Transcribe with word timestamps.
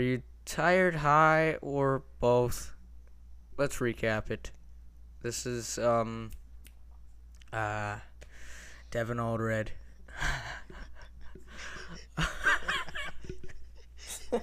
you 0.00 0.22
tired, 0.44 0.96
high, 0.96 1.56
or 1.60 2.02
both? 2.20 2.74
Let's 3.56 3.76
recap 3.78 4.30
it. 4.30 4.50
This 5.22 5.46
is 5.46 5.78
um 5.78 6.30
uh 7.52 7.96
Devin 8.90 9.20
Oldred. 9.20 9.72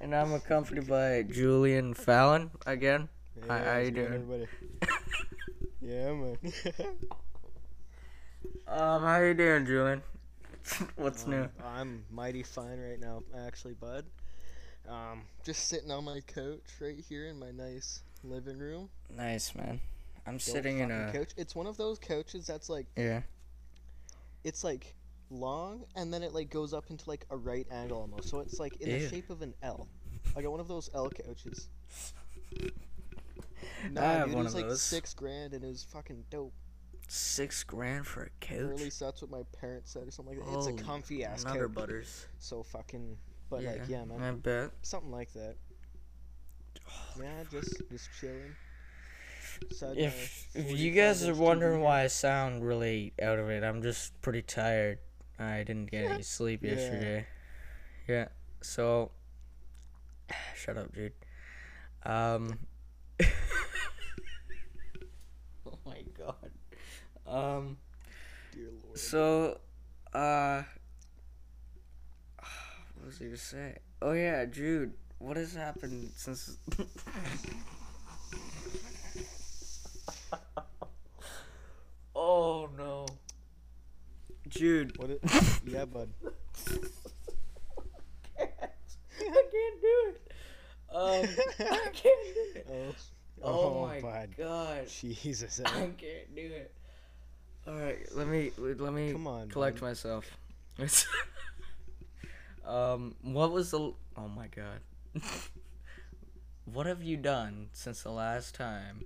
and 0.00 0.14
I'm 0.14 0.32
accompanied 0.32 0.86
by 0.88 1.22
Julian 1.22 1.94
Phalen 1.94 2.50
again. 2.66 3.08
Hi, 3.48 3.58
how 3.58 3.64
you 3.64 3.64
how's 3.64 3.86
it 3.86 3.90
going, 3.92 4.08
doing? 4.08 4.22
everybody? 4.22 4.46
yeah, 5.82 6.12
man. 6.12 6.36
Um, 8.68 9.02
how 9.02 9.18
you 9.20 9.32
doing, 9.34 9.64
Julian? 9.64 10.02
What's 10.96 11.26
new? 11.26 11.42
Um, 11.42 11.50
I'm 11.64 12.04
mighty 12.10 12.42
fine 12.42 12.78
right 12.80 13.00
now, 13.00 13.22
actually, 13.46 13.74
bud. 13.74 14.04
Um, 14.88 15.22
just 15.44 15.68
sitting 15.68 15.90
on 15.90 16.04
my 16.04 16.20
couch 16.26 16.62
right 16.80 16.98
here 17.08 17.26
in 17.26 17.38
my 17.38 17.50
nice 17.50 18.02
living 18.22 18.58
room. 18.58 18.88
Nice, 19.14 19.54
man. 19.54 19.80
I'm 20.26 20.34
Dope 20.34 20.42
sitting 20.42 20.78
in 20.78 20.90
a 20.90 21.12
couch. 21.12 21.30
It's 21.36 21.54
one 21.54 21.66
of 21.66 21.76
those 21.76 21.98
couches 21.98 22.46
that's 22.46 22.68
like 22.68 22.86
yeah. 22.96 23.22
it's 24.44 24.64
like 24.64 24.94
long 25.30 25.84
and 25.94 26.12
then 26.12 26.22
it 26.22 26.32
like 26.34 26.50
goes 26.50 26.72
up 26.72 26.84
into 26.90 27.08
like 27.08 27.26
a 27.30 27.36
right 27.36 27.66
angle 27.70 28.00
almost. 28.00 28.28
So 28.28 28.40
it's 28.40 28.58
like 28.58 28.80
in 28.80 28.90
Ew. 28.90 28.98
the 29.00 29.08
shape 29.08 29.30
of 29.30 29.42
an 29.42 29.54
L. 29.62 29.88
I 30.36 30.42
got 30.42 30.50
one 30.50 30.60
of 30.60 30.68
those 30.68 30.90
L 30.94 31.10
couches. 31.10 31.68
Nah, 33.90 34.00
have 34.00 34.26
dude, 34.26 34.34
one 34.34 34.40
it 34.42 34.44
was 34.44 34.54
of 34.54 34.60
like 34.60 34.68
those. 34.68 34.82
six 34.82 35.14
grand 35.14 35.52
and 35.52 35.64
it 35.64 35.68
was 35.68 35.84
fucking 35.84 36.24
dope. 36.30 36.52
Six 37.08 37.62
grand 37.62 38.06
for 38.06 38.22
a 38.22 38.54
Or 38.56 38.72
at 38.72 38.76
least 38.76 38.98
that's 38.98 39.22
what 39.22 39.30
my 39.30 39.42
parents 39.60 39.92
said 39.92 40.08
or 40.08 40.10
something 40.10 40.38
like 40.38 40.46
that. 40.46 40.58
It's 40.58 40.66
a 40.66 40.84
comfy 40.84 41.24
ass 41.24 41.44
couch. 41.44 41.72
butters. 41.72 42.26
So 42.38 42.62
fucking 42.64 43.16
but 43.48 43.62
like 43.62 43.82
yeah, 43.88 44.04
man. 44.04 44.22
I 44.22 44.32
bet. 44.32 44.70
Something 44.82 45.12
like 45.12 45.32
that. 45.34 45.56
Yeah, 47.18 47.44
just 47.50 47.82
just 47.90 48.08
chilling. 48.20 48.54
Side 49.72 49.96
If 49.96 50.48
if 50.54 50.78
you 50.78 50.92
guys 50.92 51.26
are 51.26 51.34
wondering 51.34 51.80
why 51.80 52.02
I 52.02 52.06
sound 52.08 52.62
really 52.62 53.14
out 53.22 53.38
of 53.38 53.48
it, 53.48 53.64
I'm 53.64 53.82
just 53.82 54.20
pretty 54.20 54.42
tired. 54.42 54.98
I 55.38 55.62
didn't 55.62 55.90
get 55.90 56.10
any 56.10 56.22
sleep 56.36 56.62
yesterday. 56.62 57.26
Yeah. 58.06 58.14
yesterday. 58.14 58.26
Yeah. 58.28 58.28
So 58.60 59.10
shut 60.56 60.76
up, 60.76 60.92
dude. 60.94 61.12
Um 62.04 62.58
Oh 65.66 65.78
my 65.84 66.02
god. 66.18 66.50
Um 67.26 67.76
Dear 68.52 68.68
Lord. 68.84 68.98
So, 68.98 69.58
uh, 70.14 70.62
what 72.94 73.06
was 73.06 73.20
I 73.20 73.24
gonna 73.24 73.36
say? 73.36 73.76
Oh 74.00 74.12
yeah, 74.12 74.44
Jude, 74.46 74.92
what 75.18 75.36
has 75.36 75.54
happened 75.54 76.10
since? 76.16 76.56
oh 82.14 82.68
no, 82.76 83.06
Jude. 84.48 84.96
What 84.98 85.10
it, 85.10 85.20
yeah, 85.66 85.84
bud. 85.84 86.08
I 88.38 88.46
can't 89.18 89.80
do 89.80 90.12
it. 90.12 90.32
Um, 90.90 91.28
I 91.60 91.90
can't 91.92 92.34
do 92.34 92.44
it. 92.54 92.66
Oh, 93.42 93.82
Oh, 93.82 93.86
my 93.86 94.00
bud. 94.00 94.30
god, 94.38 94.88
Jesus. 94.88 95.60
I 95.62 95.70
can't 95.70 96.34
do 96.34 96.40
it. 96.40 96.72
All 97.66 97.74
right, 97.74 97.98
let 98.14 98.28
me 98.28 98.52
let 98.58 98.92
me 98.92 99.12
Come 99.12 99.26
on, 99.26 99.48
collect 99.48 99.80
bud. 99.80 99.86
myself. 99.86 100.24
um, 102.66 103.14
what 103.22 103.50
was 103.52 103.70
the? 103.70 103.78
Oh 104.16 104.28
my 104.34 104.46
god. 104.48 104.80
what 106.64 106.86
have 106.86 107.02
you 107.02 107.16
done 107.16 107.68
since 107.72 108.02
the 108.02 108.10
last 108.10 108.54
time 108.54 109.04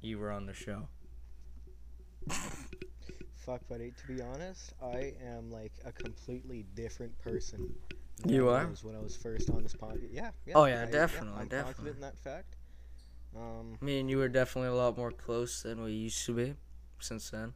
you 0.00 0.18
were 0.18 0.30
on 0.30 0.46
the 0.46 0.54
show? 0.54 0.88
Fuck, 3.34 3.66
buddy. 3.68 3.92
To 4.06 4.12
be 4.14 4.20
honest, 4.22 4.74
I 4.82 5.14
am 5.24 5.50
like 5.50 5.72
a 5.84 5.92
completely 5.92 6.66
different 6.74 7.18
person. 7.18 7.74
You 8.26 8.48
are? 8.48 8.66
was 8.66 8.84
when 8.84 8.94
I 8.96 8.98
was 9.00 9.16
first 9.16 9.48
on 9.50 9.62
this 9.62 9.74
podcast. 9.74 10.08
Yeah, 10.12 10.30
yeah. 10.44 10.54
Oh, 10.56 10.64
yeah, 10.66 10.82
I- 10.86 10.90
definitely, 10.90 11.40
I'm 11.40 11.48
definitely. 11.48 11.74
confident 11.74 11.96
in 11.96 12.00
that 12.02 12.18
fact. 12.18 12.56
Um, 13.36 13.78
Me 13.80 14.00
and 14.00 14.10
you 14.10 14.18
were 14.18 14.28
definitely 14.28 14.70
a 14.70 14.74
lot 14.74 14.96
more 14.96 15.10
close 15.12 15.62
than 15.62 15.82
we 15.82 15.92
used 15.92 16.24
to 16.26 16.32
be. 16.34 16.54
Since 17.00 17.30
then, 17.30 17.54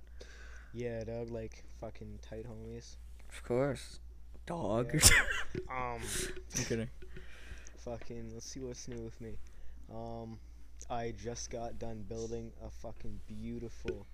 yeah, 0.72 1.04
dog. 1.04 1.30
Like 1.30 1.64
fucking 1.80 2.18
tight 2.28 2.46
homies. 2.46 2.96
of 3.30 3.42
course. 3.44 3.98
Dog. 4.46 4.92
Um, 5.70 6.00
I'm 6.56 6.64
kidding. 6.64 6.88
fucking. 7.78 8.30
Let's 8.32 8.46
see 8.46 8.60
what's 8.60 8.88
new 8.88 9.02
with 9.02 9.20
me. 9.20 9.36
Um, 9.94 10.38
I 10.90 11.12
just 11.22 11.50
got 11.50 11.78
done 11.78 12.04
building 12.08 12.52
a 12.64 12.70
fucking 12.70 13.20
beautiful, 13.26 14.06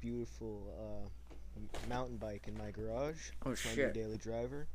beautiful 0.00 0.72
uh, 0.78 1.58
mountain 1.88 2.16
bike 2.16 2.44
in 2.46 2.56
my 2.56 2.70
garage. 2.70 3.30
Oh 3.44 3.50
It's 3.50 3.64
my 3.64 3.70
new 3.72 3.76
shit. 3.76 3.94
daily 3.94 4.16
driver. 4.18 4.68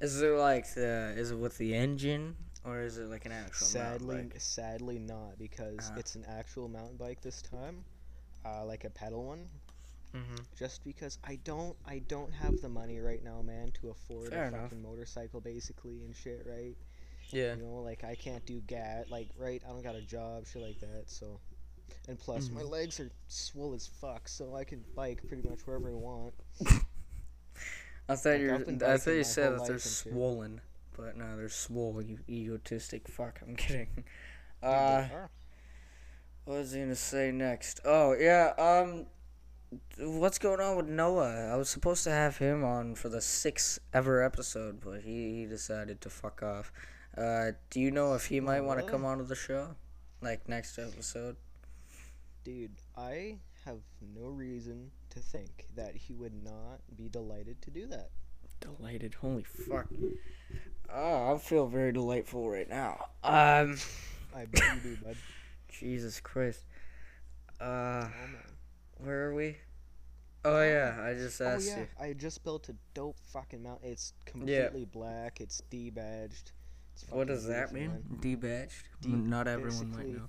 Is 0.00 0.20
it 0.20 0.30
like 0.36 0.72
the? 0.74 1.14
Is 1.16 1.30
it 1.30 1.38
with 1.38 1.56
the 1.58 1.74
engine, 1.74 2.34
or 2.64 2.80
is 2.80 2.98
it 2.98 3.08
like 3.08 3.24
an 3.24 3.32
actual? 3.32 3.66
mountain 3.80 4.00
Sadly, 4.00 4.16
bike? 4.22 4.34
sadly 4.38 4.98
not 4.98 5.38
because 5.38 5.90
Ah. 5.92 5.98
it's 5.98 6.16
an 6.16 6.24
actual 6.28 6.68
mountain 6.68 6.96
bike 6.96 7.20
this 7.22 7.40
time, 7.42 7.84
uh, 8.44 8.64
like 8.64 8.82
a 8.84 8.90
pedal 8.90 9.24
one. 9.24 9.48
Mhm. 10.14 10.40
Just 10.58 10.84
because 10.84 11.18
I 11.24 11.36
don't, 11.36 11.76
I 11.86 12.00
don't 12.00 12.32
have 12.32 12.60
the 12.60 12.68
money 12.68 12.98
right 13.00 13.22
now, 13.24 13.40
man, 13.42 13.70
to 13.80 13.90
afford 13.90 14.30
Fair 14.30 14.44
a 14.44 14.48
enough. 14.48 14.62
fucking 14.64 14.82
motorcycle, 14.82 15.40
basically, 15.40 16.04
and 16.04 16.14
shit, 16.14 16.44
right? 16.46 16.76
Yeah. 17.30 17.54
You 17.56 17.62
know, 17.62 17.80
like 17.82 18.04
I 18.04 18.14
can't 18.14 18.44
do 18.44 18.60
gat, 18.66 19.10
like, 19.10 19.30
right? 19.38 19.62
I 19.66 19.70
don't 19.70 19.82
got 19.82 19.94
a 19.94 20.02
job, 20.02 20.46
shit 20.46 20.60
like 20.60 20.80
that. 20.80 21.04
So, 21.08 21.40
and 22.08 22.18
plus 22.18 22.50
my 22.50 22.62
Mhm. 22.62 22.70
legs 22.70 23.00
are 23.00 23.10
swole 23.28 23.72
as 23.74 23.86
fuck, 23.86 24.28
so 24.28 24.54
I 24.54 24.64
can 24.64 24.84
bike 24.94 25.26
pretty 25.28 25.48
much 25.48 25.66
wherever 25.66 25.88
I 25.90 25.94
want. 25.94 26.34
I 28.08 28.16
thought 28.16 28.30
Like, 28.32 28.40
you. 28.40 28.78
I 28.84 28.98
thought 28.98 29.10
you 29.12 29.24
said 29.24 29.52
that 29.52 29.64
they're 29.64 29.72
and 29.74 29.80
shit. 29.80 30.12
swollen, 30.12 30.60
but 30.96 31.16
no, 31.16 31.36
they're 31.36 31.48
swole. 31.48 32.02
You 32.02 32.18
egotistic 32.28 33.08
fuck. 33.08 33.40
I'm 33.40 33.56
kidding. 33.56 34.04
Uh, 34.62 35.08
what 36.44 36.58
was 36.58 36.74
I 36.74 36.80
gonna 36.80 36.96
say 36.96 37.30
next? 37.32 37.80
Oh 37.84 38.12
yeah. 38.14 38.52
Um, 38.58 39.06
what's 39.98 40.38
going 40.38 40.60
on 40.60 40.76
with 40.76 40.86
Noah? 40.86 41.50
I 41.52 41.56
was 41.56 41.68
supposed 41.68 42.04
to 42.04 42.10
have 42.10 42.38
him 42.38 42.64
on 42.64 42.94
for 42.94 43.08
the 43.08 43.20
sixth 43.20 43.78
ever 43.92 44.22
episode, 44.22 44.80
but 44.80 45.02
he 45.02 45.34
he 45.40 45.46
decided 45.46 46.00
to 46.02 46.10
fuck 46.10 46.42
off. 46.42 46.72
Uh, 47.16 47.52
do 47.70 47.80
you 47.80 47.90
know 47.90 48.14
if 48.14 48.26
he 48.26 48.40
might 48.40 48.62
want 48.62 48.78
to 48.78 48.86
really? 48.86 48.92
come 48.92 49.04
onto 49.04 49.24
the 49.24 49.34
show, 49.34 49.74
like 50.20 50.48
next 50.48 50.78
episode? 50.78 51.36
Dude, 52.44 52.72
I 52.96 53.38
have 53.64 53.78
no 54.16 54.28
reason 54.28 54.90
to 55.10 55.20
think 55.20 55.66
that 55.76 55.94
he 55.94 56.14
would 56.14 56.42
not 56.42 56.80
be 56.96 57.08
delighted 57.08 57.62
to 57.62 57.70
do 57.70 57.86
that. 57.88 58.10
Delighted. 58.60 59.14
Holy 59.14 59.44
fuck. 59.44 59.86
Oh, 60.92 61.34
I 61.34 61.38
feel 61.38 61.66
very 61.66 61.92
delightful 61.92 62.48
right 62.48 62.68
now. 62.68 63.06
Um. 63.24 63.76
I 64.34 64.46
bet 64.46 64.62
you 64.76 64.80
do, 64.80 64.96
bud. 65.04 65.16
Jesus 65.68 66.20
Christ. 66.20 66.64
Uh, 67.60 67.64
Oh 67.64 68.26
man. 68.26 68.52
Where 69.02 69.28
are 69.28 69.34
we? 69.34 69.56
Oh 70.44 70.62
yeah, 70.62 70.98
I 71.00 71.14
just 71.14 71.40
asked 71.40 71.42
Oh 71.42 71.46
asked 71.54 71.68
yeah, 71.68 71.78
you. 71.80 71.86
I 72.00 72.12
just 72.14 72.42
built 72.42 72.68
a 72.68 72.74
dope 72.94 73.16
fucking 73.32 73.62
mount. 73.62 73.80
It's 73.82 74.12
completely 74.24 74.84
black. 74.86 75.40
It's 75.40 75.62
debadged. 75.70 76.50
It's 76.94 77.04
What 77.10 77.28
does 77.28 77.46
that 77.46 77.72
mean? 77.72 78.02
Debadged? 78.20 78.82
De- 79.02 79.08
Not 79.08 79.46
everyone 79.48 79.90
might 79.92 80.08
know, 80.08 80.28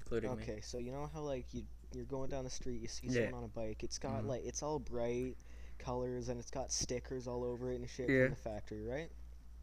including 0.00 0.36
me. 0.36 0.42
Okay, 0.42 0.60
so 0.62 0.78
you 0.78 0.90
know 0.92 1.08
how 1.12 1.20
like 1.20 1.46
you 1.52 1.62
you're 1.92 2.04
going 2.04 2.28
down 2.28 2.44
the 2.44 2.50
street, 2.50 2.80
you 2.82 2.88
see 2.88 3.06
Yeah. 3.06 3.24
someone 3.26 3.34
on 3.34 3.44
a 3.44 3.48
bike. 3.48 3.82
It's 3.84 3.98
got 3.98 4.24
Mhm. 4.24 4.26
like 4.26 4.44
it's 4.44 4.62
all 4.62 4.78
bright 4.80 5.36
colors 5.78 6.28
and 6.28 6.40
it's 6.40 6.50
got 6.50 6.72
stickers 6.72 7.28
all 7.28 7.44
over 7.44 7.70
it 7.70 7.76
and 7.76 7.88
shit 7.88 8.08
Yeah. 8.10 8.24
from 8.24 8.30
the 8.30 8.36
factory, 8.36 8.82
right? 8.82 9.10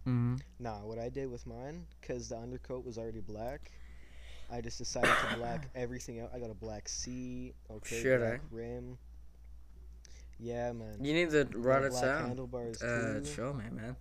Mm-hmm. 0.07 0.35
Nah, 0.59 0.85
what 0.85 0.97
I 0.99 1.09
did 1.09 1.29
with 1.29 1.45
mine, 1.45 1.85
cause 2.01 2.29
the 2.29 2.37
undercoat 2.37 2.85
was 2.85 2.97
already 2.97 3.19
black, 3.19 3.71
I 4.53 4.61
just 4.61 4.77
decided 4.77 5.09
to 5.31 5.37
black 5.37 5.69
everything 5.75 6.19
out. 6.21 6.29
I 6.33 6.39
got 6.39 6.51
a 6.51 6.55
black 6.55 6.87
seat, 6.87 7.53
okay, 7.71 8.01
Shit, 8.01 8.19
black 8.19 8.33
eh? 8.35 8.37
rim. 8.51 8.97
Yeah, 10.39 10.71
man. 10.73 11.03
You 11.03 11.13
need 11.13 11.31
to 11.31 11.45
Got 11.45 11.55
run 11.63 11.83
it 11.85 11.89
black 11.91 12.03
down. 12.03 12.27
handlebars 12.27 12.81
Uh, 12.81 13.21
too. 13.23 13.25
show 13.25 13.53
me, 13.53 13.63
man. 13.71 13.95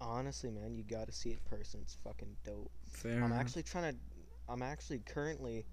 Honestly, 0.00 0.50
man, 0.50 0.74
you 0.74 0.82
gotta 0.82 1.12
see 1.12 1.30
it 1.30 1.38
in 1.50 1.58
person. 1.58 1.80
It's 1.82 1.96
fucking 2.04 2.36
dope. 2.44 2.70
Fair 2.88 3.22
I'm 3.22 3.32
actually 3.32 3.62
trying 3.64 3.92
to, 3.92 3.98
I'm 4.48 4.62
actually 4.62 4.98
currently, 5.00 5.64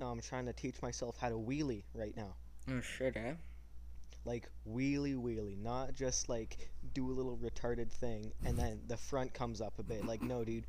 um, 0.00 0.20
trying 0.20 0.46
to 0.46 0.52
teach 0.52 0.80
myself 0.82 1.16
how 1.18 1.28
to 1.28 1.36
wheelie 1.36 1.84
right 1.94 2.16
now. 2.16 2.34
Oh 2.70 2.80
shit, 2.80 3.16
eh? 3.16 3.34
Like 4.24 4.48
wheelie 4.70 5.16
wheelie, 5.16 5.58
not 5.58 5.94
just 5.94 6.28
like 6.28 6.70
do 6.94 7.10
a 7.10 7.12
little 7.12 7.36
retarded 7.36 7.90
thing 7.90 8.32
and 8.46 8.56
then 8.58 8.80
the 8.86 8.96
front 8.96 9.34
comes 9.34 9.60
up 9.60 9.78
a 9.78 9.82
bit. 9.82 10.06
Like 10.06 10.22
no, 10.22 10.44
dude, 10.44 10.64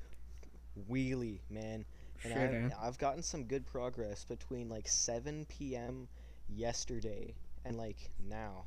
wheelie, 0.90 1.40
man. 1.50 1.86
And 2.24 2.34
eh? 2.34 2.70
I've, 2.82 2.88
I've 2.88 2.98
gotten 2.98 3.22
some 3.24 3.44
good 3.44 3.66
progress 3.66 4.24
between 4.24 4.70
like 4.70 4.88
7 4.88 5.46
p.m. 5.48 6.08
yesterday 6.50 7.36
and 7.66 7.78
like 7.78 8.10
now. 8.30 8.66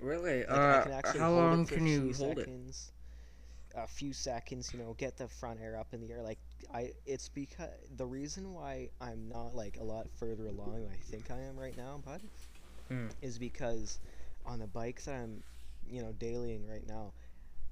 Really? 0.00 0.40
Like, 0.40 0.48
uh, 0.50 1.02
how 1.18 1.32
long 1.32 1.66
can 1.66 1.86
you 1.86 2.12
hold 2.12 2.38
it? 2.38 2.48
a 3.74 3.86
few 3.86 4.12
seconds, 4.12 4.72
you 4.72 4.78
know, 4.78 4.94
get 4.94 5.16
the 5.16 5.28
front 5.28 5.60
air 5.60 5.76
up 5.78 5.92
in 5.92 6.00
the 6.00 6.10
air. 6.10 6.22
Like 6.22 6.38
I, 6.72 6.92
it's 7.04 7.28
because 7.28 7.68
the 7.96 8.06
reason 8.06 8.54
why 8.54 8.88
I'm 9.00 9.28
not 9.28 9.54
like 9.54 9.76
a 9.78 9.84
lot 9.84 10.08
further 10.18 10.46
along 10.46 10.82
than 10.82 10.90
I 10.92 10.96
think 11.10 11.30
I 11.30 11.40
am 11.42 11.56
right 11.58 11.76
now, 11.76 12.00
bud, 12.04 12.22
Mm. 12.90 13.10
is 13.20 13.36
because 13.38 13.98
on 14.44 14.60
the 14.60 14.66
bike 14.66 15.02
that 15.04 15.14
I'm, 15.16 15.42
you 15.88 16.02
know, 16.02 16.12
dailying 16.12 16.68
right 16.68 16.86
now, 16.86 17.12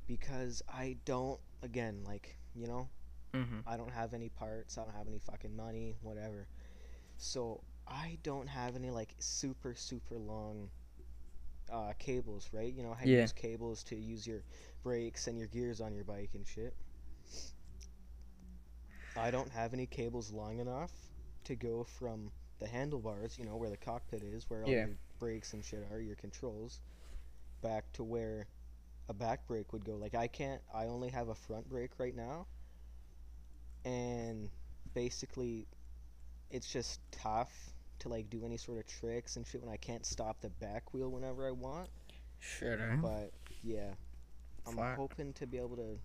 because 0.07 0.61
I 0.69 0.97
don't, 1.05 1.39
again, 1.63 2.03
like 2.05 2.37
you 2.55 2.67
know, 2.67 2.89
Mm-hmm. 3.35 3.61
I 3.67 3.77
don't 3.77 3.93
have 3.93 4.15
any 4.15 4.29
parts. 4.29 4.79
I 4.79 4.85
don't 4.85 4.95
have 4.95 5.09
any 5.09 5.19
fucking 5.19 5.55
money, 5.57 5.97
whatever. 6.03 6.47
So 7.19 7.63
I 7.87 8.19
don't 8.23 8.49
have 8.49 8.77
any 8.77 8.91
like 8.91 9.15
super 9.19 9.75
super 9.75 10.19
long 10.19 10.71
uh, 11.73 11.93
cables, 11.99 12.49
right? 12.53 12.73
You 12.73 12.83
know 12.83 12.95
how 12.95 13.05
you 13.07 13.15
Yeah. 13.17 13.23
use 13.23 13.33
cables 13.33 13.83
to 13.85 13.97
use 13.97 14.27
your 14.27 14.43
brakes 14.83 15.27
and 15.27 15.39
your 15.39 15.49
gears 15.49 15.81
on 15.81 15.95
your 15.95 16.05
bike 16.05 16.31
and 16.35 16.47
shit. 16.47 16.75
I 19.17 19.31
don't 19.31 19.51
have 19.51 19.73
any 19.73 19.87
cables 19.87 20.33
long 20.33 20.59
enough 20.59 20.93
to 21.45 21.55
go 21.55 21.85
from 21.85 22.31
the 22.59 22.67
handlebars, 22.67 23.39
you 23.39 23.45
know, 23.45 23.57
where 23.57 23.71
the 23.71 23.77
cockpit 23.77 24.23
is, 24.23 24.49
where 24.51 24.65
all 24.65 24.71
Yeah. 24.73 24.87
your 24.87 24.97
brakes 25.19 25.53
and 25.55 25.65
shit 25.65 25.85
are, 25.91 26.01
your 26.01 26.17
controls, 26.17 26.81
back 27.63 27.91
to 27.93 28.05
where 28.05 28.47
a 29.09 29.15
back 29.15 29.47
brake 29.47 29.73
would 29.73 29.85
go. 29.85 29.97
Like 29.97 30.15
I 30.15 30.27
can't. 30.27 30.63
I 30.73 30.87
only 30.87 31.09
have 31.11 31.29
a 31.29 31.35
front 31.35 31.69
brake 31.69 31.99
right 31.99 32.15
now, 32.15 32.47
and 33.85 34.49
basically, 34.95 35.67
it's 36.51 36.73
just 36.73 37.01
tough 37.11 37.53
to 38.01 38.09
like 38.09 38.29
do 38.31 38.45
any 38.45 38.57
sort 38.57 38.79
of 38.79 38.87
tricks 38.87 39.37
and 39.37 39.47
shit 39.47 39.63
when 39.63 39.73
I 39.73 39.77
can't 39.77 40.05
stop 40.05 40.41
the 40.41 40.51
back 40.51 40.93
wheel 40.93 41.11
whenever 41.11 41.47
I 41.47 41.53
want. 41.53 41.89
Shit, 42.39 42.81
eh? 42.81 42.97
But 43.01 43.33
yeah, 43.63 43.95
I'm 44.67 44.77
hoping 44.97 45.33
to 45.35 45.47
be 45.47 45.59
able 45.59 45.77
to 45.77 45.99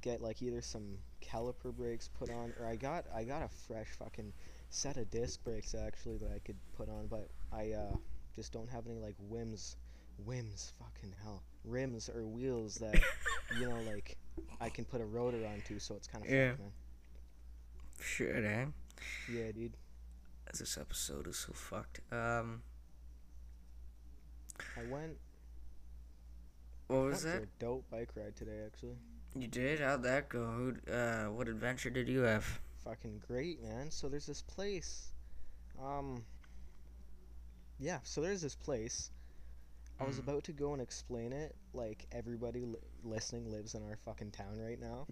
get 0.00 0.20
like 0.20 0.42
either 0.42 0.62
some 0.62 0.98
caliper 1.22 1.74
brakes 1.74 2.08
put 2.08 2.30
on, 2.30 2.52
or 2.58 2.66
I 2.66 2.76
got 2.76 3.04
I 3.14 3.24
got 3.24 3.42
a 3.42 3.48
fresh 3.48 3.88
fucking 3.98 4.32
set 4.70 4.96
of 4.96 5.10
disc 5.10 5.42
brakes 5.44 5.74
actually 5.74 6.18
that 6.18 6.30
I 6.30 6.38
could 6.38 6.56
put 6.76 6.88
on, 6.88 7.06
but 7.06 7.28
I 7.52 7.72
uh, 7.72 7.96
just 8.36 8.52
don't 8.52 8.68
have 8.68 8.86
any 8.86 8.98
like 8.98 9.16
whims, 9.18 9.76
whims, 10.24 10.72
fucking 10.78 11.14
hell, 11.22 11.42
rims 11.64 12.08
or 12.08 12.26
wheels 12.26 12.76
that 12.76 13.00
you 13.58 13.68
know 13.68 13.80
like 13.90 14.16
I 14.60 14.68
can 14.68 14.84
put 14.84 15.00
a 15.00 15.04
rotor 15.04 15.46
onto, 15.46 15.78
so 15.78 15.94
it's 15.94 16.06
kind 16.08 16.24
of 16.24 16.30
Yeah. 16.30 16.50
fucked, 16.50 16.60
man. 16.60 16.72
Shit, 18.00 18.44
eh? 18.44 18.66
Yeah, 19.30 19.52
dude. 19.52 19.76
This 20.58 20.78
episode 20.78 21.26
is 21.26 21.36
so 21.36 21.52
fucked. 21.52 22.00
Um, 22.12 22.62
I 24.76 24.82
went. 24.90 25.18
what 26.86 27.00
was 27.04 27.22
that? 27.24 27.42
a 27.42 27.46
dope 27.58 27.88
bike 27.90 28.10
ride 28.16 28.34
today, 28.34 28.62
actually. 28.64 28.96
You 29.36 29.46
did? 29.46 29.80
How'd 29.80 30.02
that 30.04 30.28
go? 30.30 30.74
Uh, 30.90 31.26
what 31.30 31.48
adventure 31.48 31.90
did 31.90 32.08
you 32.08 32.20
have? 32.20 32.60
fucking 32.84 33.20
great, 33.26 33.62
man. 33.62 33.90
So 33.90 34.08
there's 34.08 34.24
this 34.26 34.40
place. 34.42 35.08
Um. 35.82 36.24
Yeah, 37.78 37.98
so 38.02 38.22
there's 38.22 38.40
this 38.42 38.54
place. 38.54 39.10
I 40.00 40.04
was 40.04 40.16
Mm. 40.16 40.28
about 40.28 40.44
to 40.44 40.52
go 40.52 40.72
and 40.72 40.80
explain 40.82 41.32
it 41.32 41.56
like 41.74 42.06
everybody 42.12 42.64
li- 42.64 42.76
listening 43.04 43.50
lives 43.50 43.74
in 43.74 43.82
our 43.82 43.96
fucking 43.96 44.30
town 44.30 44.58
right 44.60 44.78
now. 44.80 45.06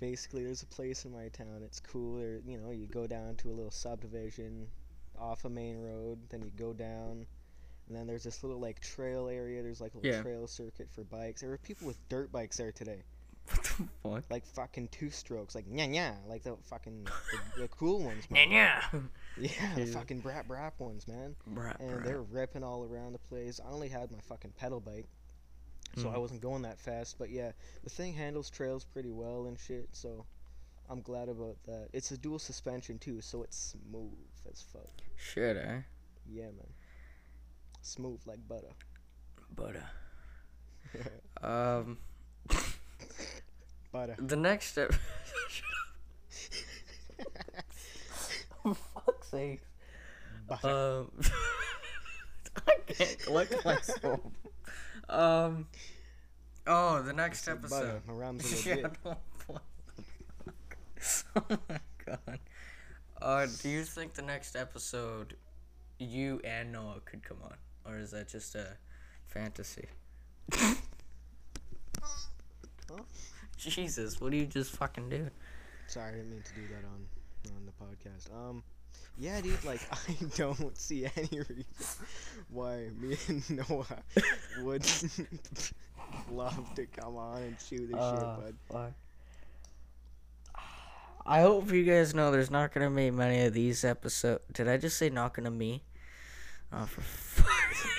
Basically, 0.00 0.44
there's 0.44 0.62
a 0.62 0.66
place 0.66 1.04
in 1.04 1.12
my 1.12 1.28
town. 1.28 1.62
It's 1.64 1.80
cool. 1.80 2.18
There, 2.18 2.40
you 2.44 2.58
know, 2.58 2.70
you 2.70 2.86
go 2.86 3.06
down 3.06 3.36
to 3.36 3.50
a 3.50 3.54
little 3.54 3.70
subdivision 3.70 4.66
off 5.18 5.44
a 5.44 5.48
main 5.48 5.78
road, 5.80 6.18
then 6.28 6.42
you 6.42 6.50
go 6.56 6.72
down, 6.72 7.24
and 7.88 7.96
then 7.96 8.06
there's 8.06 8.24
this 8.24 8.42
little 8.42 8.58
like 8.60 8.80
trail 8.80 9.28
area. 9.28 9.62
There's 9.62 9.80
like 9.80 9.94
a 9.94 9.98
little 9.98 10.12
Yeah. 10.12 10.22
trail 10.22 10.46
circuit 10.46 10.90
for 10.90 11.04
bikes. 11.04 11.40
There 11.40 11.50
were 11.50 11.58
people 11.58 11.86
with 11.86 11.96
dirt 12.08 12.30
bikes 12.32 12.56
there 12.56 12.72
today 12.72 13.02
What 13.46 13.62
the 13.62 13.88
fuck? 14.02 14.24
like 14.30 14.44
fucking 14.46 14.88
two 14.88 15.10
strokes, 15.10 15.54
like 15.54 15.64
yeah 15.70 15.86
nya, 15.86 16.16
like 16.28 16.42
the 16.42 16.56
fucking 16.64 17.04
the, 17.04 17.60
the 17.62 17.68
cool 17.68 18.02
ones, 18.02 18.24
man. 18.30 18.50
yeah. 18.50 18.82
Yeah, 19.36 19.74
the 19.74 19.86
fucking 19.86 20.22
brap 20.22 20.46
brap 20.46 20.72
ones, 20.78 21.08
man. 21.08 21.34
Bruh, 21.52 21.74
And 21.80 21.90
bruh. 22.00 22.04
they're 22.04 22.22
ripping 22.22 22.62
all 22.62 22.84
around 22.84 23.12
the 23.14 23.18
place. 23.18 23.60
I 23.64 23.70
only 23.70 23.88
had 23.88 24.10
my 24.12 24.20
fucking 24.20 24.52
pedal 24.56 24.78
bike, 24.80 25.06
so 25.96 26.08
I 26.08 26.14
Mm. 26.14 26.20
wasn't 26.20 26.40
going 26.40 26.62
that 26.62 26.78
fast. 26.78 27.18
But 27.18 27.30
yeah, 27.30 27.52
the 27.82 27.90
thing 27.90 28.12
handles 28.14 28.48
trails 28.48 28.84
pretty 28.84 29.10
well 29.10 29.46
and 29.46 29.58
shit. 29.58 29.88
So 29.92 30.24
I'm 30.88 31.00
glad 31.02 31.28
about 31.28 31.56
that. 31.66 31.88
It's 31.92 32.10
a 32.12 32.16
dual 32.16 32.38
suspension 32.38 32.98
too, 32.98 33.20
so 33.20 33.42
it's 33.42 33.56
smooth 33.90 34.12
as 34.52 34.62
fuck. 34.62 34.88
Shit, 35.16 35.56
eh? 35.56 35.80
Yeah, 36.30 36.46
man. 36.46 36.72
Smooth 37.82 38.20
like 38.26 38.46
butter. 38.48 38.72
But, 39.56 39.76
uh, 41.42 41.46
um, 41.82 41.98
butter. 43.92 44.14
the 44.18 44.36
next 44.36 44.66
step. 44.68 44.92
For 48.62 48.74
fuck's 49.34 49.60
sake. 49.60 49.62
butter. 50.48 50.68
Um, 50.68 51.10
I 52.66 52.72
can't 52.92 53.18
collect 53.20 53.64
myself. 53.64 54.20
Um, 55.06 55.66
oh, 56.66 57.02
the 57.02 57.12
next 57.12 57.46
episode. 57.46 58.00
Yeah, 58.64 58.88
oh 61.36 61.58
my 61.68 61.78
god. 62.06 62.38
Uh, 63.20 63.46
do 63.60 63.68
you 63.68 63.84
think 63.84 64.14
the 64.14 64.22
next 64.22 64.56
episode, 64.56 65.36
you 65.98 66.40
and 66.42 66.72
Noah 66.72 67.00
could 67.04 67.22
come 67.22 67.36
on, 67.44 67.56
or 67.84 67.98
is 67.98 68.12
that 68.12 68.28
just 68.28 68.54
a 68.54 68.78
fantasy? 69.26 69.84
Huh? 70.54 70.74
Jesus, 73.58 74.18
what 74.20 74.30
do 74.30 74.38
you 74.38 74.46
just 74.46 74.70
fucking 74.74 75.10
do? 75.10 75.28
Sorry, 75.86 76.08
I 76.08 76.12
didn't 76.12 76.30
mean 76.30 76.42
to 76.42 76.54
do 76.54 76.62
that 76.68 76.84
on 76.86 77.06
on 77.54 77.66
the 77.66 77.72
podcast. 77.72 78.32
Um, 78.34 78.62
yeah, 79.18 79.40
dude, 79.40 79.64
like 79.64 79.80
I 79.92 80.16
don't 80.36 80.76
see 80.76 81.06
any 81.16 81.28
reason 81.40 81.64
why 82.50 82.88
me 82.98 83.16
and 83.28 83.50
Noah 83.70 83.86
would 84.62 84.84
love 86.30 86.74
to 86.76 86.86
come 86.86 87.16
on 87.16 87.42
and 87.42 87.56
shoot 87.60 87.90
this 87.90 88.00
Uh, 88.00 88.36
shit, 88.46 88.54
fuck. 88.70 88.92
I 91.26 91.40
hope 91.40 91.70
you 91.72 91.84
guys 91.84 92.14
know 92.14 92.30
there's 92.30 92.50
not 92.50 92.72
gonna 92.72 92.90
be 92.90 93.10
many 93.10 93.42
of 93.46 93.54
these 93.54 93.84
episodes. 93.84 94.44
Did 94.52 94.68
I 94.68 94.76
just 94.76 94.98
say 94.98 95.08
not 95.10 95.32
gonna 95.34 95.50
me? 95.50 95.82
Oh, 96.72 96.84
for 96.86 97.00
fuck's 97.02 97.82
sake. 97.82 97.90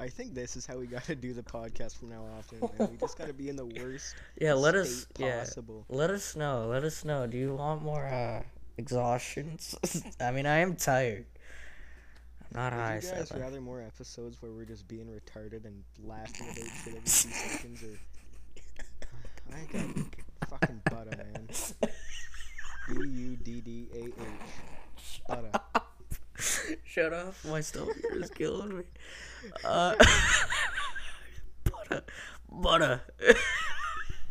I 0.00 0.08
think 0.08 0.34
this 0.34 0.56
is 0.56 0.66
how 0.66 0.76
we 0.78 0.86
gotta 0.86 1.14
do 1.14 1.32
the 1.32 1.42
podcast 1.42 1.96
from 1.98 2.10
now 2.10 2.22
on. 2.24 2.70
Man. 2.78 2.88
We 2.92 2.96
just 2.96 3.18
gotta 3.18 3.32
be 3.32 3.48
in 3.48 3.56
the 3.56 3.66
worst 3.66 4.14
Yeah, 4.40 4.54
let 4.54 4.74
us. 4.74 5.06
Yeah, 5.18 5.40
possible. 5.40 5.84
let 5.88 6.10
us 6.10 6.34
know. 6.36 6.66
Let 6.68 6.84
us 6.84 7.04
know. 7.04 7.26
Do 7.26 7.36
you 7.38 7.54
want 7.54 7.82
more 7.82 8.04
uh 8.06 8.42
exhaustions? 8.76 9.74
I 10.20 10.30
mean, 10.30 10.46
I 10.46 10.58
am 10.58 10.76
tired. 10.76 11.26
I'm 12.42 12.60
not 12.60 12.72
high. 12.72 12.96
Would 12.96 13.04
you 13.04 13.10
guys 13.10 13.32
rather 13.34 13.60
more 13.60 13.80
episodes 13.80 14.40
where 14.40 14.52
we're 14.52 14.64
just 14.64 14.86
being 14.86 15.06
retarded 15.06 15.64
and 15.64 15.82
laughing 16.04 16.46
about 16.46 16.56
shit 16.56 16.88
every 16.88 17.00
two 17.00 17.06
seconds, 17.06 17.82
or 17.82 17.98
I 19.54 19.64
got 19.72 20.48
fucking 20.48 20.80
butter, 20.90 21.16
man. 21.16 21.48
B 22.88 23.08
U 23.08 23.36
D 23.36 23.60
D 23.60 23.88
A 23.94 24.04
H. 24.06 25.22
Butter. 25.26 25.50
Shut 26.84 27.12
up! 27.12 27.34
My 27.48 27.60
stomach 27.60 27.96
is 28.12 28.30
killing 28.34 28.78
me. 28.78 28.84
Uh, 29.64 29.94
butter, 31.64 32.02
butter. 32.50 33.00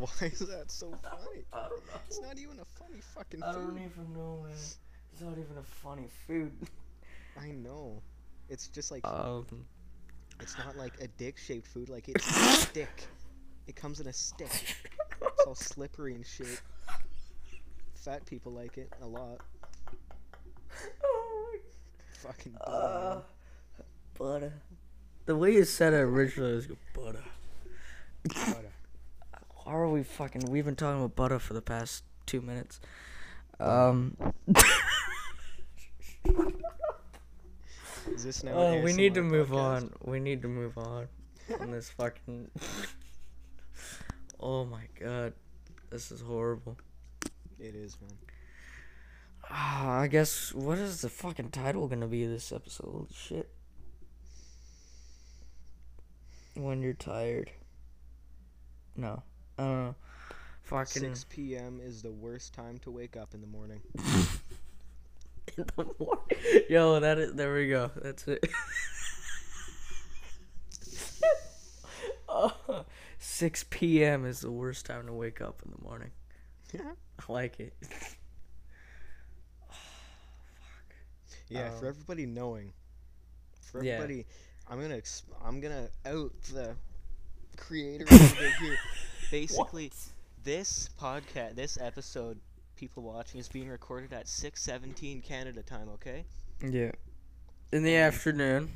Why 0.03 0.27
is 0.27 0.39
that 0.39 0.69
so 0.71 0.91
funny? 1.03 1.43
I 1.53 1.61
don't 1.69 1.85
know. 1.87 1.93
It's 2.07 2.21
not 2.21 2.37
even 2.37 2.59
a 2.59 2.65
funny 2.65 2.99
fucking 3.15 3.41
I 3.43 3.53
don't 3.53 3.67
food. 3.71 3.81
even 3.91 4.13
know, 4.13 4.39
man. 4.43 4.51
It's 4.51 5.21
not 5.21 5.31
even 5.33 5.57
a 5.59 5.63
funny 5.63 6.07
food. 6.27 6.51
I 7.39 7.51
know. 7.51 8.01
It's 8.49 8.67
just 8.67 8.91
like 8.91 9.05
Um, 9.07 9.45
it's 10.39 10.57
not 10.57 10.75
like 10.77 10.93
a 11.01 11.07
dick-shaped 11.07 11.67
food. 11.67 11.89
Like 11.89 12.09
it's 12.09 12.27
a 12.29 12.33
stick. 12.33 13.05
It 13.67 13.75
comes 13.75 13.99
in 14.01 14.07
a 14.07 14.13
stick. 14.13 14.51
It's 15.21 15.45
all 15.47 15.55
slippery 15.55 16.15
and 16.15 16.25
shit. 16.25 16.61
Fat 17.95 18.25
people 18.25 18.51
like 18.51 18.77
it 18.77 18.91
a 19.01 19.07
lot. 19.07 19.39
oh 21.03 21.55
Fucking 22.21 22.53
my- 22.53 22.59
butter. 22.65 23.21
uh, 23.79 23.83
butter. 24.17 24.53
The 25.25 25.35
way 25.37 25.53
you 25.53 25.63
said 25.63 25.93
it 25.93 25.97
originally 26.01 26.55
was 26.55 26.67
butter. 26.93 27.23
butter. 28.27 28.72
Why 29.63 29.73
are 29.75 29.87
we 29.87 30.03
fucking? 30.03 30.49
We've 30.49 30.65
been 30.65 30.75
talking 30.75 30.99
about 30.99 31.15
butter 31.15 31.39
for 31.39 31.53
the 31.53 31.61
past 31.61 32.03
two 32.25 32.41
minutes. 32.41 32.81
Um. 33.61 34.17
Is 38.13 38.23
this 38.25 38.43
now? 38.43 38.51
Oh, 38.53 38.81
we 38.81 38.91
need 38.91 39.13
to 39.13 39.21
move 39.21 39.49
podcast? 39.49 39.75
on. 39.75 39.93
We 40.01 40.19
need 40.19 40.41
to 40.41 40.49
move 40.49 40.77
on 40.77 41.07
on 41.61 41.71
this 41.71 41.89
fucking. 41.91 42.49
oh 44.39 44.65
my 44.65 44.83
god, 44.99 45.33
this 45.89 46.11
is 46.11 46.19
horrible. 46.19 46.77
It 47.57 47.73
is, 47.73 47.97
man. 48.01 48.17
Ah, 49.49 49.99
I 49.99 50.07
guess 50.07 50.53
what 50.53 50.77
is 50.77 51.01
the 51.01 51.09
fucking 51.09 51.51
title 51.51 51.87
gonna 51.87 52.07
be 52.07 52.25
of 52.25 52.31
this 52.31 52.51
episode? 52.51 53.07
Shit. 53.13 53.49
When 56.55 56.81
you're 56.81 56.93
tired. 56.93 57.51
No. 58.97 59.23
I 59.57 59.63
don't 59.63 59.83
know. 59.85 59.95
Fucking 60.63 61.01
6 61.03 61.25
p.m. 61.29 61.79
is 61.83 62.01
the 62.01 62.11
worst 62.11 62.53
time 62.53 62.77
to 62.79 62.91
wake 62.91 63.17
up 63.17 63.33
in 63.33 63.41
the 63.41 63.47
morning. 63.47 63.81
in 65.57 65.65
the 65.75 65.85
morning. 65.99 66.63
Yo, 66.69 66.99
that 66.99 67.19
is. 67.19 67.33
There 67.33 67.53
we 67.53 67.67
go. 67.69 67.91
That's 68.01 68.27
it. 68.27 68.43
oh, 72.29 72.85
6 73.19 73.65
p.m. 73.69 74.25
is 74.25 74.41
the 74.41 74.51
worst 74.51 74.85
time 74.85 75.05
to 75.07 75.13
wake 75.13 75.41
up 75.41 75.61
in 75.65 75.71
the 75.71 75.83
morning. 75.83 76.11
Yeah. 76.73 76.91
I 77.27 77.31
like 77.31 77.59
it. 77.59 77.73
Yeah, 81.49 81.69
for 81.71 81.85
Um, 81.85 81.89
everybody 81.89 82.25
knowing, 82.25 82.73
for 83.61 83.83
yeah. 83.83 83.93
everybody, 83.95 84.25
I'm 84.67 84.81
gonna 84.81 84.95
exp- 84.97 85.23
I'm 85.43 85.59
gonna 85.59 85.89
out 86.05 86.31
the 86.51 86.75
creator 87.57 88.05
bit 88.05 88.21
here. 88.59 88.77
Basically, 89.33 89.91
this 90.43 90.91
podcast, 91.01 91.55
this 91.55 91.79
episode, 91.81 92.39
people 92.75 93.01
watching 93.01 93.39
is 93.39 93.47
being 93.47 93.67
recorded 93.67 94.13
at 94.13 94.27
6:17 94.27 95.23
Canada 95.23 95.63
time. 95.63 95.89
Okay. 95.89 96.25
Yeah. 96.61 96.91
In 97.71 97.81
the 97.81 97.95
afternoon, 97.95 98.69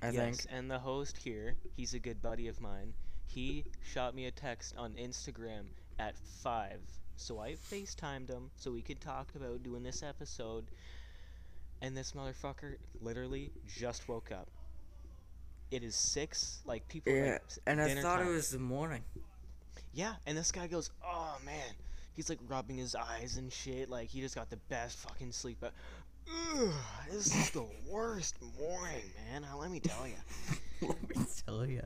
I 0.00 0.10
yes, 0.10 0.14
think. 0.14 0.52
and 0.52 0.70
the 0.70 0.78
host 0.78 1.16
here, 1.16 1.56
he's 1.76 1.94
a 1.94 1.98
good 1.98 2.22
buddy 2.22 2.46
of 2.46 2.60
mine. 2.60 2.94
He 3.26 3.64
shot 3.82 4.14
me 4.14 4.26
a 4.26 4.30
text 4.30 4.76
on 4.78 4.92
Instagram 4.92 5.64
at 5.98 6.16
five, 6.16 6.78
so 7.16 7.40
I 7.40 7.54
FaceTimed 7.54 8.30
him 8.30 8.52
so 8.54 8.70
we 8.70 8.82
could 8.82 9.00
talk 9.00 9.34
about 9.34 9.64
doing 9.64 9.82
this 9.82 10.04
episode. 10.04 10.66
And 11.82 11.96
this 11.96 12.12
motherfucker 12.12 12.76
literally 13.00 13.50
just 13.66 14.08
woke 14.08 14.30
up. 14.30 14.46
It 15.72 15.82
is 15.82 15.96
six, 15.96 16.62
like 16.64 16.86
people. 16.86 17.12
Yeah, 17.12 17.32
like, 17.32 17.42
and 17.66 17.80
I 17.80 18.00
thought 18.00 18.22
it 18.22 18.28
was 18.28 18.50
the 18.50 18.60
morning. 18.60 19.02
Yeah, 19.98 20.14
and 20.26 20.38
this 20.38 20.52
guy 20.52 20.68
goes, 20.68 20.90
"Oh 21.04 21.36
man," 21.44 21.74
he's 22.14 22.28
like 22.30 22.38
rubbing 22.46 22.78
his 22.78 22.94
eyes 22.94 23.36
and 23.36 23.52
shit. 23.52 23.90
Like 23.90 24.08
he 24.08 24.20
just 24.20 24.36
got 24.36 24.48
the 24.48 24.58
best 24.68 24.96
fucking 24.98 25.32
sleep. 25.32 25.56
But, 25.60 25.72
ugh, 26.56 26.70
this 27.10 27.34
is 27.34 27.50
the 27.50 27.66
worst 27.90 28.36
morning, 28.60 29.02
man. 29.32 29.44
Let 29.58 29.72
me 29.72 29.80
tell 29.80 30.06
you. 30.06 30.14
Let 30.88 31.16
me 31.16 31.24
tell 31.44 31.66
you. 31.66 31.82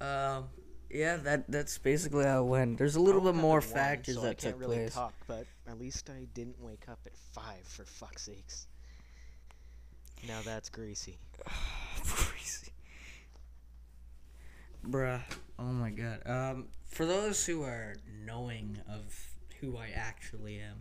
Um, 0.00 0.44
yeah, 0.90 1.16
that 1.16 1.50
that's 1.50 1.76
basically 1.76 2.24
how 2.24 2.44
it 2.44 2.46
went. 2.46 2.78
There's 2.78 2.94
a 2.94 3.00
little 3.00 3.20
bit 3.20 3.34
more 3.34 3.58
one, 3.58 3.62
factors 3.62 4.14
so 4.14 4.20
that 4.20 4.28
I 4.28 4.34
can't 4.34 4.54
took 4.54 4.60
really 4.60 4.76
place. 4.76 4.94
talk, 4.94 5.14
but 5.26 5.44
at 5.66 5.76
least 5.76 6.08
I 6.08 6.28
didn't 6.32 6.60
wake 6.60 6.84
up 6.88 7.00
at 7.04 7.16
five 7.16 7.64
for 7.64 7.84
fuck's 7.84 8.22
sakes. 8.26 8.68
Now 10.28 10.38
that's 10.44 10.68
greasy. 10.68 11.18
Crazy. 12.04 12.70
Bruh. 14.86 15.20
Oh 15.58 15.64
my 15.64 15.90
god. 15.90 16.22
Um, 16.26 16.68
for 16.86 17.06
those 17.06 17.44
who 17.44 17.62
are 17.62 17.94
knowing 18.24 18.78
of 18.88 19.14
who 19.60 19.76
I 19.76 19.90
actually 19.94 20.58
am 20.58 20.80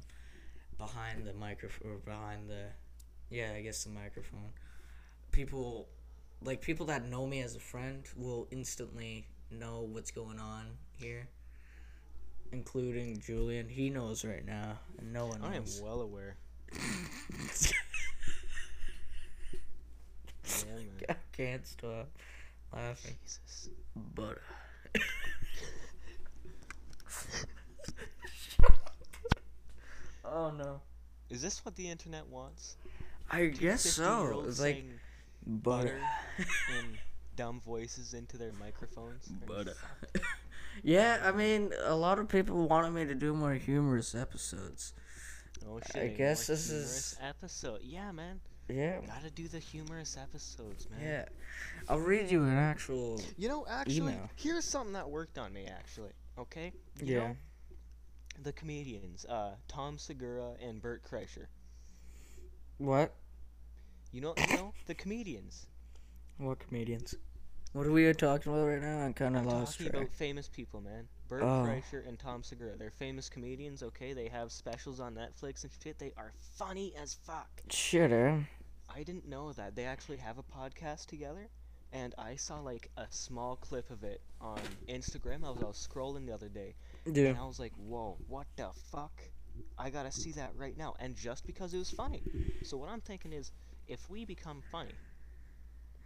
behind 0.78 1.26
the 1.26 1.34
microphone 1.34 1.92
or 1.92 1.98
behind 1.98 2.50
the 2.50 2.68
yeah, 3.30 3.52
I 3.56 3.62
guess 3.62 3.84
the 3.84 3.92
microphone. 3.92 4.52
People 5.32 5.88
like 6.42 6.62
people 6.62 6.86
that 6.88 7.06
know 7.06 7.28
me 7.28 7.42
as 7.42 7.56
a 7.56 7.60
friend 7.60 8.04
will 8.16 8.48
instantly 8.52 9.28
know 9.52 9.82
what's 9.92 10.12
going 10.12 10.40
on 10.40 10.66
here. 10.98 11.28
Including 12.52 13.20
Julian. 13.20 13.70
He 13.70 13.90
knows 13.90 14.26
right 14.26 14.46
now. 14.46 14.80
And 14.98 15.14
no 15.14 15.28
one 15.28 15.44
I 15.44 15.56
am 15.56 15.64
knows. 15.64 15.82
well 15.84 16.02
aware. 16.02 16.38
Yeah, 20.66 20.74
man. 20.76 20.90
I 21.10 21.16
can't 21.36 21.66
stop 21.66 22.10
laughing. 22.74 23.16
Jesus. 23.24 23.70
But 24.16 24.38
uh, 24.96 25.00
Oh 30.26 30.52
no. 30.52 30.82
Is 31.30 31.42
this 31.42 31.64
what 31.66 31.76
the 31.76 31.90
internet 31.90 32.28
wants? 32.28 32.76
I 33.32 33.46
guess 33.48 33.82
so. 33.82 34.44
It's 34.48 34.60
like 34.60 34.76
saying 34.76 34.92
uh, 34.94 35.52
butter. 35.52 36.00
in 36.80 36.98
dumb 37.36 37.62
voices 37.62 38.14
into 38.14 38.38
their 38.38 38.52
microphones. 38.60 39.28
Butter. 39.48 39.76
Uh, 40.16 40.20
yeah, 40.84 41.22
I 41.24 41.32
mean, 41.32 41.72
a 41.84 41.96
lot 41.96 42.20
of 42.20 42.28
people 42.28 42.68
wanted 42.68 42.92
me 42.92 43.06
to 43.06 43.16
do 43.16 43.34
more 43.34 43.54
humorous 43.54 44.14
episodes. 44.16 44.94
Oh 45.68 45.80
shit! 45.86 45.96
I 45.96 46.00
a 46.00 46.08
more 46.10 46.18
guess 46.18 46.48
this 46.48 46.68
humorous 46.70 46.90
is- 47.14 47.18
episode. 47.22 47.80
Yeah, 47.84 48.12
man. 48.12 48.40
Yeah. 48.70 49.00
Gotta 49.08 49.32
do 49.32 49.48
the 49.48 49.60
humorous 49.60 50.16
episodes, 50.22 50.88
man. 50.92 51.00
Yeah. 51.02 51.26
I'll 51.88 52.00
read 52.00 52.30
you 52.32 52.44
an 52.44 52.56
actual. 52.56 53.20
You 53.38 53.48
know, 53.50 53.66
actually, 53.70 53.98
Email. 54.14 54.30
here's 54.36 54.66
something 54.66 54.94
that 54.94 55.10
worked 55.10 55.38
on 55.38 55.52
me. 55.54 55.66
Actually, 55.66 56.12
okay. 56.38 56.72
You 57.02 57.16
Yeah. 57.16 57.20
know, 57.30 57.36
the 58.44 58.54
comedians, 58.54 59.26
uh, 59.26 59.56
Tom 59.68 59.98
Segura 59.98 60.54
and 60.62 60.82
Bert 60.82 61.02
Kreischer. 61.04 61.48
What? 62.78 63.14
You 64.12 64.22
know, 64.22 64.34
you 64.38 64.56
know 64.58 64.74
the 64.86 64.96
comedians. 64.96 65.66
What 66.38 66.60
comedians? 66.60 67.16
What 67.74 67.86
are 67.86 67.92
we 67.92 68.12
talking 68.14 68.52
about 68.52 68.66
right 68.66 68.82
now? 68.82 69.00
I'm 69.00 69.14
kind 69.14 69.36
of 69.38 69.46
lost 69.46 69.74
talking 69.74 69.92
track. 69.92 70.04
about 70.04 70.14
famous 70.16 70.48
people, 70.48 70.82
man. 70.82 71.08
Bert 71.28 71.44
Oh. 71.44 71.68
Kreischer 71.68 72.08
and 72.08 72.18
Tom 72.18 72.42
Segura. 72.42 72.76
They're 72.78 72.90
famous 72.90 73.30
comedians, 73.30 73.84
okay? 73.84 74.14
They 74.14 74.28
have 74.30 74.52
specials 74.52 75.00
on 75.00 75.14
Netflix 75.16 75.64
and 75.64 75.72
shit. 75.84 76.00
They 76.00 76.12
are 76.18 76.32
funny 76.58 76.94
as 77.00 77.14
fuck. 77.14 77.48
Shit, 77.70 78.12
eh? 78.12 78.38
I 78.94 79.04
didn't 79.04 79.28
know 79.28 79.54
that 79.54 79.76
they 79.76 79.86
actually 79.86 80.18
have 80.18 80.38
a 80.38 80.44
podcast 80.44 81.06
together, 81.08 81.48
and 81.94 82.14
I 82.18 82.36
saw 82.36 82.60
like 82.60 82.90
a 82.98 83.06
small 83.10 83.56
clip 83.56 83.90
of 83.92 84.04
it 84.04 84.22
on 84.42 84.60
Instagram. 84.88 85.44
I 85.46 85.50
was, 85.52 85.62
I 85.64 85.66
was 85.68 85.88
scrolling 85.92 86.26
the 86.26 86.34
other 86.34 86.50
day, 86.50 86.76
Dude. 87.06 87.28
and 87.28 87.38
I 87.38 87.46
was 87.46 87.60
like, 87.60 87.74
"Whoa, 87.78 88.18
what 88.28 88.48
the 88.56 88.70
fuck? 88.92 89.22
I 89.78 89.90
gotta 89.90 90.12
see 90.12 90.32
that 90.34 90.52
right 90.56 90.78
now!" 90.78 90.96
And 91.00 91.16
just 91.16 91.46
because 91.46 91.74
it 91.74 91.78
was 91.78 91.90
funny. 91.92 92.24
So 92.64 92.78
what 92.78 92.90
I'm 92.90 93.02
thinking 93.02 93.34
is, 93.34 93.52
if 93.88 94.10
we 94.10 94.26
become 94.26 94.62
funny, 94.72 94.94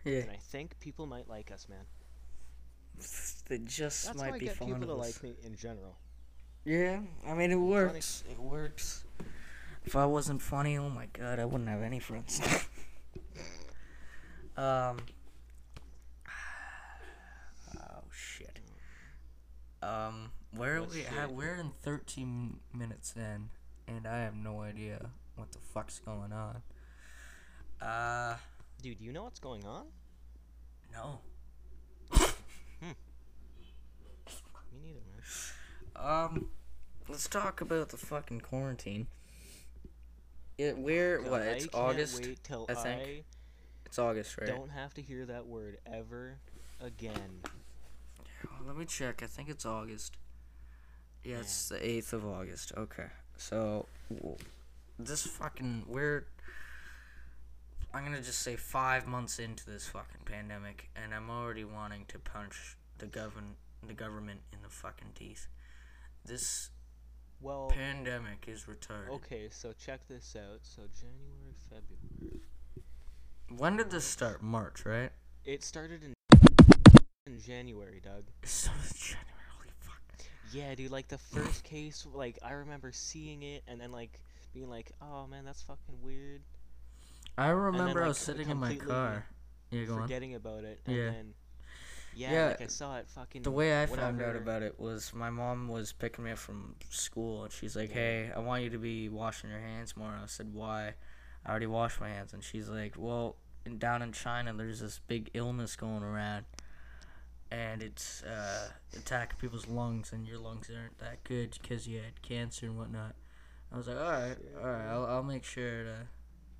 Yeah. 0.06 0.22
then 0.22 0.30
I 0.30 0.38
think 0.38 0.80
people 0.80 1.06
might 1.06 1.28
like 1.30 1.52
us, 1.52 1.68
man. 1.70 1.86
They 3.50 3.58
just 3.60 4.06
That's 4.06 4.18
might 4.18 4.40
be 4.40 4.48
fond 4.48 4.74
people 4.74 4.88
to 4.88 4.94
like 4.94 5.22
me 5.24 5.36
in 5.44 5.56
general. 5.56 5.98
Yeah, 6.66 7.00
I 7.28 7.34
mean 7.34 7.52
it 7.52 7.56
funny. 7.56 7.66
works. 7.68 8.24
It 8.30 8.40
works. 8.40 9.04
If 9.86 9.96
I 9.98 10.06
wasn't 10.06 10.42
funny, 10.42 10.78
oh 10.78 10.90
my 10.90 11.08
god, 11.08 11.40
I 11.40 11.46
wouldn't 11.46 11.70
have 11.70 11.82
any 11.82 12.00
friends. 12.00 12.40
um. 14.58 14.98
Oh 17.78 18.04
shit. 18.12 18.60
Um, 19.82 20.32
where 20.56 20.78
are 20.78 20.82
What 20.82 20.92
we 20.92 21.02
shit? 21.02 21.14
at? 21.18 21.32
We're 21.34 21.56
in 21.56 21.72
13 21.82 22.60
minutes 22.74 23.14
in, 23.16 23.50
and 23.88 24.08
I 24.08 24.20
have 24.20 24.36
no 24.36 24.62
idea 24.62 25.10
what 25.36 25.52
the 25.52 25.60
fuck's 25.60 26.00
going 26.00 26.32
on. 26.32 26.62
Uh, 27.82 28.38
Dude, 28.82 29.02
you 29.02 29.12
know 29.12 29.24
what's 29.24 29.40
going 29.40 29.66
on? 29.66 29.86
no. 30.94 31.20
Me 34.72 34.80
neither, 34.84 35.02
man. 35.06 35.24
Um, 35.96 36.50
let's 37.08 37.28
talk 37.28 37.62
about 37.62 37.90
the 37.90 37.98
fucking 37.98 38.42
quarantine. 38.42 39.08
It 40.58 40.78
we're 40.78 41.20
God, 41.20 41.32
what? 41.32 41.42
It's 41.42 41.68
August. 41.74 42.22
Wait 42.22 42.44
till 42.44 42.66
I 42.70 42.74
think. 42.74 43.02
I 43.02 43.24
It's 43.86 44.00
August, 44.00 44.38
right? 44.38 44.48
don't 44.48 44.70
have 44.72 44.94
to 44.96 45.02
hear 45.02 45.26
that 45.26 45.48
word 45.48 45.78
ever 45.86 46.38
again. 46.80 47.42
Let 48.66 48.78
me 48.78 48.86
check. 48.86 49.24
I 49.24 49.28
think 49.28 49.50
it's 49.50 49.66
August. 49.66 50.18
Yeah, 51.24 51.38
it's 51.38 51.70
the 51.70 51.78
8th 51.78 52.14
of 52.14 52.26
August. 52.26 52.74
Okay. 52.78 53.08
So, 53.38 53.88
this 55.00 55.26
fucking. 55.26 55.86
We're. 55.88 56.28
I'm 57.94 58.04
gonna 58.04 58.22
just 58.22 58.40
say 58.40 58.56
five 58.56 59.08
months 59.08 59.40
into 59.40 59.66
this 59.66 59.88
fucking 59.88 60.22
pandemic, 60.26 60.90
and 60.96 61.14
I'm 61.14 61.30
already 61.30 61.64
wanting 61.64 62.06
to 62.08 62.20
punch 62.20 62.76
the 62.98 63.06
govern 63.06 63.56
the 63.88 63.94
government 63.94 64.42
in 64.52 64.60
the 64.62 64.70
fucking 64.70 65.10
teeth. 65.16 65.48
This 66.26 66.70
Well, 67.42 67.68
pandemic 67.74 68.46
is 68.48 68.64
retarded. 68.64 69.10
okay, 69.16 69.50
so 69.52 69.74
check 69.74 70.08
this 70.08 70.36
out. 70.38 70.60
So 70.62 70.84
January, 71.00 71.54
February. 71.70 72.42
When 73.58 73.78
did 73.78 73.92
this 73.92 74.06
start? 74.06 74.42
March, 74.42 74.86
right? 74.86 75.12
It 75.46 75.64
started 75.64 76.04
in 76.04 76.14
in 77.28 77.40
January, 77.40 78.02
Doug. 78.04 78.24
So 78.46 78.72
January. 78.96 79.28
Holy 79.58 79.70
fuck. 79.80 80.26
Yeah, 80.52 80.74
dude, 80.76 80.92
like 80.92 81.08
the 81.10 81.18
first 81.18 81.64
case, 81.64 82.06
like 82.14 82.40
I 82.44 82.54
remember 82.54 82.92
seeing 82.94 83.44
it 83.44 83.64
and 83.68 83.80
then 83.82 83.92
like 83.92 84.22
being 84.54 84.70
like, 84.70 84.92
"Oh 85.02 85.28
man, 85.28 85.44
that's 85.46 85.62
fucking 85.64 86.02
weird." 86.02 86.42
I 87.38 87.48
remember 87.50 88.00
I 88.00 88.04
like, 88.04 88.08
was 88.10 88.18
sitting 88.20 88.50
in 88.50 88.58
my 88.58 88.76
car. 88.76 89.26
Yeah, 89.72 89.84
go 89.86 89.96
on. 89.96 90.02
forgetting 90.04 90.36
about 90.36 90.64
it. 90.64 90.80
And 90.86 90.96
Yeah. 90.96 91.10
Then, 91.10 91.34
yeah, 92.16 92.32
Yeah, 92.32 92.48
like 92.48 92.62
I 92.62 92.68
saw 92.68 92.98
it 92.98 93.08
fucking. 93.10 93.44
The 93.44 93.52
way 93.52 93.82
I 93.82 93.86
found 93.86 94.22
out 94.22 94.36
about 94.36 94.64
it 94.64 94.80
was 94.80 95.14
my 95.14 95.30
mom 95.30 95.68
was 95.68 95.92
picking 95.92 96.26
me 96.26 96.32
up 96.32 96.38
from 96.38 96.76
school 96.90 97.44
and 97.44 97.52
she's 97.52 97.76
like, 97.76 97.92
"Hey, 97.92 98.32
I 98.36 98.40
want 98.40 98.64
you 98.64 98.70
to 98.72 98.78
be 98.78 99.10
washing 99.10 99.50
your 99.50 99.60
hands 99.60 99.96
more." 99.96 100.10
I 100.10 100.26
said, 100.28 100.54
"Why?" 100.54 100.94
I 101.46 101.50
already 101.50 101.68
washed 101.68 102.00
my 102.00 102.10
hands, 102.10 102.34
and 102.34 102.44
she's 102.44 102.70
like, 102.70 102.94
"Well, 102.98 103.36
in, 103.66 103.78
down 103.78 104.02
in 104.02 104.12
China, 104.12 104.54
there's 104.54 104.80
this 104.80 105.00
big 105.08 105.30
illness 105.34 105.76
going 105.76 106.04
around, 106.04 106.46
and 107.52 107.84
it's 107.84 108.24
uh, 108.24 108.70
attacking 108.98 109.38
people's 109.40 109.68
lungs, 109.68 110.12
and 110.12 110.28
your 110.28 110.40
lungs 110.40 110.70
aren't 110.70 110.98
that 111.00 111.24
good 111.24 111.58
because 111.62 111.88
you 111.88 112.00
had 112.00 112.22
cancer 112.22 112.66
and 112.66 112.78
whatnot. 112.78 113.16
I 113.72 113.78
was 113.78 113.88
like, 113.88 113.98
all 113.98 114.12
right, 114.12 114.38
all 114.62 114.70
right, 114.70 114.88
I'll, 114.88 115.06
I'll 115.06 115.24
make 115.24 115.44
sure 115.44 115.84
to 115.84 115.96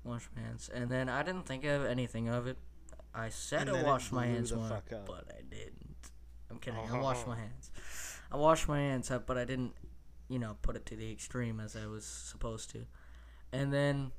wash 0.02 0.28
my 0.34 0.42
hands. 0.42 0.68
And 0.72 0.90
then 0.90 1.08
I 1.08 1.22
didn't 1.22 1.46
think 1.46 1.64
of 1.64 1.84
anything 1.84 2.28
of 2.28 2.46
it. 2.46 2.58
I 3.14 3.28
said 3.28 3.62
I 3.62 3.64
to 3.66 3.72
then 3.72 3.84
it 3.84 3.86
wash 3.86 4.10
my 4.12 4.26
hands 4.26 4.50
the 4.50 4.56
more, 4.56 4.68
fuck 4.68 4.92
up. 4.92 5.06
but 5.06 5.24
I 5.30 5.42
didn't. 5.42 5.96
I'm 6.50 6.58
kidding. 6.58 6.80
I 6.80 6.98
washed 7.00 7.26
my 7.26 7.36
hands. 7.44 7.70
I 8.32 8.36
washed 8.36 8.68
my 8.68 8.78
hands 8.80 9.10
up, 9.10 9.26
but 9.26 9.38
I 9.38 9.44
didn't, 9.44 9.74
you 10.28 10.38
know, 10.38 10.56
put 10.62 10.74
it 10.76 10.84
to 10.86 10.96
the 10.96 11.10
extreme 11.12 11.60
as 11.60 11.76
I 11.76 11.86
was 11.86 12.04
supposed 12.04 12.70
to. 12.70 12.86
And 13.52 13.72
then, 13.72 14.10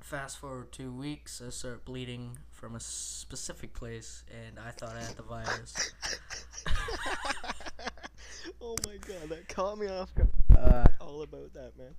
fast 0.00 0.38
forward 0.38 0.70
two 0.72 0.92
weeks, 0.92 1.40
I 1.44 1.48
start 1.50 1.84
bleeding 1.86 2.36
from 2.50 2.74
a 2.76 2.80
specific 2.80 3.72
place, 3.72 4.24
and 4.30 4.58
I 4.58 4.70
thought 4.70 4.94
I 4.94 5.02
had 5.02 5.16
the 5.16 5.22
virus. 5.22 5.94
oh 8.60 8.76
my 8.86 8.96
god, 9.06 9.28
that 9.30 9.48
caught 9.48 9.78
me 9.78 9.86
off 9.88 10.14
guard. 10.14 10.28
Uh, 10.56 10.84
All 11.00 11.22
about 11.22 11.52
that, 11.54 11.72
man. 11.78 11.94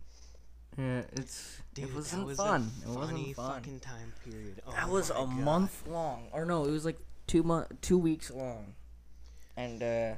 Yeah, 0.77 1.01
it's 1.13 1.61
Dude, 1.73 1.89
it 1.89 1.95
wasn't 1.95 2.25
was 2.25 2.37
fun. 2.37 2.71
It 2.83 2.89
wasn't 2.89 3.35
fun. 3.35 3.51
fucking 3.55 3.79
time 3.79 4.13
period. 4.23 4.61
Oh 4.67 4.71
That 4.71 4.89
was 4.89 5.09
a 5.09 5.13
God. 5.13 5.29
month 5.29 5.83
long, 5.87 6.27
or 6.31 6.45
no, 6.45 6.65
it 6.65 6.71
was 6.71 6.85
like 6.85 6.99
two 7.27 7.43
month, 7.43 7.67
two 7.81 7.97
weeks 7.97 8.29
long, 8.31 8.73
and 9.57 9.81
uh, 9.83 10.13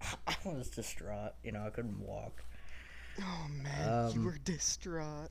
I 0.26 0.34
was 0.44 0.68
distraught. 0.68 1.32
You 1.44 1.52
know, 1.52 1.64
I 1.66 1.70
couldn't 1.70 1.98
walk. 2.00 2.42
Oh 3.20 3.46
man, 3.62 4.10
you 4.12 4.20
Um, 4.20 4.24
were 4.24 4.38
distraught. 4.44 5.30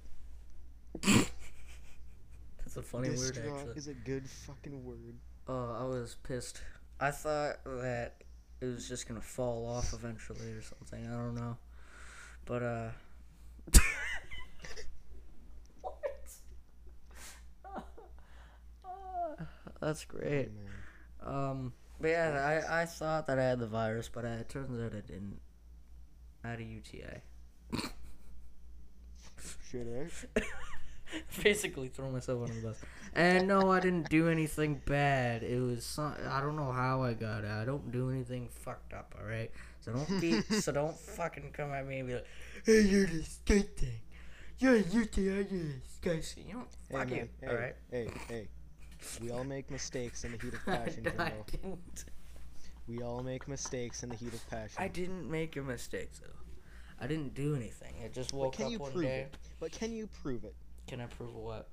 That's 1.01 2.77
a 2.77 2.81
funny 2.81 3.09
word, 3.09 3.17
distraught 3.33 3.59
actually. 3.59 3.77
is 3.77 3.87
a 3.87 3.93
good 3.93 4.29
fucking 4.29 4.83
word. 4.85 5.15
Oh, 5.47 5.75
I 5.79 5.83
was 5.85 6.15
pissed. 6.23 6.61
I 6.99 7.11
thought 7.11 7.57
that 7.65 8.15
it 8.61 8.65
was 8.65 8.87
just 8.87 9.07
gonna 9.07 9.19
fall 9.21 9.65
off 9.65 9.93
eventually 9.93 10.51
or 10.51 10.61
something. 10.61 11.05
I 11.07 11.15
don't 11.15 11.35
know, 11.35 11.57
but 12.45 12.61
uh. 12.63 12.89
what? 15.81 15.95
That's 19.81 20.05
great. 20.05 20.49
Um, 21.25 21.73
but 21.99 22.09
yeah, 22.09 22.63
I, 22.69 22.81
I 22.81 22.85
thought 22.85 23.27
that 23.27 23.39
I 23.39 23.43
had 23.43 23.59
the 23.59 23.67
virus, 23.67 24.09
but 24.13 24.25
it 24.25 24.49
turns 24.49 24.79
out 24.79 24.95
I 24.97 25.01
didn't. 25.01 25.39
I 26.43 26.49
had 26.49 26.59
a 26.59 26.63
UTI. 26.63 27.21
Shit, 29.69 29.87
eh? 30.35 30.41
Basically, 31.43 31.89
throw 31.89 32.09
myself 32.09 32.41
under 32.43 32.53
the 32.61 32.67
bus. 32.67 32.77
And 33.13 33.47
no, 33.47 33.71
I 33.71 33.79
didn't 33.79 34.09
do 34.09 34.29
anything 34.29 34.81
bad. 34.85 35.43
It 35.43 35.59
was 35.59 35.83
some, 35.83 36.15
I 36.29 36.39
don't 36.39 36.55
know 36.55 36.71
how 36.71 37.03
I 37.03 37.13
got 37.13 37.43
it. 37.43 37.49
I 37.49 37.65
don't 37.65 37.91
do 37.91 38.09
anything 38.09 38.47
fucked 38.49 38.93
up. 38.93 39.13
All 39.19 39.27
right. 39.27 39.51
So 39.81 39.93
don't 39.93 40.21
be. 40.21 40.41
so 40.41 40.71
don't 40.71 40.97
fucking 40.97 41.51
come 41.53 41.71
at 41.73 41.85
me 41.87 41.99
and 41.99 42.07
be 42.07 42.13
like, 42.15 42.27
"Hey, 42.65 42.81
you're 42.81 43.07
disgusting. 43.07 43.99
You're 44.59 44.75
a 44.75 44.79
UTI. 44.83 45.47
You're 45.51 45.73
disgusting." 45.83 46.47
You 46.47 46.53
don't. 46.53 46.67
Hey, 46.89 46.97
Fuck 46.97 47.09
man, 47.09 47.17
you. 47.19 47.27
hey, 47.41 47.47
all 47.47 47.55
right. 47.55 47.75
hey, 47.91 48.09
hey. 48.29 48.47
We 49.21 49.31
all 49.31 49.43
make 49.43 49.69
mistakes 49.71 50.23
in 50.23 50.31
the 50.31 50.37
heat 50.37 50.53
of 50.53 50.65
passion, 50.65 51.07
I 51.17 51.31
didn't. 51.49 52.05
We 52.87 53.01
all 53.01 53.21
make 53.23 53.47
mistakes 53.47 54.03
in 54.03 54.09
the 54.09 54.15
heat 54.15 54.33
of 54.33 54.49
passion. 54.49 54.75
I 54.77 54.87
didn't 54.87 55.29
make 55.29 55.55
a 55.57 55.61
mistake 55.61 56.09
though. 56.21 56.27
I 56.99 57.07
didn't 57.07 57.33
do 57.33 57.55
anything. 57.55 57.95
I 58.03 58.07
just 58.09 58.33
woke 58.33 58.53
can 58.53 58.65
up 58.67 58.71
you 58.71 58.79
one 58.79 58.91
prove 58.91 59.05
day. 59.05 59.19
it? 59.21 59.37
But 59.59 59.71
can 59.71 59.91
you 59.91 60.07
prove 60.21 60.43
it? 60.43 60.55
Can 60.87 61.01
I 61.01 61.05
prove 61.07 61.33
what? 61.35 61.67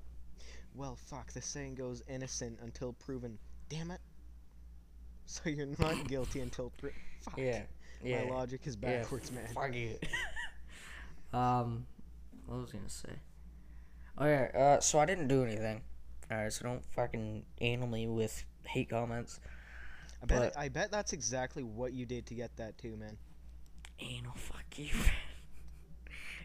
Well, 0.75 0.95
fuck, 0.95 1.31
the 1.33 1.41
saying 1.41 1.75
goes 1.75 2.01
innocent 2.07 2.59
until 2.63 2.93
proven. 2.93 3.37
Damn 3.69 3.91
it. 3.91 3.99
So 5.31 5.47
you're 5.47 5.67
not 5.77 6.07
guilty 6.07 6.39
until 6.39 6.71
pro- 6.79 6.89
fuck. 7.21 7.37
Yeah. 7.37 7.61
Yeah. 8.03 8.23
My 8.23 8.31
logic 8.31 8.61
is 8.65 8.75
yeah, 8.81 9.01
backwards, 9.01 9.31
man. 9.31 9.45
Fuck 9.53 9.75
you. 9.75 9.95
um, 11.33 11.85
what 12.47 12.61
was 12.61 12.69
I 12.71 12.77
gonna 12.77 12.89
say? 12.89 13.09
Oh 14.17 14.25
yeah. 14.25 14.49
Uh, 14.55 14.79
so 14.79 14.97
I 14.97 15.05
didn't 15.05 15.27
do 15.27 15.43
anything. 15.43 15.81
All 16.31 16.37
right. 16.37 16.53
So 16.53 16.65
don't 16.65 16.83
fucking 16.93 17.45
anal 17.61 17.87
me 17.87 18.07
with 18.07 18.43
hate 18.63 18.89
comments. 18.89 19.39
I 20.21 20.25
bet 20.25 20.53
but- 20.53 20.57
I 20.57 20.69
bet 20.69 20.91
that's 20.91 21.13
exactly 21.13 21.63
what 21.63 21.93
you 21.93 22.05
did 22.05 22.25
to 22.27 22.33
get 22.35 22.57
that 22.57 22.77
too, 22.77 22.95
man. 22.97 23.17
Anal. 23.99 24.33
Fuck 24.35 24.77
you. 24.77 24.91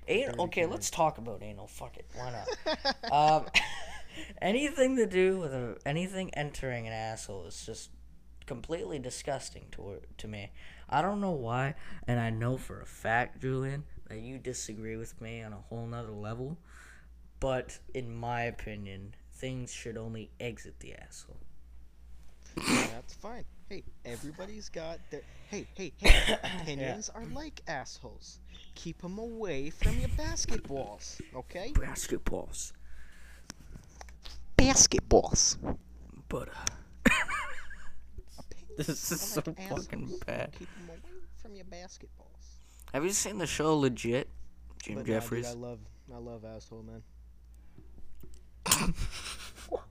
anal. 0.09 0.44
Okay. 0.44 0.66
Let's 0.66 0.90
talk 0.90 1.18
about 1.18 1.42
anal. 1.42 1.66
Fuck 1.66 1.97
it. 1.97 2.07
Why 2.14 2.33
not? 2.33 3.12
um, 3.12 3.47
anything 4.42 4.97
to 4.97 5.07
do 5.07 5.38
with 5.38 5.53
a, 5.53 5.77
anything 5.87 6.33
entering 6.35 6.87
an 6.87 6.92
asshole 6.92 7.47
is 7.47 7.64
just 7.64 7.90
completely 8.47 8.99
disgusting 8.99 9.66
to 9.73 10.01
to 10.18 10.29
me. 10.29 10.53
I 10.88 11.03
don't 11.03 11.20
know 11.20 11.33
why, 11.33 11.75
and 12.07 12.20
I 12.20 12.31
know 12.31 12.57
for 12.57 12.81
a 12.81 12.87
fact, 12.87 13.40
Julian, 13.40 13.85
that 14.09 14.20
you 14.20 14.38
disagree 14.38 14.97
with 14.97 15.20
me 15.20 15.42
on 15.42 15.53
a 15.53 15.57
whole 15.68 15.87
nother 15.87 16.12
level. 16.12 16.59
But 17.40 17.79
in 17.94 18.14
my 18.14 18.42
opinion, 18.42 19.14
things 19.35 19.73
should 19.73 19.97
only 19.97 20.31
exit 20.40 20.79
the 20.81 20.94
asshole. 20.94 21.37
that's 22.57 23.14
fine. 23.14 23.44
Hey, 23.68 23.83
everybody's 24.05 24.68
got 24.68 24.99
their. 25.11 25.23
Hey, 25.51 25.66
hey, 25.75 25.92
hey. 25.99 26.38
Opinions 26.62 27.11
are 27.14 27.25
like 27.35 27.62
assholes. 27.66 28.38
Keep 28.75 29.03
them 29.03 29.18
away 29.18 29.70
from 29.70 29.99
your 29.99 30.11
basketballs, 30.11 31.20
okay? 31.35 31.73
Basketballs, 31.75 32.73
Basketballs. 34.57 35.57
but 36.29 36.49
uh, 36.49 37.11
this 38.77 38.88
is 38.88 39.20
so 39.20 39.42
like 39.47 39.68
fucking 39.68 40.12
bad. 40.27 40.55
Keep 40.59 40.68
them 40.75 40.88
away 40.88 40.99
from 41.40 41.55
your 41.55 41.64
basketballs. 41.66 42.35
Have 42.92 43.05
you 43.05 43.11
seen 43.11 43.38
the 43.38 43.47
show 43.47 43.77
Legit? 43.77 44.29
Jim 44.83 44.97
But 44.97 45.01
nah, 45.01 45.07
dude, 45.07 45.23
Jeffries. 45.23 45.47
I 45.47 45.53
love, 45.53 45.79
I 46.14 46.18
love 46.18 46.44
asshole 46.44 46.83
man. 46.83 47.03
what? 49.68 49.83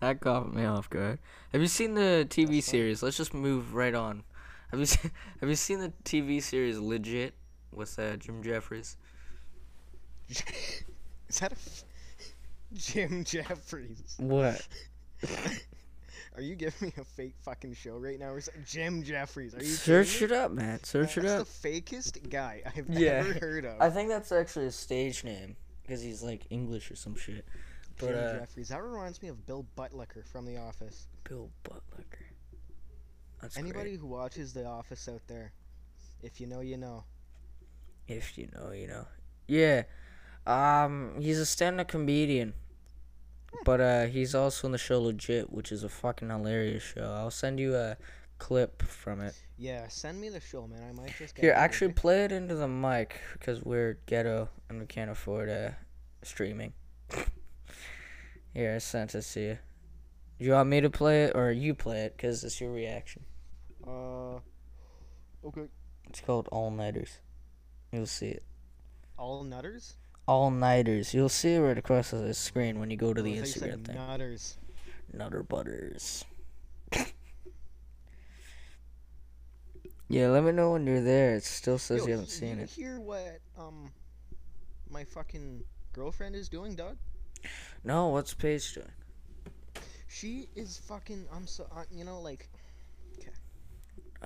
that 0.00 0.20
caught 0.20 0.54
me 0.54 0.64
off 0.64 0.88
guard. 0.90 1.18
Have 1.52 1.60
you 1.60 1.66
seen 1.66 1.94
the 1.94 2.26
TV 2.28 2.62
series? 2.62 3.02
Let's 3.02 3.16
just 3.16 3.34
move 3.34 3.74
right 3.74 3.94
on. 3.94 4.22
Have 4.70 4.80
you 4.80 4.86
seen 4.94 5.10
Have 5.40 5.48
you 5.48 5.54
seen 5.56 5.80
the 5.80 5.92
TV 6.04 6.42
series 6.42 6.78
Legit 6.78 7.34
with 7.72 7.98
uh, 7.98 8.16
Jim 8.16 8.42
Jeffries? 8.42 8.96
Is 10.28 11.40
that 11.40 11.52
a 11.52 11.56
f- 11.56 11.84
Jim 12.74 13.24
Jeffries? 13.24 14.14
What? 14.18 14.66
Are 16.36 16.42
you 16.42 16.54
giving 16.54 16.88
me 16.88 16.92
a 16.98 17.04
fake 17.04 17.34
fucking 17.42 17.74
show 17.74 17.96
right 17.96 18.18
now? 18.18 18.28
Or 18.28 18.40
Jim 18.64 19.02
Jeffries? 19.02 19.54
Are 19.54 19.58
you 19.58 19.64
Search 19.64 20.22
it 20.22 20.30
up, 20.30 20.52
man. 20.52 20.82
Search 20.84 21.16
it 21.18 21.22
That's 21.22 21.42
up. 21.42 21.48
the 21.62 21.68
fakest 21.68 22.30
guy 22.30 22.62
I've 22.64 22.88
Yeah. 22.88 23.24
ever 23.26 23.32
heard 23.34 23.64
of. 23.64 23.80
I 23.80 23.90
think 23.90 24.08
that's 24.10 24.30
actually 24.30 24.66
a 24.66 24.70
stage 24.70 25.24
name 25.24 25.56
because 25.88 26.02
he's 26.02 26.22
like 26.22 26.46
English 26.50 26.90
or 26.90 26.96
some 26.96 27.16
shit. 27.16 27.46
But 27.98 28.14
uh, 28.14 28.38
Jeffries. 28.40 28.68
That 28.68 28.82
reminds 28.82 29.22
me 29.22 29.28
of 29.28 29.46
Bill 29.46 29.66
Buttlicker 29.76 30.24
from 30.26 30.44
The 30.44 30.58
Office. 30.58 31.08
Bill 31.24 31.50
Buttlicker. 31.64 32.26
That's 33.40 33.56
Anybody 33.56 33.90
great. 33.90 34.00
who 34.00 34.06
watches 34.06 34.52
The 34.52 34.66
Office 34.66 35.08
out 35.08 35.22
there, 35.26 35.52
if 36.22 36.40
you 36.40 36.46
know, 36.46 36.60
you 36.60 36.76
know. 36.76 37.04
If 38.06 38.36
you 38.36 38.48
know, 38.54 38.72
you 38.72 38.86
know. 38.86 39.06
Yeah. 39.46 39.84
Um, 40.46 41.14
he's 41.18 41.38
a 41.38 41.46
stand-up 41.46 41.88
comedian. 41.88 42.52
But 43.64 43.80
uh, 43.80 44.06
he's 44.06 44.34
also 44.34 44.68
in 44.68 44.72
the 44.72 44.78
show 44.78 45.00
Legit, 45.00 45.50
which 45.50 45.72
is 45.72 45.82
a 45.82 45.88
fucking 45.88 46.28
hilarious 46.28 46.82
show. 46.82 47.12
I'll 47.16 47.30
send 47.30 47.58
you 47.58 47.74
a 47.74 47.96
clip 48.38 48.82
from 48.82 49.20
it. 49.20 49.34
Yeah, 49.56 49.88
send 49.88 50.20
me 50.20 50.28
the 50.28 50.40
show, 50.40 50.66
man. 50.66 50.82
I 50.88 50.92
might 50.92 51.14
just 51.18 51.34
get 51.34 51.42
Here, 51.44 51.52
actually 51.52 51.92
play 51.92 52.24
it 52.24 52.32
into 52.32 52.54
the 52.54 52.68
mic 52.68 53.20
because 53.32 53.62
we're 53.62 53.98
ghetto 54.06 54.48
and 54.68 54.80
we 54.80 54.86
can't 54.86 55.10
afford 55.10 55.48
uh, 55.48 55.70
streaming. 56.22 56.72
Here, 58.54 58.74
I 58.74 58.78
sent 58.78 59.14
it 59.14 59.22
to 59.22 59.40
you. 59.40 59.58
You 60.38 60.52
want 60.52 60.68
me 60.68 60.80
to 60.80 60.90
play 60.90 61.24
it 61.24 61.32
or 61.34 61.50
you 61.50 61.74
play 61.74 62.02
it? 62.02 62.16
Because 62.16 62.44
it's 62.44 62.60
your 62.60 62.70
reaction. 62.70 63.24
Uh, 63.86 64.36
okay. 65.44 65.66
It's 66.08 66.20
called 66.20 66.48
All 66.52 66.70
Nighters. 66.70 67.18
You'll 67.92 68.06
see 68.06 68.28
it. 68.28 68.44
All 69.18 69.42
nutters? 69.42 69.96
All 70.26 70.50
Nighters. 70.50 71.12
You'll 71.12 71.28
see 71.28 71.54
it 71.54 71.60
right 71.60 71.76
across 71.76 72.12
the 72.12 72.32
screen 72.34 72.78
when 72.78 72.90
you 72.90 72.96
go 72.96 73.12
to 73.12 73.20
Oh, 73.20 73.24
the 73.24 73.32
I 73.32 73.36
thought 73.38 73.46
you 73.46 73.52
said 73.52 73.70
Instagram 73.80 73.86
thing. 73.86 73.96
Nutters. 73.96 74.58
Nutter 75.12 75.42
Butters. 75.42 76.24
yeah, 80.08 80.28
let 80.28 80.42
me 80.44 80.52
know 80.52 80.72
when 80.72 80.86
you're 80.86 81.00
there. 81.02 81.34
It 81.34 81.44
still 81.44 81.78
says 81.78 81.98
Yo, 82.00 82.06
you 82.06 82.10
haven't 82.12 82.26
y- 82.28 82.32
seen 82.32 82.56
you 82.58 82.64
it. 82.64 82.70
hear 82.70 83.00
what 83.00 83.40
um 83.58 83.90
my 84.90 85.04
fucking 85.04 85.62
girlfriend 85.92 86.34
is 86.34 86.48
doing, 86.48 86.74
Doug? 86.74 86.96
No, 87.84 88.08
what's 88.08 88.34
Paige 88.34 88.74
doing? 88.74 88.86
She 90.08 90.48
is 90.56 90.78
fucking. 90.78 91.26
I'm 91.34 91.46
so. 91.46 91.66
Uh, 91.74 91.84
you 91.90 92.04
know, 92.04 92.20
like 92.20 92.48
Okay. 93.18 93.30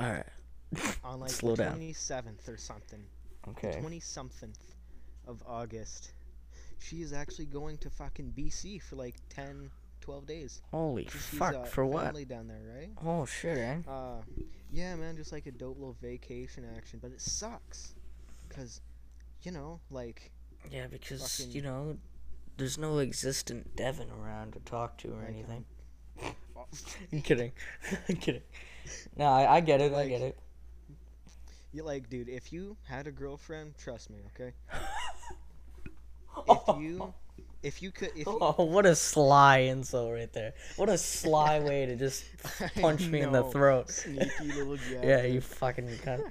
Alright, 0.01 0.27
on 1.05 1.21
like 1.21 1.31
Slow 1.31 1.57
the 1.57 1.65
down. 1.65 1.79
27th 1.79 2.49
or 2.49 2.57
something. 2.57 3.03
okay. 3.49 3.79
Twenty 3.81 4.01
something 4.01 4.53
of 5.27 5.43
August. 5.47 6.13
She 6.79 7.03
is 7.03 7.13
actually 7.13 7.47
going 7.47 7.79
to 7.79 7.91
fucking 7.91 8.33
BC 8.37 8.83
for 8.83 8.97
like 8.97 9.15
10, 9.29 9.71
12 10.03 10.27
days. 10.27 10.61
Holy 10.71 11.05
fuck! 11.07 11.55
uh, 11.55 11.65
for 11.65 11.87
what? 11.87 12.15
down 12.29 12.49
there, 12.49 12.61
right? 12.77 12.91
Oh 13.05 13.25
shit, 13.25 13.57
eh? 13.57 13.79
Uh, 13.89 14.21
yeah, 14.71 14.95
man, 14.97 15.17
just 15.17 15.33
like 15.33 15.47
a 15.47 15.51
dope 15.51 15.79
little 15.79 15.97
vacation 16.03 16.65
action, 16.77 16.99
but 17.01 17.11
it 17.13 17.21
sucks, 17.21 17.95
cause, 18.51 18.81
you 19.43 19.53
know, 19.53 19.81
like, 19.91 20.31
Yeah, 20.71 20.87
because 20.89 21.37
fucking- 21.37 21.53
you 21.53 21.63
know, 21.63 21.97
there's 22.59 22.77
no 22.79 22.99
existent 22.99 23.75
Devin 23.77 24.11
around 24.11 24.53
to 24.55 24.61
talk 24.61 24.99
to 24.99 25.13
or 25.13 25.25
anything. 25.25 25.65
I'm 27.13 27.23
kidding. 27.23 27.53
I'm 28.09 28.17
kidding. 28.17 28.43
No, 29.17 29.27
I, 29.27 29.57
I 29.57 29.61
get 29.61 29.81
it. 29.81 29.93
I 29.93 29.97
Like- 29.97 30.09
get 30.09 30.21
it. 30.23 30.39
you 31.73 31.83
like, 31.85 32.11
dude, 32.11 32.29
if 32.29 32.53
you 32.53 32.77
had 32.89 33.07
a 33.07 33.11
girlfriend, 33.13 33.77
trust 33.79 34.11
me, 34.11 34.19
okay. 34.35 34.53
If 36.49 36.81
you, 36.81 37.13
if 37.63 37.83
you 37.83 37.91
could, 37.91 38.11
if 38.17 38.27
you, 38.27 38.39
Oh, 38.41 38.65
what 38.65 38.87
a 38.87 38.95
sly 38.95 39.59
insult 39.59 40.13
right 40.13 40.33
there. 40.33 40.53
What 40.77 40.89
a 40.89 40.99
sly 40.99 41.61
way 41.61 41.87
to 41.87 41.97
just 41.97 42.25
punch 42.81 43.07
me 43.07 43.21
in 43.21 43.33
the 43.33 43.45
throat. 43.45 43.91
sneaky 43.91 44.53
little 44.53 44.77
jab. 44.91 45.05
Yeah, 45.05 45.23
you 45.25 45.41
fucking 45.41 45.89
cunt. 46.05 46.23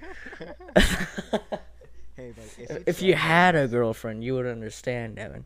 hey, 2.16 2.34
but 2.36 2.44
if 2.46 2.58
you, 2.70 2.84
if 2.86 3.02
you 3.02 3.14
had 3.16 3.56
a 3.56 3.68
girlfriend, 3.68 4.24
you 4.24 4.36
would 4.36 4.46
understand, 4.46 5.16
Devin. 5.16 5.46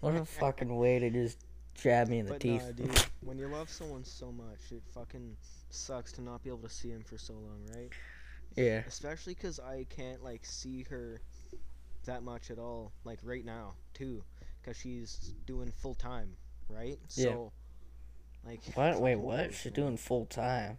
what 0.00 0.14
a 0.14 0.24
fucking 0.24 0.74
way 0.76 0.98
to 0.98 1.10
just 1.10 1.38
jab 1.74 2.08
me 2.08 2.18
in 2.20 2.26
the 2.26 2.32
But 2.32 2.40
teeth. 2.40 2.62
nah, 2.64 2.72
dude, 2.72 3.06
when 3.22 3.38
you 3.38 3.48
love 3.48 3.68
someone 3.70 4.04
so 4.04 4.32
much, 4.32 4.60
it 4.70 4.82
fucking 4.94 5.36
sucks 5.70 6.12
to 6.12 6.22
not 6.22 6.42
be 6.42 6.48
able 6.50 6.60
to 6.60 6.70
see 6.70 6.88
him 6.90 7.02
for 7.04 7.18
so 7.18 7.34
long, 7.34 7.60
right? 7.74 7.90
Yeah. 8.56 8.82
especially 8.86 9.34
because 9.34 9.60
I 9.60 9.84
can't 9.90 10.24
like 10.24 10.46
see 10.46 10.82
her 10.88 11.20
that 12.06 12.22
much 12.22 12.50
at 12.50 12.58
all, 12.58 12.92
like 13.04 13.18
right 13.22 13.44
now 13.44 13.74
too, 13.92 14.22
'cause 14.66 14.76
she's 14.76 15.32
doing 15.46 15.70
full 15.70 15.94
time, 15.94 16.36
right? 16.68 16.98
Yeah. 17.14 17.24
So, 17.24 17.52
like. 18.44 18.60
What? 18.74 19.00
Wait, 19.00 19.16
what? 19.16 19.54
She's 19.54 19.72
doing 19.72 19.96
full 19.96 20.26
time. 20.26 20.78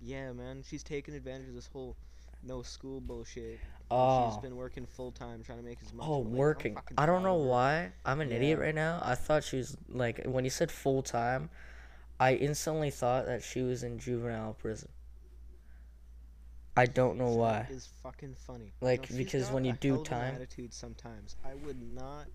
Yeah, 0.00 0.32
man, 0.32 0.62
she's 0.66 0.82
taking 0.82 1.14
advantage 1.14 1.48
of 1.48 1.54
this 1.54 1.66
whole 1.66 1.96
no 2.42 2.62
school 2.62 3.00
bullshit. 3.00 3.60
Oh. 3.90 4.30
She's 4.30 4.42
been 4.42 4.56
working 4.56 4.86
full 4.86 5.12
time 5.12 5.44
trying 5.44 5.58
to 5.58 5.64
make 5.64 5.78
as 5.82 5.92
much. 5.92 6.06
Oh, 6.08 6.22
but, 6.22 6.24
like, 6.24 6.32
I'm 6.32 6.36
working. 6.38 6.76
I 6.98 7.06
don't 7.06 7.22
know 7.22 7.36
why. 7.36 7.92
I'm 8.04 8.20
an 8.20 8.32
idiot 8.32 8.58
right 8.58 8.74
now. 8.74 9.00
I 9.04 9.14
thought 9.14 9.44
she 9.44 9.58
was 9.58 9.76
like 9.88 10.24
when 10.24 10.44
you 10.44 10.50
said 10.50 10.72
full 10.72 11.02
time, 11.02 11.50
I 12.18 12.34
instantly 12.34 12.90
thought 12.90 13.26
that 13.26 13.42
she 13.44 13.60
was 13.60 13.82
in 13.82 13.98
juvenile 13.98 14.54
prison. 14.54 14.88
I 16.74 16.86
don't 16.86 17.18
know 17.18 17.28
why. 17.28 17.66
is 17.70 17.90
fucking 18.02 18.34
funny. 18.34 18.72
Like, 18.80 19.04
she's 19.06 19.16
because 19.18 19.50
when 19.50 19.64
you 19.66 19.74
do 19.74 19.90
hell 19.90 20.00
of 20.00 20.06
an 20.06 20.10
time- 20.10 20.34
attitude 20.36 20.72
sometimes. 20.72 21.36
I 21.44 21.54
would 21.54 21.80
not. 21.92 22.26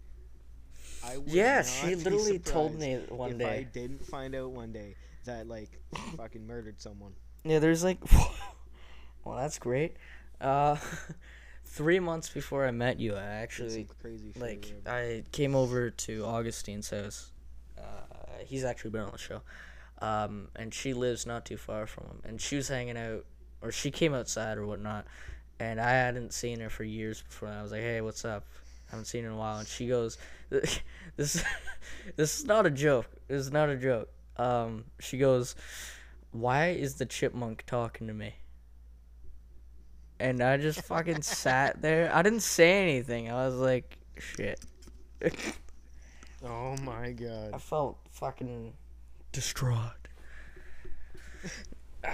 I 1.05 1.17
would 1.17 1.27
Yeah, 1.27 1.63
she 1.63 1.95
literally 1.95 2.39
told 2.39 2.77
me 2.79 2.95
one 3.09 3.31
if 3.31 3.37
day. 3.37 3.57
I 3.59 3.63
didn't 3.63 4.05
find 4.05 4.35
out 4.35 4.51
one 4.51 4.71
day 4.71 4.95
that 5.25 5.47
like 5.47 5.69
fucking 6.17 6.45
murdered 6.45 6.81
someone. 6.81 7.13
Yeah, 7.43 7.59
there's 7.59 7.83
like, 7.83 7.99
well, 9.23 9.37
that's 9.37 9.59
great. 9.59 9.95
Uh, 10.41 10.77
three 11.65 11.99
months 11.99 12.29
before 12.29 12.65
I 12.65 12.71
met 12.71 12.99
you, 12.99 13.15
I 13.15 13.23
actually 13.23 13.87
crazy 14.01 14.33
like. 14.39 14.73
I 14.85 15.23
came 15.31 15.55
over 15.55 15.89
to 15.89 16.25
Augustine's 16.25 16.89
house. 16.89 17.31
Uh, 17.77 17.83
he's 18.45 18.63
actually 18.63 18.91
been 18.91 19.01
on 19.01 19.11
the 19.11 19.17
show, 19.17 19.41
um, 20.01 20.49
and 20.55 20.73
she 20.73 20.93
lives 20.93 21.25
not 21.25 21.45
too 21.45 21.57
far 21.57 21.85
from 21.85 22.05
him. 22.07 22.21
And 22.25 22.41
she 22.41 22.55
was 22.55 22.67
hanging 22.67 22.97
out, 22.97 23.25
or 23.61 23.71
she 23.71 23.91
came 23.91 24.13
outside 24.13 24.57
or 24.57 24.65
whatnot, 24.65 25.05
and 25.59 25.79
I 25.79 25.91
hadn't 25.91 26.33
seen 26.33 26.59
her 26.59 26.69
for 26.69 26.83
years 26.83 27.21
before. 27.21 27.49
And 27.49 27.57
I 27.59 27.61
was 27.61 27.71
like, 27.71 27.81
"Hey, 27.81 28.01
what's 28.01 28.25
up? 28.25 28.45
Haven't 28.89 29.05
seen 29.05 29.25
in 29.25 29.31
a 29.31 29.37
while." 29.37 29.59
And 29.59 29.67
she 29.67 29.87
goes, 29.87 30.17
"This, 30.49 31.43
this 32.15 32.39
is 32.39 32.45
not 32.45 32.65
a 32.65 32.69
joke. 32.69 33.07
This 33.27 33.41
is 33.41 33.51
not 33.51 33.69
a 33.69 33.75
joke." 33.75 34.09
Um, 34.37 34.85
she 34.99 35.17
goes, 35.17 35.55
"Why 36.31 36.69
is 36.69 36.95
the 36.95 37.05
chipmunk 37.05 37.65
talking 37.65 38.07
to 38.07 38.13
me?" 38.13 38.35
And 40.19 40.41
I 40.41 40.57
just 40.57 40.81
fucking 40.81 41.21
sat 41.21 41.81
there. 41.81 42.11
I 42.13 42.21
didn't 42.21 42.41
say 42.41 42.81
anything. 42.81 43.31
I 43.31 43.45
was 43.45 43.55
like, 43.55 43.97
"Shit." 44.17 44.59
oh 46.45 46.75
my 46.77 47.11
god. 47.11 47.51
I 47.53 47.57
felt 47.57 47.97
fucking 48.11 48.73
distraught. 49.31 50.07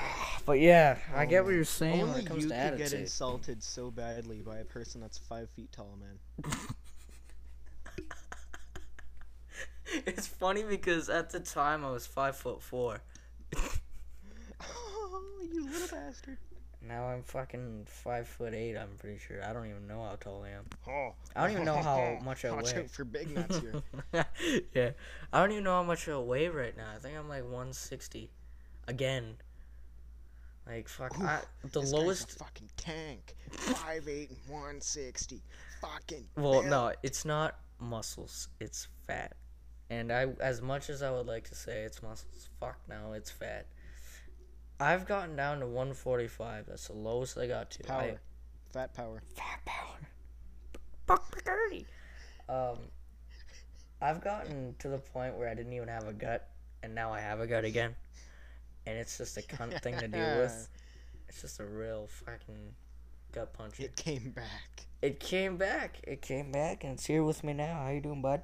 but 0.46 0.60
yeah, 0.60 0.98
I 1.16 1.26
get 1.26 1.44
what 1.44 1.50
um, 1.50 1.56
you're 1.56 1.66
saying 1.66 2.00
when 2.00 2.10
Only 2.10 2.22
it 2.22 2.26
comes 2.26 2.44
you 2.44 2.50
to 2.50 2.70
could 2.70 2.78
get 2.78 2.94
insulted 2.94 3.64
so 3.64 3.92
badly 3.92 4.42
by 4.42 4.58
a 4.58 4.66
person 4.66 5.02
that's 5.02 5.18
five 5.18 5.50
feet 5.50 5.72
tall, 5.72 5.98
man. 6.00 6.54
it's 10.06 10.28
funny 10.28 10.64
because 10.64 11.10
at 11.10 11.30
the 11.30 11.40
time 11.40 11.86
I 11.86 11.92
was 11.92 12.06
five 12.06 12.36
foot 12.36 12.62
four. 12.62 13.00
oh, 14.62 15.24
you 15.54 15.66
little 15.66 15.88
bastard. 15.88 16.38
Now 16.86 17.06
I'm 17.06 17.24
fucking 17.24 17.86
five 17.88 18.28
foot 18.28 18.54
eight. 18.54 18.76
I'm 18.76 18.98
pretty 19.00 19.18
sure. 19.18 19.42
I 19.42 19.54
don't 19.54 19.68
even 19.68 19.88
know 19.88 20.04
how 20.04 20.18
tall 20.20 20.44
I 20.44 20.50
am. 20.50 20.66
Oh. 20.88 21.14
I 21.34 21.44
don't 21.44 21.52
even 21.52 21.66
know 21.66 21.82
how 21.82 22.20
much 22.26 22.44
I 22.44 22.52
Watch 22.52 22.74
weigh. 22.74 22.82
out 22.82 22.90
for 22.90 23.06
big 23.06 23.34
nuts 23.34 23.60
here. 23.60 23.82
yeah, 24.74 24.90
I 25.32 25.40
don't 25.40 25.52
even 25.52 25.64
know 25.64 25.76
how 25.76 25.84
much 25.84 26.10
I 26.10 26.18
weigh 26.18 26.50
right 26.50 26.76
now. 26.76 26.88
I 26.94 27.00
think 27.00 27.18
I'm 27.18 27.30
like 27.30 27.44
160. 27.44 28.30
Again. 28.86 29.38
Like 30.66 30.88
fuck, 30.88 31.20
Ooh, 31.20 31.26
I, 31.26 31.42
the 31.72 31.82
lowest. 31.82 32.36
a 32.36 32.36
fucking 32.36 32.70
tank. 32.78 33.36
5'8 33.52 34.30
and 34.30 34.38
160. 34.48 35.42
Fucking. 35.82 36.26
Well, 36.38 36.64
no, 36.64 36.94
it's 37.04 37.26
not 37.26 37.60
muscles. 37.80 38.48
It's 38.60 38.88
fat. 39.06 39.34
And 39.90 40.12
I, 40.12 40.28
as 40.40 40.62
much 40.62 40.90
as 40.90 41.04
I 41.04 41.12
would 41.12 41.28
like 41.28 41.50
to 41.50 41.56
say 41.56 41.82
it's 41.84 42.02
muscles, 42.02 42.50
fuck 42.60 42.78
no, 42.88 43.14
it's 43.14 43.30
fat. 43.30 43.68
I've 44.80 45.06
gotten 45.06 45.36
down 45.36 45.60
to 45.60 45.66
145. 45.68 46.66
That's 46.68 46.88
the 46.88 46.94
lowest 46.94 47.38
I 47.38 47.48
got 47.48 47.70
to. 47.72 47.84
I, 47.86 47.88
Power. 47.88 48.22
Fat 48.72 48.94
power. 48.94 49.22
fat 49.36 49.60
power. 49.66 50.00
Fuck 51.06 51.44
dirty. 51.44 51.86
Um, 52.50 52.78
I've 54.02 54.22
gotten 54.22 54.76
to 54.80 54.88
the 54.88 54.98
point 54.98 55.38
where 55.38 55.48
I 55.48 55.54
didn't 55.54 55.74
even 55.74 55.88
have 55.90 56.08
a 56.08 56.14
gut, 56.14 56.50
and 56.82 56.96
now 56.96 57.14
I 57.14 57.20
have 57.20 57.40
a 57.40 57.48
gut 57.48 57.66
again, 57.66 57.96
and 58.86 58.98
it's 58.98 59.18
just 59.18 59.38
a 59.38 59.42
cunt 59.42 59.82
thing 59.84 59.98
to 60.00 60.08
deal 60.08 60.38
with. 60.38 60.70
It's 61.28 61.42
just 61.42 61.60
a 61.60 61.66
real 61.66 62.08
fucking 62.08 62.76
gut 63.32 63.54
punch. 63.54 63.80
It 63.80 63.96
came 63.96 64.32
back. 64.32 64.86
It 65.02 65.20
came 65.20 65.58
back. 65.58 66.00
It 66.04 66.22
came 66.22 66.52
back, 66.52 66.84
and 66.84 66.94
it's 66.94 67.06
here 67.06 67.24
with 67.24 67.44
me 67.44 67.54
now. 67.54 67.84
How 67.84 67.90
you 67.90 68.02
doing, 68.02 68.22
bud? 68.22 68.42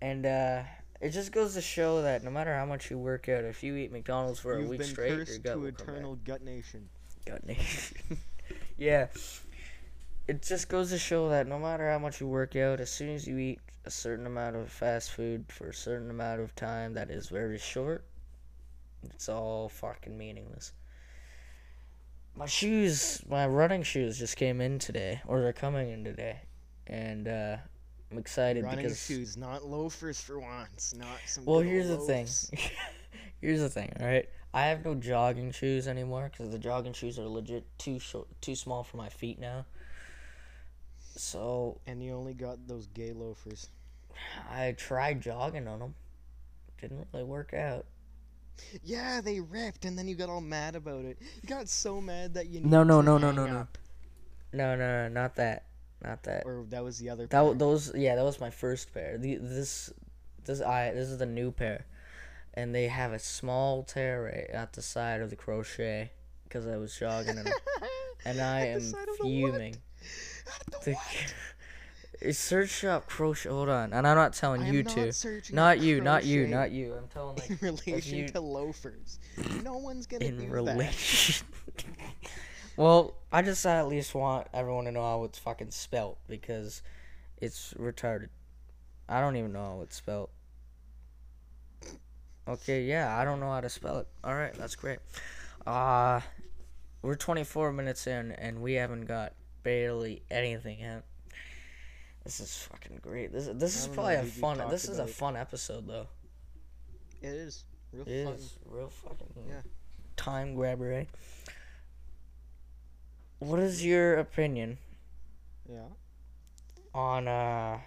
And 0.00 0.24
uh, 0.24 0.62
it 1.00 1.10
just 1.10 1.32
goes 1.32 1.54
to 1.54 1.60
show 1.60 2.02
that 2.02 2.24
no 2.24 2.30
matter 2.30 2.54
how 2.54 2.64
much 2.64 2.90
you 2.90 2.98
work 2.98 3.28
out, 3.28 3.44
if 3.44 3.62
you 3.62 3.76
eat 3.76 3.92
McDonald's 3.92 4.40
for 4.40 4.58
You've 4.58 4.68
a 4.68 4.70
week 4.70 4.82
straight, 4.84 5.10
your 5.10 5.38
gut 5.38 5.52
to 5.54 5.58
will 5.58 5.66
eternal 5.66 6.16
gut 6.24 6.42
nation. 6.42 6.88
Gut 7.26 7.46
nation. 7.46 7.96
yeah. 8.78 9.08
It 10.26 10.42
just 10.42 10.68
goes 10.68 10.90
to 10.90 10.98
show 10.98 11.28
that 11.28 11.46
no 11.46 11.58
matter 11.58 11.90
how 11.90 11.98
much 11.98 12.20
you 12.20 12.26
work 12.26 12.56
out, 12.56 12.80
as 12.80 12.90
soon 12.90 13.10
as 13.10 13.26
you 13.26 13.36
eat 13.38 13.60
a 13.84 13.90
certain 13.90 14.26
amount 14.26 14.56
of 14.56 14.70
fast 14.70 15.10
food 15.10 15.44
for 15.48 15.68
a 15.68 15.74
certain 15.74 16.08
amount 16.08 16.40
of 16.40 16.54
time 16.54 16.94
that 16.94 17.10
is 17.10 17.28
very 17.28 17.58
short, 17.58 18.04
it's 19.12 19.28
all 19.28 19.68
fucking 19.68 20.16
meaningless. 20.16 20.72
My 22.36 22.46
shoes, 22.46 23.22
my 23.28 23.46
running 23.46 23.82
shoes 23.82 24.18
just 24.18 24.36
came 24.36 24.60
in 24.60 24.78
today, 24.78 25.20
or 25.26 25.40
they're 25.40 25.52
coming 25.52 25.90
in 25.90 26.04
today. 26.04 26.40
And 26.86 27.28
uh, 27.28 27.56
I'm 28.10 28.18
excited 28.18 28.62
because 28.62 28.76
Running 28.76 28.86
because. 28.86 29.04
shoes, 29.04 29.36
not 29.36 29.64
loafers 29.64 30.20
for 30.20 30.40
once. 30.40 30.94
Not 30.96 31.18
some. 31.26 31.44
Well, 31.44 31.60
here's 31.60 31.88
the 31.88 31.98
old 31.98 32.06
thing. 32.06 32.26
here's 33.40 33.60
the 33.60 33.68
thing, 33.68 33.92
all 34.00 34.06
right? 34.06 34.28
I 34.52 34.66
have 34.66 34.84
no 34.84 34.94
jogging 34.94 35.50
shoes 35.50 35.88
anymore 35.88 36.30
because 36.30 36.52
the 36.52 36.58
jogging 36.58 36.92
shoes 36.92 37.18
are 37.18 37.26
legit 37.26 37.66
too 37.76 37.98
short, 37.98 38.28
too 38.40 38.54
small 38.54 38.84
for 38.84 38.96
my 38.96 39.08
feet 39.08 39.40
now. 39.40 39.66
So 41.16 41.80
And 41.86 42.02
you 42.02 42.14
only 42.14 42.34
got 42.34 42.66
those 42.66 42.86
gay 42.88 43.12
loafers. 43.12 43.68
I 44.50 44.72
tried 44.72 45.20
jogging 45.20 45.66
on 45.66 45.80
them. 45.80 45.94
Didn't 46.80 47.06
really 47.12 47.24
work 47.24 47.52
out. 47.52 47.86
Yeah, 48.82 49.20
they 49.20 49.40
ripped, 49.40 49.84
and 49.84 49.98
then 49.98 50.08
you 50.08 50.14
got 50.14 50.28
all 50.28 50.40
mad 50.40 50.74
about 50.76 51.04
it. 51.04 51.18
You 51.42 51.48
got 51.48 51.68
so 51.68 52.00
mad 52.00 52.34
that 52.34 52.46
you. 52.48 52.60
No, 52.60 52.82
no, 52.82 53.00
to 53.00 53.06
no, 53.06 53.18
no, 53.18 53.26
hang 53.26 53.36
no, 53.36 53.46
no. 53.46 53.58
up. 53.58 53.78
No, 54.52 54.76
no, 54.76 55.08
no, 55.08 55.08
not 55.08 55.36
that, 55.36 55.64
not 56.02 56.22
that. 56.24 56.44
Or 56.46 56.64
that 56.70 56.82
was 56.84 56.98
the 56.98 57.10
other. 57.10 57.24
That 57.24 57.30
pair. 57.30 57.40
w- 57.40 57.58
those, 57.58 57.92
yeah, 57.94 58.14
that 58.16 58.24
was 58.24 58.40
my 58.40 58.50
first 58.50 58.92
pair. 58.94 59.18
The 59.18 59.36
this, 59.36 59.92
this 60.44 60.60
I 60.60 60.90
this 60.92 61.08
is 61.08 61.18
the 61.18 61.26
new 61.26 61.50
pair, 61.50 61.86
and 62.54 62.74
they 62.74 62.88
have 62.88 63.12
a 63.12 63.18
small 63.18 63.82
tear 63.82 64.24
right 64.24 64.50
at 64.54 64.72
the 64.74 64.82
side 64.82 65.20
of 65.20 65.30
the 65.30 65.36
crochet 65.36 66.10
because 66.44 66.66
I 66.66 66.76
was 66.76 66.96
jogging 66.96 67.38
in 67.38 67.46
'em. 67.48 67.52
and 68.24 68.40
I 68.40 68.60
At 68.60 68.64
the 68.66 68.70
am 68.74 68.80
side 68.80 69.08
of 69.08 69.18
the 69.18 69.40
what? 69.40 69.52
fuming. 69.52 69.76
At 70.46 70.66
the 70.82 70.90
The- 70.90 70.92
what? 70.94 71.34
Search 72.32 72.84
up 72.84 73.06
crochet. 73.08 73.48
Hold 73.48 73.68
on, 73.68 73.92
and 73.92 74.06
I'm 74.06 74.16
not 74.16 74.32
telling 74.32 74.62
I 74.62 74.68
am 74.68 74.74
you 74.74 74.82
not 74.82 74.94
to. 74.94 75.42
Not 75.52 75.80
you, 75.80 76.00
not 76.00 76.24
you, 76.24 76.46
not 76.46 76.70
you. 76.70 76.94
I'm 76.94 77.08
telling 77.08 77.36
like 77.38 77.50
in 77.50 77.58
relation 77.60 78.18
you- 78.18 78.28
to 78.28 78.40
loafers. 78.40 79.18
No 79.62 79.74
one's 79.76 80.06
gonna 80.06 80.24
in 80.24 80.36
do 80.36 80.42
that. 80.42 80.50
relation. 80.50 81.46
well, 82.76 83.14
I 83.32 83.42
just 83.42 83.64
at 83.66 83.88
least 83.88 84.14
want 84.14 84.46
everyone 84.54 84.84
to 84.84 84.92
know 84.92 85.02
how 85.02 85.24
it's 85.24 85.38
fucking 85.38 85.70
spelt 85.70 86.18
because 86.28 86.82
it's 87.40 87.74
retarded. 87.74 88.28
I 89.08 89.20
don't 89.20 89.36
even 89.36 89.52
know 89.52 89.76
how 89.76 89.80
it's 89.82 89.96
spelt. 89.96 90.30
Okay, 92.46 92.82
yeah, 92.84 93.16
I 93.16 93.24
don't 93.24 93.40
know 93.40 93.50
how 93.50 93.60
to 93.60 93.68
spell 93.70 93.98
it. 93.98 94.08
All 94.22 94.34
right, 94.34 94.54
that's 94.54 94.76
great. 94.76 94.98
Uh 95.66 96.20
we're 97.02 97.14
24 97.16 97.72
minutes 97.72 98.06
in 98.06 98.32
and 98.32 98.62
we 98.62 98.74
haven't 98.74 99.04
got 99.04 99.34
barely 99.62 100.22
anything 100.30 100.80
yet. 100.80 101.04
This 102.24 102.40
is 102.40 102.56
fucking 102.56 103.00
great. 103.02 103.32
This 103.32 103.48
this 103.52 103.76
is 103.78 103.86
probably 103.86 104.14
a 104.14 104.22
fun. 104.24 104.58
This 104.70 104.88
is 104.88 104.98
a 104.98 105.06
fun 105.06 105.36
episode 105.36 105.86
though. 105.86 106.06
It 107.20 107.28
is 107.28 107.64
real 107.92 108.08
It 108.08 108.24
fun. 108.24 108.34
is 108.34 108.58
real 108.64 108.88
fucking 108.88 109.28
Yeah. 109.48 109.60
time 110.16 110.54
grabber, 110.54 110.90
eh? 110.92 111.04
What 113.40 113.60
is 113.60 113.84
your 113.84 114.16
opinion 114.16 114.78
Yeah. 115.68 115.88
on 116.94 117.28
uh 117.28 117.80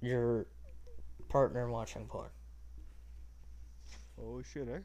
your 0.00 0.46
partner 1.28 1.68
watching 1.70 2.06
porn? 2.08 2.30
Oh 4.20 4.42
shit, 4.42 4.68
eh? 4.68 4.80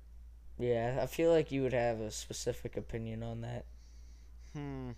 Yeah, 0.58 1.00
I 1.02 1.08
feel 1.08 1.32
like 1.32 1.52
you 1.52 1.64
would 1.64 1.74
have 1.74 2.00
a 2.00 2.12
specific 2.12 2.78
opinion 2.78 3.24
on 3.24 3.42
that. 3.42 3.66
Hmm. 4.54 4.92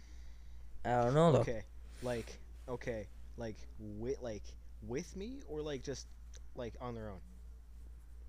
I 0.83 1.01
don't 1.03 1.13
know 1.13 1.31
though. 1.31 1.39
Okay. 1.39 1.63
Like 2.03 2.37
okay. 2.67 3.07
Like 3.37 3.57
with 3.79 4.21
like 4.21 4.43
with 4.81 5.15
me 5.15 5.39
or 5.47 5.61
like 5.61 5.83
just 5.83 6.07
like 6.55 6.73
on 6.81 6.95
their 6.95 7.09
own. 7.09 7.19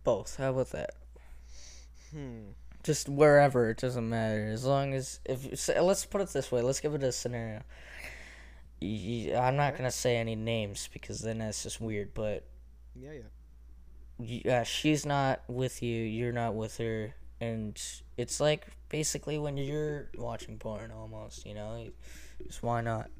Both. 0.05 0.37
How 0.37 0.51
about 0.51 0.71
that? 0.71 0.91
Hmm. 2.13 2.51
Just 2.83 3.09
wherever 3.09 3.69
it 3.71 3.79
doesn't 3.79 4.09
matter 4.09 4.49
as 4.53 4.65
long 4.65 4.95
as 4.95 5.21
if 5.25 5.59
say, 5.59 5.79
let's 5.81 6.05
put 6.07 6.21
it 6.21 6.29
this 6.31 6.51
way. 6.53 6.63
Let's 6.63 6.81
give 6.81 6.95
it 6.95 7.03
a 7.03 7.13
scenario. 7.13 7.63
I'm 8.81 9.57
not 9.57 9.77
gonna 9.77 9.91
say 9.91 10.17
any 10.17 10.37
names 10.37 10.89
because 10.93 11.21
then 11.21 11.39
that's 11.39 11.63
just 11.65 11.81
weird. 11.81 12.15
But 12.15 12.45
Yeah, 12.95 13.13
yeah. 13.13 14.43
y- 14.45 14.51
uh, 14.51 14.63
she's 14.63 15.05
not 15.05 15.43
with 15.49 15.83
you. 15.83 16.03
You're 16.05 16.33
not 16.33 16.55
with 16.55 16.79
her, 16.79 17.15
and 17.41 17.81
it's 18.17 18.41
like 18.41 18.69
basically 18.89 19.37
when 19.39 19.57
you're 19.57 20.11
watching 20.17 20.59
porn 20.59 20.93
almost. 20.93 21.45
You 21.45 21.55
know, 21.55 21.89
just 22.47 22.63
why 22.63 22.81
not? 22.81 23.11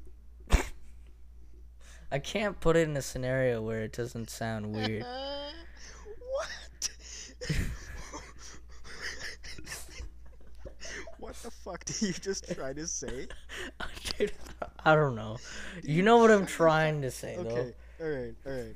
I 2.11 2.17
can't 2.19 2.59
put 2.59 2.75
it 2.75 2.89
in 2.89 2.97
a 2.97 3.01
scenario 3.01 3.61
where 3.61 3.83
it 3.83 3.93
doesn't 3.93 4.31
sound 4.31 4.73
weird. 4.73 5.03
what? 6.31 6.89
what 11.19 11.35
the 11.35 11.51
fuck 11.51 11.85
did 11.85 12.01
you 12.01 12.13
just 12.13 12.51
try 12.55 12.73
to 12.73 12.87
say? 12.87 13.27
Dude, 14.17 14.31
I 14.83 14.95
don't 14.95 15.15
know. 15.15 15.37
You 15.83 16.01
know 16.01 16.17
what 16.17 16.31
I'm 16.31 16.47
trying 16.47 17.03
to 17.03 17.11
say, 17.11 17.35
though. 17.35 17.49
Okay, 17.49 17.73
alright, 18.01 18.35
alright. 18.45 18.75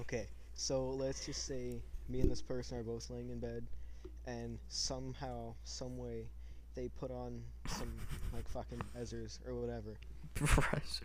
okay, 0.00 0.26
so 0.54 0.90
let's 0.90 1.24
just 1.24 1.46
say 1.46 1.80
me 2.10 2.20
and 2.20 2.30
this 2.30 2.42
person 2.42 2.76
are 2.76 2.82
both 2.82 3.08
laying 3.08 3.30
in 3.30 3.38
bed, 3.38 3.66
and 4.26 4.58
somehow, 4.68 5.54
some 5.64 5.96
way, 5.96 6.26
they 6.74 6.88
put 7.00 7.10
on 7.10 7.40
some, 7.66 7.92
like, 8.34 8.46
fucking 8.48 8.82
Ezers 9.00 9.38
or 9.46 9.54
whatever. 9.54 9.94
Browsers. 10.34 11.00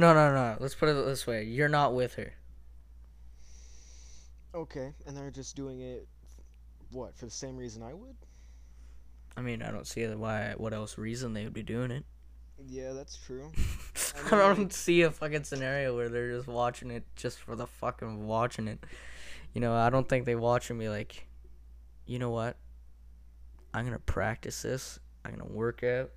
No, 0.00 0.14
no, 0.14 0.32
no. 0.32 0.56
Let's 0.58 0.74
put 0.74 0.88
it 0.88 1.04
this 1.04 1.26
way. 1.26 1.44
You're 1.44 1.68
not 1.68 1.94
with 1.94 2.14
her. 2.14 2.32
Okay, 4.54 4.94
and 5.06 5.14
they're 5.14 5.30
just 5.30 5.54
doing 5.54 5.80
it, 5.80 6.08
what, 6.90 7.14
for 7.14 7.26
the 7.26 7.30
same 7.30 7.56
reason 7.56 7.82
I 7.82 7.92
would? 7.92 8.16
I 9.36 9.42
mean, 9.42 9.62
I 9.62 9.70
don't 9.70 9.86
see 9.86 10.06
why. 10.06 10.54
What 10.56 10.72
else 10.72 10.96
reason 10.96 11.34
they 11.34 11.44
would 11.44 11.52
be 11.52 11.62
doing 11.62 11.90
it? 11.90 12.04
Yeah, 12.66 12.92
that's 12.92 13.16
true. 13.16 13.52
I 14.32 14.36
I 14.36 14.54
don't 14.54 14.72
see 14.72 15.02
a 15.02 15.10
fucking 15.10 15.44
scenario 15.44 15.94
where 15.94 16.08
they're 16.08 16.32
just 16.32 16.48
watching 16.48 16.90
it 16.90 17.04
just 17.14 17.38
for 17.38 17.54
the 17.54 17.66
fucking 17.66 18.26
watching 18.26 18.68
it. 18.68 18.82
You 19.52 19.60
know, 19.60 19.74
I 19.74 19.90
don't 19.90 20.08
think 20.08 20.24
they 20.24 20.34
watch 20.34 20.70
and 20.70 20.78
be 20.78 20.88
like, 20.88 21.26
you 22.06 22.18
know 22.18 22.30
what? 22.30 22.56
I'm 23.74 23.84
gonna 23.84 23.98
practice 23.98 24.62
this. 24.62 24.98
I'm 25.24 25.32
gonna 25.32 25.44
work 25.44 25.84
out, 25.84 26.10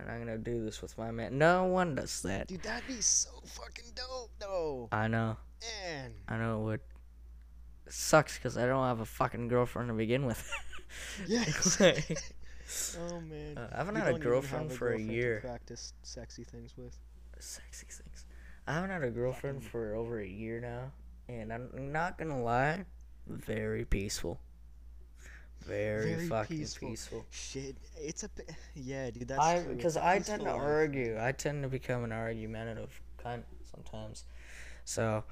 and 0.00 0.10
I'm 0.10 0.18
gonna 0.20 0.38
do 0.38 0.64
this 0.64 0.82
with 0.82 0.96
my 0.98 1.10
man. 1.10 1.38
No 1.38 1.64
one 1.64 1.94
does 1.94 2.22
that. 2.22 2.48
Dude, 2.48 2.62
that'd 2.62 2.86
be 2.86 3.00
so 3.00 3.30
fucking 3.44 3.92
dope, 3.94 4.30
though. 4.38 4.88
I 4.92 5.08
know. 5.08 5.36
Man. 5.84 6.12
I 6.28 6.36
know 6.36 6.60
it 6.60 6.64
would. 6.64 6.80
It 7.86 7.92
sucks 7.92 8.36
because 8.36 8.56
I 8.58 8.66
don't 8.66 8.84
have 8.84 9.00
a 9.00 9.06
fucking 9.06 9.48
girlfriend 9.48 9.88
to 9.88 9.94
begin 9.94 10.26
with. 10.26 10.42
Yeah. 11.26 11.44
Like, 11.80 12.18
oh 12.98 13.20
man. 13.20 13.58
Uh, 13.58 13.68
I 13.72 13.76
haven't 13.78 13.96
You 13.96 14.00
had 14.02 14.14
a 14.14 14.18
girlfriend 14.18 14.70
have 14.70 14.78
for 14.78 14.88
a 14.88 14.90
girlfriend 14.92 15.08
to 15.10 15.14
year. 15.14 15.40
Practice 15.40 15.92
sexy 16.02 16.44
things 16.44 16.76
with. 16.76 16.98
sexy 17.38 17.86
things. 17.88 18.24
I 18.66 18.74
haven't 18.74 18.90
had 18.90 19.04
a 19.04 19.10
girlfriend 19.10 19.62
for 19.62 19.94
over 19.94 20.20
a 20.20 20.26
year 20.26 20.60
now, 20.60 20.92
and 21.28 21.52
I'm 21.52 21.92
not 21.92 22.18
gonna 22.18 22.42
lie, 22.42 22.84
very 23.26 23.84
peaceful. 23.84 24.40
Very, 25.66 26.14
Very 26.14 26.28
fucking 26.28 26.58
peaceful. 26.58 26.88
peaceful. 26.90 27.26
Shit, 27.30 27.76
it's 27.96 28.22
a 28.24 28.28
bit. 28.28 28.50
Yeah, 28.74 29.10
dude, 29.10 29.28
that's 29.28 29.40
I 29.40 29.62
true. 29.62 29.74
Because 29.74 29.96
I 29.96 30.18
tend 30.20 30.42
to 30.44 30.52
life. 30.52 30.60
argue. 30.62 31.18
I 31.20 31.32
tend 31.32 31.62
to 31.62 31.68
become 31.68 32.04
an 32.04 32.12
argumentative 32.12 33.00
cunt 33.22 33.42
sometimes. 33.74 34.24
So, 34.84 35.24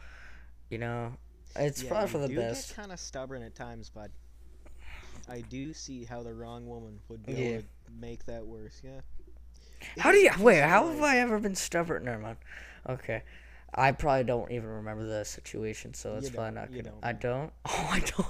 you 0.70 0.78
know, 0.78 1.12
it's 1.56 1.82
Yeah, 1.82 1.90
probably 1.90 2.08
for 2.08 2.18
the 2.18 2.34
best. 2.34 2.68
get 2.70 2.76
kind 2.76 2.90
of 2.92 2.98
stubborn 2.98 3.42
at 3.42 3.54
times, 3.54 3.90
but 3.94 4.10
I 5.28 5.40
do 5.42 5.72
see 5.72 6.04
how 6.04 6.22
the 6.22 6.34
wrong 6.34 6.66
woman 6.66 7.00
would 7.08 7.24
be 7.24 7.32
Yeah. 7.32 7.38
able 7.38 7.62
to 7.86 7.92
make 8.00 8.24
that 8.26 8.44
worse. 8.44 8.80
Yeah. 8.82 9.00
It 9.96 10.00
How 10.00 10.10
do 10.12 10.18
you 10.18 10.30
wait? 10.40 10.60
How 10.62 10.88
have. 10.88 11.00
I 11.02 11.18
ever 11.18 11.38
been 11.38 11.54
stubborn? 11.54 12.04
Never 12.04 12.18
mind. 12.22 12.38
Okay, 12.88 13.22
I 13.74 13.92
probably 13.92 14.24
don't 14.24 14.50
even 14.50 14.68
remember 14.68 15.04
the 15.06 15.24
situation, 15.24 15.94
so 15.94 16.16
it's 16.16 16.28
You 16.30 16.34
probably 16.34 16.54
not 16.54 16.70
you 16.72 16.82
gonna. 16.82 16.90
don't, 16.96 17.04
I 17.04 17.12
don't. 17.12 17.52
Oh, 17.66 17.88
I 17.92 18.00
don't. 18.00 18.26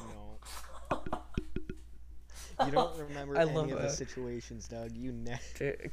You 2.64 2.70
don't 2.72 2.96
remember 3.08 3.36
I 3.38 3.42
any 3.42 3.52
love 3.52 3.64
of 3.70 3.76
the 3.76 3.82
that. 3.88 3.90
situations, 3.92 4.68
Doug. 4.68 4.92
You 4.92 5.12
ne- 5.12 5.38
Dude, 5.58 5.90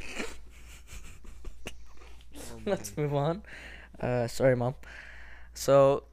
oh, 2.37 2.59
Let's 2.65 2.95
move 2.97 3.13
on. 3.13 3.43
Uh, 3.99 4.27
sorry, 4.27 4.55
mom. 4.55 4.75
So, 5.53 6.03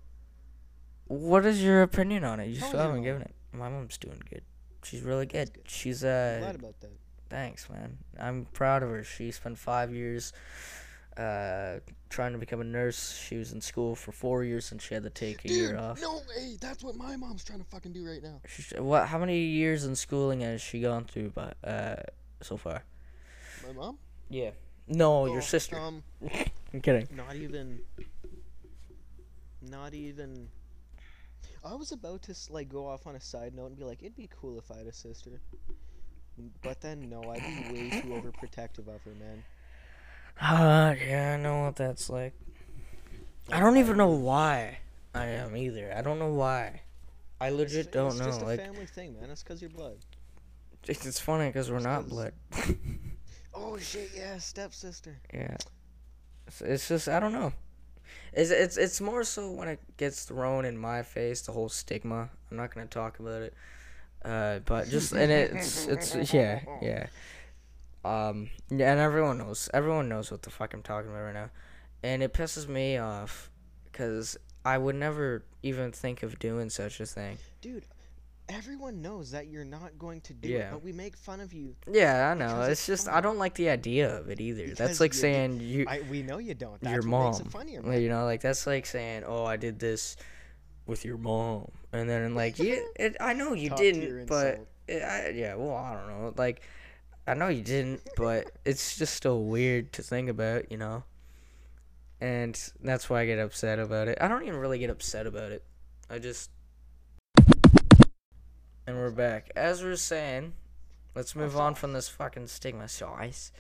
what 1.07 1.45
is 1.47 1.63
your 1.63 1.83
opinion 1.83 2.25
on 2.25 2.41
it? 2.41 2.47
You 2.49 2.61
How 2.61 2.67
still 2.69 2.81
is 2.81 2.85
your 2.85 2.87
haven't 2.87 3.03
given 3.03 3.23
it. 3.23 3.35
My 3.53 3.69
mom's 3.69 3.97
doing 3.99 4.21
good. 4.31 4.43
She's 4.83 5.03
really 5.03 5.27
good. 5.27 5.51
She's 5.67 6.05
uh, 6.05 6.39
glad 6.41 6.55
about 6.57 6.81
that. 6.81 6.91
thanks, 7.29 7.69
man. 7.69 7.99
I'm 8.19 8.47
proud 8.53 8.83
of 8.83 8.91
her. 8.91 9.05
She 9.05 9.31
spent 9.31 9.59
five 9.59 9.93
years, 9.93 10.33
uh, 11.18 11.81
trying 12.11 12.33
to 12.33 12.38
become 12.38 12.61
a 12.61 12.64
nurse. 12.64 13.18
She 13.18 13.37
was 13.37 13.52
in 13.52 13.61
school 13.61 13.94
for 13.94 14.12
four 14.12 14.44
years, 14.44 14.70
and 14.72 14.81
she 14.81 14.94
had 14.94 15.02
to 15.02 15.11
take 15.11 15.44
a 15.44 15.48
year 15.48 15.76
off. 15.76 16.00
no 16.00 16.16
way. 16.28 16.57
That's 16.61 16.83
what 16.85 16.94
my 16.96 17.16
mom's 17.16 17.44
trying 17.44 17.59
to 17.59 17.64
fucking 17.66 17.92
do 17.92 18.07
right 18.07 18.22
now. 18.22 18.40
She's, 18.46 18.72
what? 18.78 19.09
How 19.09 19.18
many 19.18 19.38
years 19.38 19.85
in 19.85 19.96
schooling 19.96 20.40
has 20.40 20.61
she 20.61 20.81
gone 20.81 21.04
through? 21.04 21.31
But 21.35 21.57
uh, 21.64 21.96
so 22.40 22.57
far. 22.57 22.85
My 23.66 23.72
mom? 23.72 23.98
Yeah. 24.31 24.50
No, 24.87 25.22
Oh, 25.24 25.26
your 25.33 25.42
sister. 25.42 25.76
Um, 25.78 26.02
I'm 26.72 26.81
kidding. 26.81 27.09
not 27.14 27.35
even. 27.35 27.81
Not 29.61 29.92
even. 29.94 30.48
I 31.64 31.74
was 31.74 31.92
about 31.92 32.22
to 32.22 32.35
like 32.50 32.68
go 32.68 32.87
off 32.87 33.07
on 33.07 33.16
a 33.16 33.20
side 33.20 33.54
note 33.54 33.66
and 33.66 33.76
be 33.76 33.85
like, 33.85 34.02
it'd 34.02 34.16
be 34.16 34.31
cool 34.40 34.57
if 34.59 34.70
I 34.70 34.78
had 34.78 34.87
a 34.87 34.92
sister. 34.92 35.40
But 36.62 36.81
then 36.81 37.11
no, 37.11 37.22
I'd 37.24 37.42
be 37.42 37.74
way 37.74 38.00
too 38.00 38.09
overprotective 38.09 38.87
of 38.87 39.02
her, 39.02 39.11
man. 39.18 39.42
Uh, 40.40 40.94
yeah, 41.07 41.35
I 41.38 41.42
know 41.42 41.64
what 41.64 41.77
that's 41.77 42.09
like. 42.09 42.33
I 43.51 43.61
don't 43.61 43.77
even 43.79 43.96
know 43.96 44.11
why 44.11 44.79
I 45.14 45.27
am 45.27 45.57
either. 45.57 45.92
I 45.96 46.03
don't 46.03 46.18
know 46.18 46.33
why. 46.33 46.83
I 47.40 47.46
It's- 47.48 47.59
legit 47.59 47.92
don't 47.92 48.09
it's 48.09 48.18
know. 48.18 48.27
It's 48.27 48.37
just 48.37 48.42
a 48.42 48.48
Like, 48.48 48.61
family 48.61 48.87
thing, 48.87 49.18
man. 49.20 49.31
It's 49.31 49.42
cause 49.42 49.61
you're 49.61 49.70
blood. 49.70 49.96
it's, 50.87 51.05
it's 51.07 51.18
funny 51.20 51.46
because 51.48 51.70
we're 51.70 51.81
not 51.81 52.09
blood. 52.09 52.33
Oh 53.61 53.77
shit, 53.77 54.11
yeah, 54.14 54.38
stepsister. 54.38 55.16
yeah, 55.35 55.57
it's, 56.46 56.61
it's 56.61 56.88
just 56.88 57.09
I 57.09 57.18
don't 57.18 57.33
know. 57.33 57.53
It's 58.33 58.51
it's 58.53 58.77
it's 58.77 59.01
more 59.01 59.24
so 59.24 59.51
when 59.51 59.66
it 59.66 59.81
gets 59.96 60.24
thrown 60.24 60.64
in 60.64 60.79
my 60.79 61.03
face, 61.03 61.40
the 61.40 61.51
whole 61.51 61.68
stigma. 61.68 62.31
I'm 62.51 62.57
not 62.57 62.72
gonna 62.72 62.87
talk 62.87 63.18
about 63.18 63.42
it. 63.42 63.55
Uh, 64.24 64.61
but 64.61 64.88
just 64.88 65.12
and 65.12 65.33
it's 65.33 65.87
it's 65.88 66.33
yeah 66.33 66.61
yeah. 66.81 67.07
Um, 68.05 68.51
yeah, 68.71 68.93
and 68.93 69.01
everyone 69.01 69.39
knows 69.39 69.69
everyone 69.75 70.09
knows 70.09 70.31
what 70.31 70.43
the 70.43 70.51
fuck 70.51 70.73
I'm 70.75 70.83
talking 70.83 71.11
about 71.11 71.23
right 71.23 71.35
now, 71.35 71.51
and 72.03 72.23
it 72.23 72.33
pisses 72.33 72.69
me 72.69 72.97
off, 72.97 73.51
cause 73.93 74.37
I 74.65 74.79
would 74.79 74.95
never 74.95 75.45
even 75.63 75.93
think 75.93 76.23
of 76.23 76.39
doing 76.39 76.71
such 76.71 77.01
a 77.01 77.07
thing. 77.07 77.39
Dude, 77.61 77.85
everyone 78.49 79.03
knows 79.03 79.33
that 79.33 79.49
you're 79.49 79.65
not 79.65 79.99
going 79.99 80.21
to 80.23 80.33
do 80.33 80.49
Yeah. 80.49 80.59
it, 80.69 80.73
but 80.73 80.83
we 80.83 80.93
make 80.93 81.17
fun 81.17 81.41
of 81.41 81.53
you. 81.53 81.75
Yeah, 81.91 82.31
I 82.31 82.35
know. 82.35 82.63
It's 82.63 82.73
it's 82.73 82.87
just 82.87 83.09
I 83.09 83.21
don't 83.21 83.39
like 83.39 83.55
the 83.55 83.69
idea 83.69 84.17
of 84.17 84.31
it 84.31 84.41
either. 84.41 84.63
Because 84.63 84.79
That's 84.79 85.01
like 85.01 85.13
you- 85.13 85.19
saying 85.21 85.61
you 85.61 85.85
I 85.89 86.01
we 86.11 86.23
know 86.23 86.39
you 86.39 86.55
don't. 86.55 86.81
That's 86.81 86.93
your 86.95 87.03
mom. 87.03 87.33
makes 87.33 87.41
it 87.41 87.51
funnier, 87.51 87.83
man. 87.83 88.01
you 88.01 88.09
know, 88.09 88.25
like 88.25 88.41
that's 88.41 88.67
like 88.67 88.87
saying, 88.87 89.25
"Oh, 89.27 89.45
I 89.45 89.57
did 89.57 89.79
this 89.81 90.17
with 90.87 91.05
your 91.05 91.19
mom," 91.19 91.71
and 91.93 92.09
then 92.09 92.35
like, 92.35 92.59
yeah, 92.59 92.77
it, 92.97 93.17
I 93.21 93.33
know 93.33 93.53
you 93.55 93.71
tier 93.71 93.93
didn't, 93.93 94.27
but 94.27 94.67
it, 94.87 95.03
I, 95.03 95.31
yeah, 95.31 95.55
well, 95.57 95.75
I 95.75 95.95
don't 95.95 96.09
know. 96.09 96.33
Like, 96.37 96.63
I 97.29 97.35
know 97.35 97.49
you 97.49 97.62
didn't, 97.62 98.01
but 98.17 98.51
it's 98.64 98.97
just 98.97 99.14
still 99.14 99.45
weird 99.45 99.93
to 99.93 100.03
think 100.03 100.31
about, 100.31 100.73
you 100.73 100.79
know. 100.79 101.05
And 102.21 102.59
that's 102.83 103.11
why 103.11 103.21
I 103.21 103.27
get 103.27 103.38
upset 103.38 103.79
about 103.79 104.09
it. 104.09 104.17
I 104.21 104.29
don't 104.29 104.43
even 104.45 104.57
really 104.59 104.79
get 104.79 104.88
upset 104.91 105.27
about 105.27 105.53
it. 105.53 105.62
I 106.09 106.19
just 106.19 106.51
And 108.87 108.97
we're 108.97 109.11
back. 109.11 109.51
As 109.55 109.83
we're 109.83 109.97
saying, 109.97 110.55
let's 111.14 111.37
move 111.37 111.57
on 111.57 111.75
from 111.75 111.93
this 111.93 112.09
fucking 112.09 112.47
stigma 112.47 112.88
sauce. 112.88 113.53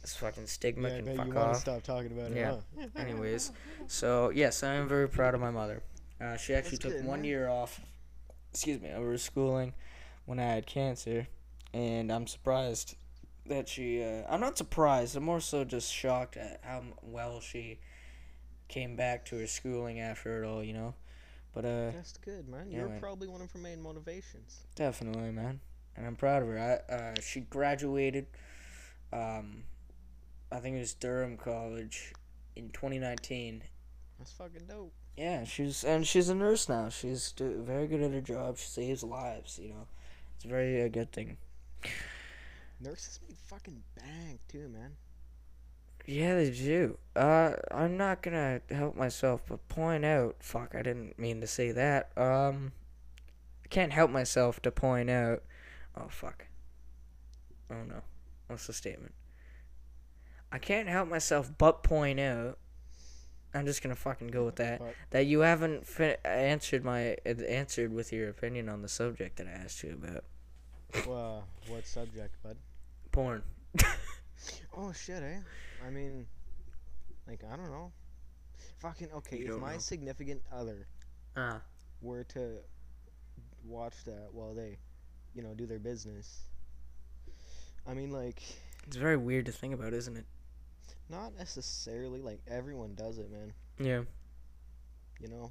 This 0.00 0.16
fucking 0.16 0.46
stigma 0.46 0.88
Yeah, 0.88 0.94
I 0.94 1.00
can 1.02 1.16
fuck 1.16 1.26
you 1.26 1.34
want 1.34 1.44
to 1.48 1.50
off. 1.50 1.56
stop 1.60 1.82
talking 1.82 2.12
about 2.18 2.30
Yeah. 2.34 2.54
it, 2.54 2.62
huh? 2.80 2.86
Anyways, 2.96 3.52
so 3.86 4.30
yes, 4.30 4.62
I 4.62 4.74
am 4.74 4.88
very 4.88 5.08
proud 5.08 5.34
of 5.34 5.40
my 5.42 5.50
mother. 5.50 5.82
Uh, 6.20 6.36
she 6.38 6.54
actually 6.54 6.78
That's 6.78 6.82
took 6.84 6.92
good, 6.94 7.04
one 7.04 7.20
man. 7.20 7.24
year 7.26 7.48
off. 7.48 7.80
Excuse 8.52 8.80
me, 8.80 8.90
over 8.92 9.16
schooling 9.18 9.74
when 10.24 10.38
I 10.40 10.44
had 10.44 10.66
cancer, 10.66 11.28
and 11.72 12.10
I'm 12.10 12.26
surprised 12.26 12.96
that 13.46 13.68
she. 13.68 14.02
Uh, 14.02 14.22
I'm 14.28 14.40
not 14.40 14.58
surprised. 14.58 15.16
I'm 15.16 15.24
more 15.24 15.40
so 15.40 15.64
just 15.64 15.92
shocked 15.92 16.36
at 16.36 16.60
how 16.62 16.82
well 17.02 17.40
she 17.40 17.78
came 18.68 18.96
back 18.96 19.24
to 19.26 19.38
her 19.38 19.46
schooling 19.46 20.00
after 20.00 20.42
it 20.42 20.46
all. 20.46 20.62
You 20.62 20.74
know, 20.74 20.94
but 21.54 21.64
uh, 21.64 21.90
That's 21.90 22.16
good, 22.18 22.48
man. 22.48 22.70
Yeah, 22.70 22.78
You're 22.78 22.88
man. 22.88 23.00
probably 23.00 23.28
one 23.28 23.40
of 23.40 23.50
her 23.52 23.58
main 23.58 23.80
motivations. 23.80 24.60
Definitely, 24.74 25.30
man, 25.32 25.60
and 25.96 26.06
I'm 26.06 26.16
proud 26.16 26.42
of 26.42 26.48
her. 26.48 26.82
I 26.90 26.92
uh, 26.92 27.14
she 27.20 27.40
graduated, 27.40 28.26
um, 29.12 29.64
I 30.52 30.58
think 30.58 30.76
it 30.76 30.80
was 30.80 30.94
Durham 30.94 31.36
College, 31.36 32.12
in 32.56 32.70
2019. 32.70 33.62
That's 34.18 34.32
fucking 34.32 34.66
dope. 34.68 34.92
Yeah, 35.16 35.44
she's 35.44 35.82
and 35.84 36.06
she's 36.06 36.28
a 36.28 36.34
nurse 36.34 36.68
now. 36.68 36.90
She's 36.90 37.34
very 37.36 37.86
good 37.86 38.02
at 38.02 38.12
her 38.12 38.20
job. 38.20 38.58
She 38.58 38.68
saves 38.68 39.02
lives. 39.02 39.58
You 39.60 39.70
know, 39.70 39.86
it's 40.36 40.44
a 40.44 40.48
very 40.48 40.82
uh, 40.82 40.88
good 40.88 41.10
thing. 41.12 41.38
Nurses 42.80 43.18
make 43.28 43.36
fucking 43.38 43.82
bank 43.96 44.40
too, 44.48 44.68
man. 44.68 44.92
Yeah, 46.06 46.36
they 46.36 46.50
do. 46.50 46.96
Uh, 47.14 47.54
I'm 47.70 47.96
not 47.96 48.22
gonna 48.22 48.60
help 48.70 48.96
myself, 48.96 49.42
but 49.48 49.68
point 49.68 50.04
out. 50.04 50.36
Fuck, 50.40 50.74
I 50.74 50.82
didn't 50.82 51.18
mean 51.18 51.40
to 51.40 51.46
say 51.46 51.72
that. 51.72 52.16
Um, 52.16 52.72
I 53.64 53.68
can't 53.68 53.92
help 53.92 54.10
myself 54.10 54.62
to 54.62 54.70
point 54.70 55.10
out. 55.10 55.42
Oh 55.96 56.08
fuck. 56.08 56.46
Oh 57.70 57.82
no, 57.86 58.02
what's 58.46 58.66
the 58.66 58.72
statement? 58.72 59.12
I 60.50 60.58
can't 60.58 60.88
help 60.88 61.08
myself 61.08 61.52
but 61.58 61.82
point 61.82 62.20
out. 62.20 62.58
I'm 63.52 63.66
just 63.66 63.82
gonna 63.82 63.96
fucking 63.96 64.28
go 64.28 64.44
with 64.44 64.56
that. 64.56 64.78
But- 64.78 64.94
That 65.10 65.26
you 65.26 65.40
haven't 65.40 65.86
answered 66.24 66.84
my 66.84 67.16
answered 67.26 67.92
with 67.92 68.12
your 68.12 68.28
opinion 68.30 68.68
on 68.68 68.82
the 68.82 68.88
subject 68.88 69.36
that 69.38 69.46
I 69.46 69.50
asked 69.50 69.82
you 69.82 69.92
about 69.92 70.24
Well, 71.06 71.44
what 71.68 71.86
subject, 71.86 72.34
bud? 72.42 72.56
porn. 73.12 73.42
Oh 74.76 74.92
shit, 74.92 75.22
eh? 75.24 75.38
I 75.84 75.90
mean, 75.90 76.26
like 77.26 77.40
I 77.52 77.56
don't 77.56 77.70
know. 77.70 77.90
Fucking 78.78 79.08
okay. 79.16 79.38
You 79.38 79.56
if 79.56 79.60
my 79.60 79.72
know. 79.72 79.78
significant 79.80 80.40
other 80.52 80.86
Ah. 81.36 81.60
were 82.00 82.22
to 82.24 82.58
watch 83.64 83.94
that 84.04 84.28
while 84.32 84.54
they, 84.54 84.78
you 85.34 85.42
know, 85.42 85.54
do 85.54 85.66
their 85.66 85.80
business. 85.80 86.42
I 87.88 87.94
mean, 87.94 88.12
like, 88.12 88.40
It's 88.86 88.94
very 88.96 89.16
weird 89.16 89.46
to 89.46 89.52
think 89.52 89.74
about, 89.74 89.92
isn't 89.94 90.16
it? 90.16 90.26
not 91.10 91.34
necessarily 91.36 92.20
like 92.22 92.40
everyone 92.46 92.94
does 92.94 93.18
it, 93.18 93.30
man. 93.32 93.52
Yeah. 93.80 94.02
You 95.20 95.28
know, 95.28 95.50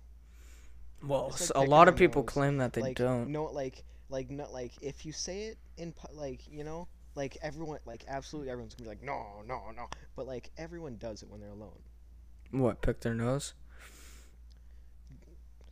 Well, 1.03 1.31
like 1.31 1.49
a 1.55 1.69
lot 1.69 1.89
of 1.89 1.95
people 1.97 2.21
nose. 2.21 2.29
claim 2.31 2.57
that 2.59 2.71
they 2.73 2.81
like 2.81 2.95
don't. 2.97 3.29
no, 3.31 3.45
like, 3.45 3.83
like 4.09 4.29
not 4.29 4.53
like 4.53 4.71
if 4.81 5.05
you 5.05 5.11
say 5.11 5.43
it 5.43 5.57
in 5.77 5.93
like 6.13 6.41
you 6.49 6.63
know, 6.63 6.87
like 7.15 7.37
everyone, 7.41 7.79
like 7.85 8.05
absolutely 8.07 8.49
everyone's 8.49 8.75
gonna 8.75 8.89
be 8.89 8.95
like, 8.95 9.03
no, 9.03 9.41
no, 9.45 9.71
no. 9.75 9.87
But 10.15 10.27
like 10.27 10.51
everyone 10.57 10.97
does 10.97 11.23
it 11.23 11.29
when 11.29 11.39
they're 11.41 11.49
alone. 11.49 11.79
What? 12.51 12.81
Pick 12.81 13.01
their 13.01 13.13
nose? 13.13 13.53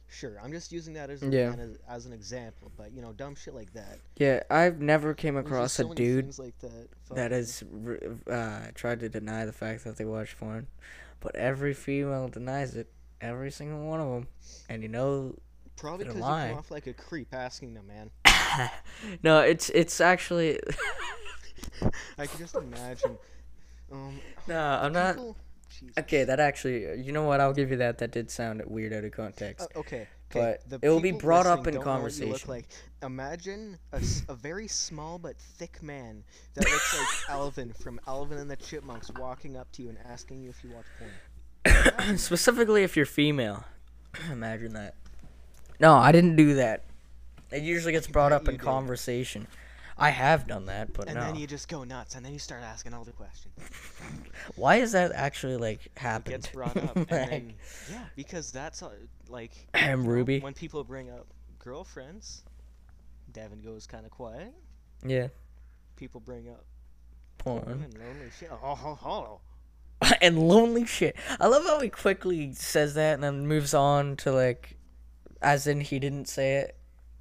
Sure, 0.07 0.39
I'm 0.41 0.51
just 0.51 0.71
using 0.71 0.93
that 0.93 1.09
as 1.09 1.21
Yeah. 1.21 1.51
an, 1.51 1.59
as, 1.59 1.77
as 1.89 2.05
an 2.05 2.13
example, 2.13 2.71
but 2.77 2.93
you 2.93 3.01
know, 3.01 3.11
dumb 3.11 3.35
shit 3.35 3.53
like 3.53 3.73
that. 3.73 3.99
Yeah, 4.17 4.43
I've 4.49 4.79
never 4.79 5.13
came 5.13 5.35
across 5.35 5.73
so 5.73 5.91
a 5.91 5.95
dude 5.95 6.37
like 6.39 6.57
that. 6.59 6.87
that 7.11 7.31
has 7.31 7.63
uh, 8.31 8.67
tried 8.75 9.01
to 9.01 9.09
deny 9.09 9.45
the 9.45 9.51
fact 9.51 9.83
that 9.83 9.97
they 9.97 10.05
watch 10.05 10.37
porn, 10.37 10.67
but 11.19 11.35
every 11.35 11.73
female 11.73 12.27
denies 12.29 12.75
it. 12.75 12.89
Every 13.19 13.51
single 13.51 13.85
one 13.85 13.99
of 13.99 14.09
them, 14.09 14.27
and 14.69 14.83
you 14.83 14.89
know, 14.89 15.35
probably 15.75 16.05
because 16.05 16.19
you 16.19 16.23
come 16.23 16.57
off 16.57 16.69
like 16.69 16.85
a 16.87 16.93
creep 16.93 17.33
asking 17.33 17.73
them, 17.73 17.87
man. 17.87 18.11
no, 19.23 19.39
it's 19.39 19.69
it's 19.69 19.99
actually 20.01 20.59
I 22.17 22.25
can 22.25 22.39
just 22.39 22.55
imagine. 22.55 23.17
Um, 23.91 24.19
no, 24.47 24.59
I'm 24.59 24.93
not. 24.93 25.17
Jesus. 25.69 25.97
Okay, 25.99 26.23
that 26.23 26.39
actually, 26.39 27.01
you 27.01 27.11
know 27.11 27.23
what? 27.23 27.41
I'll 27.41 27.53
give 27.53 27.69
you 27.69 27.77
that. 27.77 27.97
That 27.97 28.11
did 28.11 28.31
sound 28.31 28.63
weird 28.65 28.93
out 28.93 29.03
of 29.03 29.11
context. 29.11 29.67
Uh, 29.75 29.79
okay, 29.79 30.07
But 30.31 30.39
okay. 30.39 30.57
the 30.69 30.79
it 30.81 30.89
will 30.89 31.01
be 31.01 31.11
brought 31.11 31.45
up 31.45 31.67
in 31.67 31.73
don't 31.73 31.73
know 31.73 31.79
what 31.79 31.85
you 31.85 31.91
conversation. 31.91 32.31
Look 32.31 32.47
like 32.47 32.67
imagine 33.03 33.77
a 33.91 34.33
very 34.33 34.67
small 34.69 35.19
but 35.19 35.37
thick 35.37 35.83
man 35.83 36.23
that 36.53 36.63
looks 36.69 36.97
like 36.97 37.29
Alvin 37.29 37.73
from 37.73 37.99
Alvin 38.07 38.37
and 38.37 38.49
the 38.49 38.55
Chipmunks 38.55 39.11
walking 39.19 39.57
up 39.57 39.69
to 39.73 39.83
you 39.83 39.89
and 39.89 39.97
asking 40.05 40.41
you 40.41 40.49
if 40.49 40.63
you 40.63 40.71
watch 40.71 40.85
porn. 40.97 42.17
Specifically, 42.17 42.83
if 42.83 42.95
you're 42.95 43.05
female, 43.05 43.65
imagine 44.31 44.73
that. 44.73 44.95
No, 45.79 45.93
I 45.93 46.13
didn't 46.13 46.37
do 46.37 46.53
that. 46.55 46.85
It 47.55 47.63
usually 47.63 47.93
gets 47.93 48.07
brought 48.07 48.31
up 48.31 48.47
in 48.47 48.57
conversation. 48.57 49.47
I 49.97 50.09
have 50.09 50.45
done 50.45 50.65
that, 50.65 50.91
but 50.93 51.05
no 51.05 51.11
And 51.11 51.19
no. 51.21 51.25
then 51.27 51.35
you 51.37 51.47
just 51.47 51.69
go 51.69 51.85
nuts, 51.85 52.15
and 52.15 52.25
then 52.25 52.33
you 52.33 52.39
start 52.39 52.63
asking 52.63 52.93
all 52.93 53.05
the 53.05 53.13
questions. 53.13 53.53
Why 54.55 54.75
is 54.77 54.91
that 54.91 55.13
actually 55.13 55.55
like 55.55 55.85
It 55.85 55.91
happened? 55.99 56.33
gets 56.43 56.47
brought 56.49 56.75
up, 56.75 56.95
and 56.97 57.09
Like, 57.11 57.29
then 57.29 57.53
yeah, 57.89 58.03
because 58.15 58.51
that's 58.51 58.83
like 59.29 59.51
know, 59.75 59.95
Ruby. 59.95 60.39
When 60.41 60.53
people 60.53 60.83
bring 60.83 61.09
up 61.09 61.27
girlfriends, 61.59 62.43
Devin 63.31 63.61
goes 63.61 63.87
kind 63.87 64.05
of 64.05 64.11
quiet. 64.11 64.53
yeah, 65.05 65.27
People 65.95 66.19
bring 66.19 66.49
up 66.49 66.65
porn 67.37 67.63
and 67.83 67.93
lonely 67.93 68.31
shit. 68.37 68.49
Oh, 68.51 68.57
oh, 68.83 68.99
oh. 70.01 70.09
and 70.21 70.37
lonely 70.37 70.85
shit. 70.85 71.15
I 71.39 71.47
love 71.47 71.63
how 71.65 71.79
he 71.79 71.87
quickly 71.89 72.51
says 72.53 72.95
that 72.95 73.13
and 73.13 73.23
then 73.23 73.47
moves 73.47 73.73
on 73.73 74.17
to 74.17 74.31
like, 74.33 74.75
as 75.41 75.67
in 75.67 75.79
he 75.79 75.99
didn't 75.99 76.27
say 76.27 76.55
it, 76.55 76.75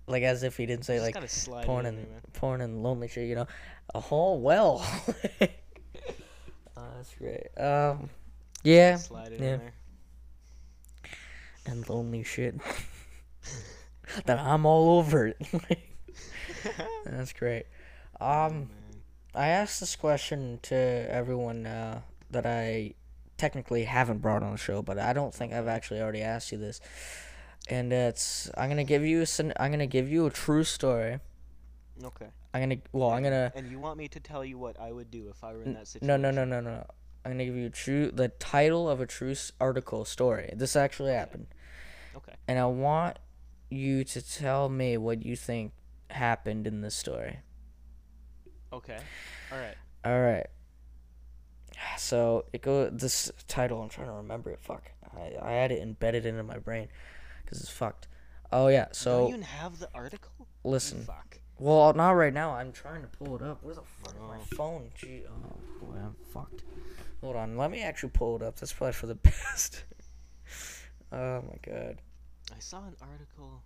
like 0.07 0.23
as 0.23 0.43
if 0.43 0.57
he 0.57 0.67
didn't 0.67 0.85
say 0.85 0.97
Just 0.97 1.05
like 1.07 1.15
gotta 1.15 1.29
slide 1.29 1.63
it 1.63 1.67
porn 1.67 1.87
and 1.87 1.99
there, 1.99 2.23
porn 2.35 2.61
and 2.61 2.83
lonely 2.83 3.09
shit. 3.09 3.29
You 3.29 3.35
know, 3.37 3.47
oh 3.95 4.35
well. 4.37 4.85
oh, 6.77 6.89
that's 6.97 7.15
great. 7.19 7.47
Um, 7.59 8.11
yeah, 8.63 8.97
Slide 8.97 9.33
it 9.33 9.41
yeah. 9.41 9.47
in 9.55 9.59
there. 9.61 9.73
and 11.67 11.89
lonely 11.89 12.23
shit. 12.23 12.55
that 14.27 14.39
I'm 14.39 14.67
all 14.67 14.99
over 14.99 15.29
it. 15.29 15.37
that's 17.05 17.33
great. 17.33 17.65
Oh, 18.21 18.47
Um, 18.47 18.53
man. 18.53 18.69
I 19.35 19.49
asked 19.49 19.81
this 19.81 19.97
question 19.97 20.61
to 20.63 20.77
everyone 20.77 21.67
uh, 21.67 22.03
that 22.31 22.47
I 22.47 22.95
technically 23.37 23.85
haven't 23.85 24.19
brought 24.19 24.43
on 24.45 24.53
the 24.53 24.59
show, 24.59 24.81
but 24.81 24.97
I 24.99 25.13
don't 25.13 25.35
think 25.35 25.53
I've 25.53 25.67
actually 25.67 26.01
already 26.01 26.23
asked 26.23 26.53
you 26.53 26.59
this. 26.59 26.81
And 27.69 27.93
it's 27.93 28.51
I'm 28.57 28.69
gonna 28.69 28.85
give 28.85 29.05
you 29.05 29.25
I'm 29.59 29.71
gonna 29.71 29.87
give 29.87 30.09
you 30.11 30.27
a 30.27 30.31
true 30.31 30.65
story. 30.65 31.19
Okay. 32.03 32.27
I'm 32.53 32.61
gonna 32.61 32.77
well 32.93 33.11
I'm 33.11 33.23
gonna 33.23 33.53
And 33.55 33.71
you 33.71 33.79
want 33.79 33.99
me 33.99 34.09
to 34.09 34.21
tell 34.21 34.45
you 34.45 34.59
what 34.59 34.79
I 34.79 34.93
would 34.93 35.11
do 35.11 35.29
if 35.31 35.43
I 35.43 35.53
were 35.55 35.63
in 35.63 35.75
that 35.75 35.89
situation? 35.89 36.07
no 36.07 36.17
no 36.17 36.31
no 36.31 36.45
no 36.45 36.61
no 36.61 36.87
I'm 37.25 37.33
gonna 37.33 37.45
give 37.47 37.57
you 37.57 37.71
true 37.71 38.11
the 38.11 38.29
title 38.29 38.89
of 38.89 39.01
a 39.01 39.07
true 39.07 39.35
article 39.61 40.05
story. 40.05 40.53
This 40.55 40.77
actually 40.77 41.13
happened, 41.13 41.47
Okay. 42.15 42.35
and 42.47 42.59
I 42.59 42.67
want 42.67 43.19
you 43.71 44.05
to 44.05 44.21
tell 44.21 44.69
me 44.69 44.99
what 44.99 45.25
you 45.25 45.35
think 45.35 45.73
happened 46.11 46.67
in 46.67 46.83
this 46.83 46.95
story. 46.95 47.39
Okay. 48.75 48.99
All 49.51 49.59
right. 49.59 49.75
All 50.05 50.21
right. 50.21 50.47
So 51.97 52.45
it 52.53 52.61
go 52.61 52.91
this 52.91 53.33
title. 53.49 53.81
I'm 53.83 53.89
trying 53.89 54.09
to 54.09 54.13
remember 54.15 54.51
it. 54.51 54.61
Fuck. 54.61 54.91
I 55.17 55.33
I 55.41 55.53
had 55.53 55.73
it 55.73 55.81
embedded 55.81 56.27
into 56.27 56.43
my 56.43 56.59
brain, 56.59 56.89
cause 57.47 57.61
it's 57.61 57.71
fucked. 57.71 58.09
Oh 58.53 58.69
yeah. 58.69 58.89
so. 58.93 59.11
Don't 59.21 59.23
you 59.23 59.35
even 59.37 59.43
have 59.43 59.79
the 59.79 59.89
article? 59.95 60.49
Listen. 60.65 61.03
Fuck. 61.05 61.39
Well, 61.59 61.93
not 61.95 62.11
right 62.13 62.33
now. 62.35 62.51
I'm 62.55 62.73
trying 62.73 63.03
to 63.03 63.09
pull 63.09 63.37
it 63.37 63.43
up. 63.43 63.59
Where's 63.63 63.77
the 63.77 63.83
fuck 63.83 64.15
is 64.15 64.21
my 64.21 64.37
Oh. 64.39 64.57
phone? 64.57 64.91
Gee. 64.97 65.23
Oh 65.29 65.57
boy, 65.87 65.97
I'm 65.97 66.15
fucked. 66.33 66.63
Hold 67.21 67.37
on. 67.37 67.57
Let 67.57 67.71
me 67.71 67.83
actually 67.83 68.11
pull 68.11 68.37
it 68.37 68.43
up. 68.43 68.57
That's 68.57 68.73
probably 68.73 68.93
for 68.93 69.07
the 69.07 69.15
best. 69.31 69.85
oh 71.13 71.43
my 71.43 71.57
god. 71.65 72.01
I 72.55 72.59
saw 72.61 72.79
an 72.87 72.97
article. 73.01 73.63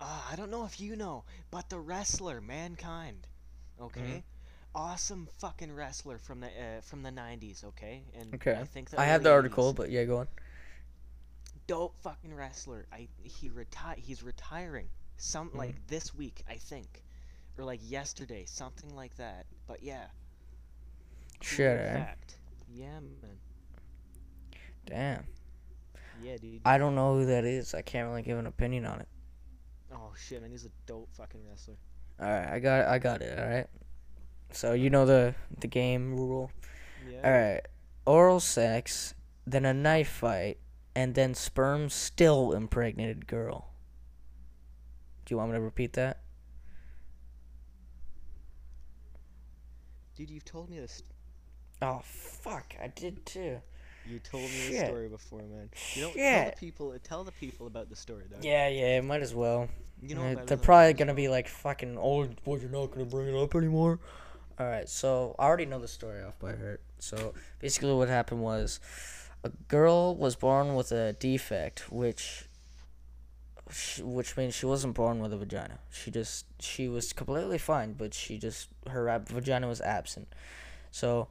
Ah, 0.00 0.28
I 0.30 0.36
don't 0.36 0.50
know 0.50 0.64
if 0.64 0.80
you 0.80 0.96
know, 0.96 1.24
but 1.50 1.70
the 1.70 1.78
wrestler 1.78 2.40
Mankind, 2.40 3.26
okay, 3.80 4.00
Mm-hmm. 4.00 4.18
awesome 4.74 5.28
fucking 5.38 5.72
wrestler 5.72 6.18
from 6.18 6.40
the 6.40 6.48
uh, 6.48 6.80
from 6.82 7.02
the 7.02 7.10
'90s, 7.10 7.64
okay, 7.64 8.02
and 8.18 8.34
Okay. 8.34 8.54
I 8.60 8.64
think 8.64 8.88
I 8.98 9.04
have 9.04 9.22
the 9.22 9.30
article, 9.30 9.72
but 9.72 9.90
yeah, 9.90 10.04
go 10.04 10.18
on. 10.18 10.28
Dope 11.66 11.96
fucking 12.02 12.34
wrestler. 12.34 12.86
I 12.92 13.08
he 13.22 13.48
reti- 13.50 13.98
he's 13.98 14.22
retiring 14.22 14.88
some 15.16 15.48
Mm-hmm. 15.48 15.58
like 15.58 15.86
this 15.86 16.14
week, 16.14 16.42
I 16.48 16.54
think, 16.56 17.02
or 17.58 17.64
like 17.64 17.80
yesterday, 17.82 18.44
something 18.46 18.94
like 18.94 19.16
that. 19.16 19.46
But 19.66 19.82
yeah, 19.82 20.06
Shit, 21.40 21.78
eh? 21.78 22.04
Yeah, 22.72 23.00
man. 23.00 23.38
Damn. 24.86 25.24
Yeah, 26.22 26.36
dude. 26.40 26.60
I 26.64 26.78
don't 26.78 26.94
know 26.94 27.14
who 27.18 27.26
that 27.26 27.44
is. 27.44 27.74
I 27.74 27.82
can't 27.82 28.08
really 28.08 28.22
give 28.22 28.38
an 28.38 28.46
opinion 28.46 28.86
on 28.86 29.00
it. 29.00 29.08
Oh 29.92 30.12
shit, 30.16 30.40
man, 30.42 30.50
he's 30.50 30.64
a 30.64 30.70
dope 30.86 31.08
fucking 31.12 31.40
wrestler. 31.48 31.76
All 32.20 32.28
right, 32.28 32.48
I 32.48 32.58
got 32.60 32.80
it, 32.80 32.86
I 32.86 32.98
got 32.98 33.22
it. 33.22 33.38
All 33.38 33.46
right. 33.48 33.66
So 34.50 34.72
you 34.72 34.90
know 34.90 35.04
the 35.06 35.34
the 35.60 35.66
game 35.66 36.16
rule. 36.16 36.50
Yeah. 37.10 37.20
All 37.24 37.30
right. 37.30 37.60
Oral 38.06 38.40
sex, 38.40 39.14
then 39.46 39.64
a 39.64 39.74
knife 39.74 40.08
fight, 40.08 40.58
and 40.94 41.14
then 41.14 41.34
sperm 41.34 41.88
still 41.88 42.52
impregnated 42.52 43.26
girl. 43.26 43.70
Do 45.24 45.32
you 45.34 45.38
want 45.38 45.50
me 45.50 45.56
to 45.56 45.60
repeat 45.62 45.94
that? 45.94 46.20
Dude, 50.16 50.30
you've 50.30 50.44
told 50.44 50.70
me 50.70 50.78
this. 50.78 51.02
Oh 51.82 52.00
fuck! 52.04 52.74
I 52.80 52.88
did 52.88 53.24
too. 53.26 53.58
You 54.06 54.18
told 54.18 54.42
me 54.44 54.48
Shit. 54.50 54.70
this 54.72 54.88
story 54.88 55.08
before, 55.08 55.40
man. 55.40 55.70
You 55.94 56.02
know, 56.02 56.08
tell 56.08 56.14
Shit. 56.16 56.54
the 56.54 56.60
people. 56.60 56.94
Tell 57.02 57.24
the 57.24 57.32
people 57.32 57.66
about 57.66 57.88
the 57.88 57.96
story, 57.96 58.24
though. 58.30 58.36
Yeah, 58.42 58.68
yeah. 58.68 59.00
Might 59.00 59.22
as 59.22 59.34
well. 59.34 59.68
You 60.02 60.14
know, 60.14 60.22
Uh, 60.22 60.44
they're 60.44 60.56
probably 60.58 60.92
gonna 60.92 61.14
be 61.14 61.28
like 61.28 61.48
fucking 61.48 61.96
old. 61.96 62.40
Well, 62.44 62.60
you're 62.60 62.70
not 62.70 62.90
gonna 62.92 63.06
bring 63.06 63.28
it 63.28 63.34
up 63.36 63.54
anymore. 63.54 63.98
All 64.58 64.66
right, 64.66 64.88
so 64.88 65.34
I 65.38 65.46
already 65.46 65.66
know 65.66 65.80
the 65.80 65.88
story 65.88 66.22
off 66.22 66.38
by 66.38 66.54
heart. 66.54 66.80
So 67.00 67.34
basically, 67.58 67.92
what 67.94 68.08
happened 68.08 68.40
was, 68.42 68.78
a 69.44 69.50
girl 69.68 70.16
was 70.16 70.34
born 70.36 70.74
with 70.74 70.90
a 70.90 71.12
defect, 71.12 71.92
which, 71.92 72.46
which 74.00 74.36
means 74.36 74.54
she 74.54 74.64
wasn't 74.64 74.94
born 74.94 75.20
with 75.20 75.32
a 75.32 75.36
vagina. 75.36 75.78
She 75.92 76.10
just 76.10 76.46
she 76.60 76.88
was 76.88 77.12
completely 77.12 77.58
fine, 77.58 77.92
but 77.92 78.14
she 78.14 78.38
just 78.38 78.68
her 78.88 79.08
ab- 79.08 79.28
vagina 79.28 79.68
was 79.68 79.82
absent. 79.82 80.28
So 80.90 81.28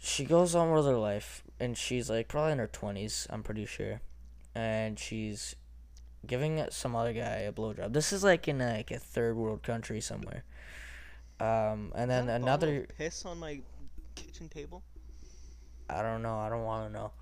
she 0.00 0.24
goes 0.24 0.54
on 0.54 0.70
with 0.72 0.84
her 0.84 0.96
life, 0.96 1.42
and 1.58 1.76
she's 1.76 2.10
like 2.10 2.28
probably 2.28 2.52
in 2.52 2.58
her 2.58 2.66
twenties. 2.66 3.26
I'm 3.30 3.42
pretty 3.42 3.64
sure, 3.64 4.02
and 4.54 4.98
she's 4.98 5.56
giving 6.26 6.64
some 6.70 6.94
other 6.94 7.14
guy 7.14 7.38
a 7.48 7.52
blowjob. 7.52 7.94
This 7.94 8.12
is 8.12 8.22
like 8.22 8.46
in 8.48 8.58
like 8.58 8.90
a 8.90 8.98
third 8.98 9.36
world 9.36 9.62
country 9.62 10.00
somewhere. 10.00 10.44
Um, 11.40 11.92
and 11.96 12.10
then 12.10 12.26
that 12.26 12.42
a 12.42 12.44
bottle 12.44 12.68
of 12.68 12.74
another, 12.74 12.86
piss 12.96 13.24
on 13.24 13.38
my 13.38 13.60
kitchen 14.14 14.48
table. 14.48 14.82
I 15.88 16.02
don't 16.02 16.22
know, 16.22 16.38
I 16.38 16.48
don't 16.48 16.64
want 16.64 16.86
to 16.86 16.92
know. 16.92 17.12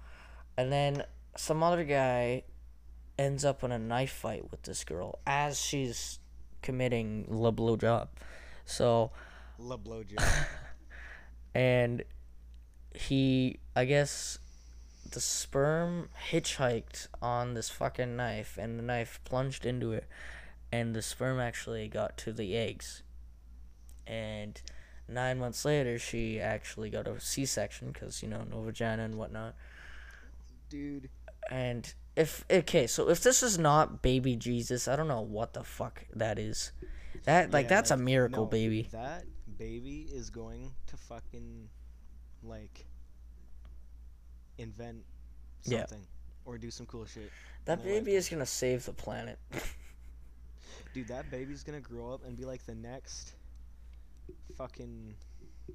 And 0.56 0.72
then 0.72 1.04
some 1.36 1.62
other 1.62 1.84
guy 1.84 2.44
ends 3.18 3.44
up 3.44 3.62
in 3.62 3.72
a 3.72 3.78
knife 3.78 4.12
fight 4.12 4.50
with 4.50 4.62
this 4.62 4.84
girl 4.84 5.18
as 5.26 5.60
she's 5.60 6.18
committing 6.62 7.26
the 7.28 7.52
blowjob. 7.52 8.08
So, 8.64 9.10
La 9.58 9.76
blowjob. 9.76 10.22
and 11.54 12.04
he, 12.94 13.60
I 13.74 13.84
guess, 13.84 14.38
the 15.10 15.20
sperm 15.20 16.08
hitchhiked 16.30 17.08
on 17.20 17.54
this 17.54 17.68
fucking 17.68 18.16
knife, 18.16 18.58
and 18.58 18.78
the 18.78 18.82
knife 18.82 19.20
plunged 19.24 19.66
into 19.66 19.92
it, 19.92 20.06
and 20.72 20.94
the 20.94 21.02
sperm 21.02 21.40
actually 21.40 21.88
got 21.88 22.16
to 22.18 22.32
the 22.32 22.56
eggs. 22.56 23.02
And 24.06 24.60
nine 25.10 25.38
months 25.38 25.64
later, 25.64 25.98
she 25.98 26.40
actually 26.40 26.90
got 26.90 27.06
a 27.06 27.20
C 27.20 27.44
section 27.44 27.90
because, 27.92 28.22
you 28.22 28.28
know, 28.28 28.44
no 28.50 28.62
vagina 28.62 29.04
and 29.04 29.16
whatnot. 29.16 29.54
Dude, 30.68 31.08
And 31.50 31.92
if, 32.16 32.44
okay, 32.50 32.86
so 32.86 33.08
if 33.08 33.22
this 33.22 33.42
is 33.42 33.58
not 33.58 34.02
baby 34.02 34.36
Jesus, 34.36 34.86
I 34.86 34.96
don't 34.96 35.08
know 35.08 35.20
what 35.20 35.52
the 35.54 35.64
fuck 35.64 36.04
that 36.14 36.38
is. 36.38 36.72
That, 37.24 37.50
like, 37.50 37.64
Yeah, 37.64 37.68
that's 37.70 37.90
a 37.90 37.96
miracle, 37.96 38.44
no, 38.44 38.50
baby. 38.50 38.88
That 38.92 39.24
baby 39.58 40.06
is 40.12 40.30
going 40.30 40.72
to 40.86 40.96
fucking 40.96 41.68
like 42.42 42.86
invent 44.58 45.04
Yeah. 45.64 45.80
something 45.80 46.06
or 46.44 46.56
do 46.58 46.70
some 46.70 46.86
cool 46.86 47.04
shit. 47.06 47.30
That 47.66 47.82
baby 47.82 48.14
is 48.14 48.28
gonna 48.28 48.46
save 48.46 48.86
the 48.86 48.92
planet. 48.92 49.38
Dude, 50.94 51.08
that 51.08 51.30
baby's 51.30 51.62
gonna 51.62 51.80
grow 51.80 52.12
up 52.12 52.24
and 52.24 52.36
be 52.36 52.44
like 52.44 52.64
the 52.64 52.74
next 52.74 53.34
fucking 54.56 55.14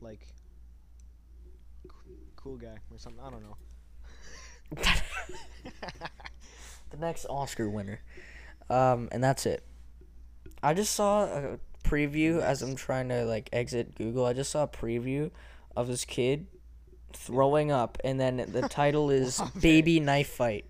like 0.02 0.28
c- 1.84 1.90
cool 2.36 2.58
guy 2.58 2.78
or 2.92 2.98
something. 2.98 3.22
I 3.24 3.30
don't 3.30 3.44
know. 3.44 3.58
the 6.92 6.98
next 6.98 7.26
Oscar 7.30 7.70
winner. 7.70 8.02
Um, 8.70 9.10
and 9.12 9.24
that's 9.24 9.46
it. 9.46 9.64
I 10.64 10.74
just 10.74 10.96
saw 10.96 11.26
a 11.26 11.60
preview 11.84 12.42
as 12.42 12.62
I'm 12.62 12.76
trying 12.76 13.10
to 13.10 13.26
like 13.26 13.50
exit 13.54 13.96
Google. 13.96 14.26
I 14.26 14.34
just 14.34 14.52
saw 14.52 14.64
a 14.64 14.68
preview 14.68 15.32
of 15.76 15.88
this 15.88 16.06
kid 16.06 16.48
throwing 17.14 17.72
up, 17.72 17.98
and 18.04 18.20
then 18.20 18.38
the 18.52 18.62
title 18.70 19.10
is 19.12 19.42
"Baby 19.60 20.00
Knife 20.00 20.30
Fight." 20.30 20.66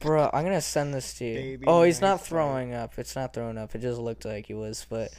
Bro, 0.00 0.28
I'm 0.34 0.44
gonna 0.44 0.60
send 0.60 0.92
this 0.92 1.14
to 1.14 1.24
you. 1.24 1.34
Baby 1.34 1.64
oh, 1.66 1.82
he's 1.82 2.02
not 2.02 2.12
knife 2.12 2.20
fight. 2.20 2.28
throwing 2.28 2.74
up. 2.74 2.98
It's 2.98 3.16
not 3.16 3.32
throwing 3.32 3.56
up. 3.56 3.74
It 3.74 3.80
just 3.80 3.98
looked 3.98 4.26
like 4.26 4.46
he 4.46 4.54
was, 4.54 4.86
but 4.88 5.10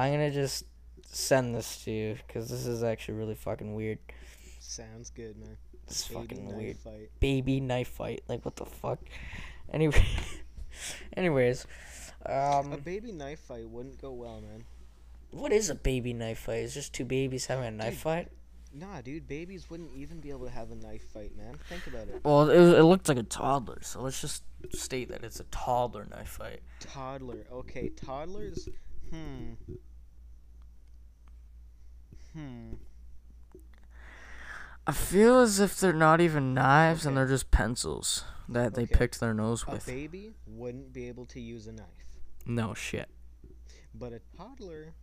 I'm 0.00 0.12
gonna 0.12 0.30
just 0.30 0.64
send 1.06 1.54
this 1.54 1.84
to 1.84 1.90
you 1.90 2.16
because 2.26 2.48
this 2.48 2.66
is 2.66 2.82
actually 2.82 3.14
really 3.14 3.34
fucking 3.34 3.74
weird. 3.74 3.98
Sounds 4.60 5.10
good, 5.10 5.36
man. 5.36 5.56
It's 5.86 6.06
Baby 6.08 6.20
fucking 6.20 6.44
knife 6.48 6.56
weird. 6.56 6.76
fight. 6.78 7.10
baby 7.20 7.60
knife 7.60 7.88
fight. 7.88 8.22
Like 8.28 8.44
what 8.44 8.56
the 8.56 8.66
fuck? 8.66 8.98
Anyway, 9.72 10.04
anyways, 11.16 11.64
um, 12.26 12.72
A 12.72 12.76
baby 12.76 13.12
knife 13.12 13.38
fight 13.38 13.68
wouldn't 13.68 14.00
go 14.02 14.12
well, 14.12 14.40
man. 14.40 14.64
what 15.30 15.52
is 15.52 15.70
a 15.70 15.76
baby 15.76 16.12
knife 16.12 16.38
fight? 16.40 16.64
It's 16.64 16.74
just 16.74 16.92
two 16.92 17.04
babies 17.04 17.46
having 17.46 17.66
a 17.66 17.70
knife 17.70 17.92
Dude. 17.94 17.98
fight. 18.00 18.28
Nah, 18.74 19.00
dude, 19.00 19.28
babies 19.28 19.70
wouldn't 19.70 19.92
even 19.94 20.18
be 20.20 20.30
able 20.30 20.46
to 20.46 20.50
have 20.52 20.72
a 20.72 20.74
knife 20.74 21.04
fight, 21.12 21.36
man. 21.36 21.54
Think 21.68 21.86
about 21.86 22.08
it. 22.08 22.20
Well, 22.24 22.50
it, 22.50 22.78
it 22.78 22.82
looked 22.82 23.08
like 23.08 23.18
a 23.18 23.22
toddler, 23.22 23.78
so 23.82 24.00
let's 24.02 24.20
just 24.20 24.42
state 24.74 25.08
that 25.10 25.22
it's 25.22 25.38
a 25.38 25.44
toddler 25.44 26.06
knife 26.10 26.28
fight. 26.30 26.60
Toddler. 26.80 27.44
Okay, 27.52 27.90
toddlers. 27.90 28.68
Hmm. 29.10 29.52
Hmm. 32.34 32.74
I 34.86 34.92
feel 34.92 35.38
as 35.40 35.60
if 35.60 35.78
they're 35.78 35.92
not 35.92 36.20
even 36.20 36.54
knives 36.54 37.06
and 37.06 37.16
they're 37.16 37.26
just 37.28 37.50
pencils 37.50 38.24
that 38.48 38.74
they 38.74 38.82
Okay. 38.82 38.94
picked 38.94 39.20
their 39.20 39.34
nose 39.34 39.66
with. 39.66 39.86
A 39.86 39.90
baby 39.90 40.32
wouldn't 40.46 40.92
be 40.92 41.06
able 41.08 41.26
to 41.26 41.40
use 41.40 41.66
a 41.66 41.72
knife, 41.72 41.86
No 42.46 42.74
shit. 42.74 43.08
but 43.94 44.12
a 44.12 44.20
toddler, 44.36 44.94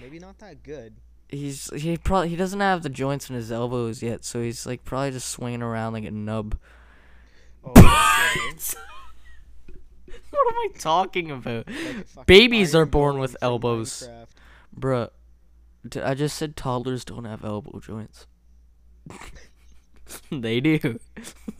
maybe 0.00 0.18
not 0.18 0.38
that 0.38 0.62
good. 0.62 0.96
He's 1.28 1.70
he 1.80 1.96
probably 1.96 2.28
he 2.30 2.36
doesn't 2.36 2.58
have 2.60 2.82
the 2.82 2.88
joints 2.88 3.30
in 3.30 3.36
his 3.36 3.52
elbows 3.52 4.02
yet, 4.02 4.24
so 4.24 4.42
he's 4.42 4.66
like 4.66 4.84
probably 4.84 5.12
just 5.12 5.28
swinging 5.28 5.62
around 5.62 5.92
like 5.92 6.04
a 6.04 6.10
nub. 6.10 6.58
Oh? 7.64 7.72
What 10.30 10.46
am 10.48 10.54
I 10.58 10.68
talking 10.78 11.30
about? 11.30 11.66
Like 12.16 12.26
Babies 12.26 12.74
are 12.74 12.86
born 12.86 13.18
with 13.18 13.36
elbows. 13.42 14.08
Minecraft. 14.08 14.26
Bruh, 14.78 15.10
I 16.02 16.14
just 16.14 16.36
said 16.36 16.56
toddlers 16.56 17.04
don't 17.04 17.24
have 17.24 17.44
elbow 17.44 17.80
joints. 17.80 18.26
they 20.30 20.60
do. 20.60 20.98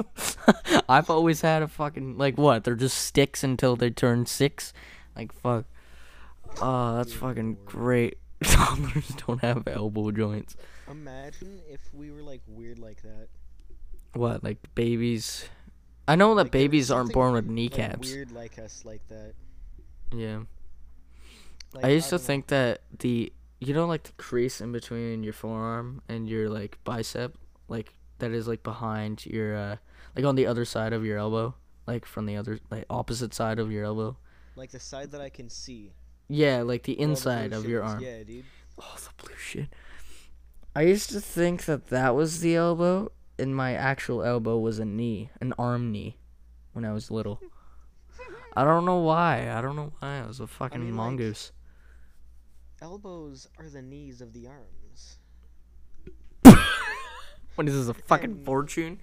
I've 0.89 1.09
always 1.11 1.41
had 1.41 1.63
a 1.63 1.69
fucking 1.69 2.19
like 2.19 2.37
what? 2.37 2.65
They're 2.65 2.75
just 2.75 2.99
sticks 2.99 3.43
until 3.45 3.77
they 3.77 3.91
turn 3.91 4.27
six. 4.27 4.73
Like 5.17 5.33
fuck. 5.33 5.65
Oh, 6.61 6.97
that's 6.97 7.13
fucking 7.13 7.59
great. 7.65 8.19
Toddlers 8.45 9.09
don't 9.27 9.41
have 9.41 9.69
elbow 9.69 10.11
joints. 10.11 10.57
Imagine 10.91 11.61
if 11.69 11.81
we 11.95 12.11
were 12.11 12.23
like 12.23 12.41
weird 12.47 12.79
like 12.79 13.03
that. 13.03 13.29
What? 14.15 14.43
Like 14.43 14.59
babies? 14.75 15.49
I 16.09 16.17
know 16.17 16.35
that 16.35 16.45
Like, 16.45 16.53
babies 16.53 16.91
aren't 16.91 17.13
born 17.13 17.35
with 17.35 17.45
Like, 17.45 17.53
kneecaps. 17.55 18.11
weird 18.11 18.33
like 18.33 18.59
us 18.59 18.85
like 18.85 19.07
that. 19.09 19.35
yeah. 20.13 20.41
Like, 21.73 21.85
I 21.85 21.89
used 21.91 22.07
to 22.09 22.17
don't 22.17 22.23
know. 22.23 22.27
think 22.27 22.47
that 22.49 22.81
the 22.99 23.33
you 23.61 23.75
know 23.75 23.87
like 23.87 24.03
the 24.05 24.13
crease 24.13 24.61
in 24.61 24.73
between 24.73 25.23
your 25.23 25.33
forearm 25.33 26.03
and 26.09 26.29
your 26.29 26.49
like 26.49 26.79
bicep, 26.85 27.37
like 27.69 27.95
that 28.19 28.33
is 28.33 28.49
like 28.49 28.63
behind 28.63 29.25
your 29.27 29.57
uh 29.57 29.77
like 30.17 30.25
on 30.25 30.35
the 30.35 30.47
other 30.47 30.65
side 30.65 30.93
of 30.93 31.05
your 31.05 31.19
elbow, 31.19 31.55
like 31.87 32.05
from 32.07 32.27
the 32.27 32.37
other 32.37 32.59
like 32.71 32.85
opposite 32.91 33.33
side 33.35 33.59
of 33.59 33.71
your 33.71 33.85
elbow. 33.85 34.17
like 34.57 34.71
the 34.71 34.81
side 34.81 35.11
that 35.13 35.21
I 35.21 35.29
can 35.29 35.49
see. 35.49 35.93
Yeah, 36.29 36.63
like 36.63 36.83
the 36.85 36.95
all 36.95 36.99
the 36.99 37.03
inside 37.11 37.53
of 37.53 37.63
shit 37.63 37.71
your 37.71 37.83
arm. 37.85 38.01
Yeah, 38.03 38.23
dude. 38.23 38.45
Oh, 38.79 38.97
the 38.97 39.23
blue 39.25 39.37
shit. 39.37 39.69
I 40.75 40.83
used 40.83 41.11
to 41.11 41.21
think 41.21 41.65
that 41.65 41.89
that 41.89 42.15
was 42.15 42.41
the 42.41 42.55
elbow, 42.57 43.11
and 43.39 43.55
my 43.55 43.75
actual 43.75 44.23
elbow 44.23 44.57
was 44.59 44.79
a 44.79 44.85
knee, 44.85 45.31
an 45.41 45.53
arm 45.59 45.91
knee, 45.91 46.17
when 46.73 46.85
I 46.85 46.93
was 46.93 47.11
little. 47.11 47.41
I 48.57 48.65
don't 48.65 48.85
know 48.85 48.99
why. 49.01 49.51
I 49.51 49.61
don't 49.61 49.77
know 49.77 49.93
why. 49.99 50.21
I 50.23 50.27
was 50.27 50.41
a 50.41 50.47
fucking 50.59 50.81
mean, 50.81 50.91
like- 50.91 50.97
mongoose. 50.97 51.53
Elbows 52.81 53.49
are 53.59 53.69
the 53.69 53.83
knees 53.83 54.21
of 54.21 54.33
the 54.33 54.49
arms. 54.49 55.19
What 57.57 57.69
is 57.69 57.75
this, 57.75 57.89
a 57.89 58.01
fucking 58.03 58.31
And- 58.31 58.45
fortune? 58.47 59.01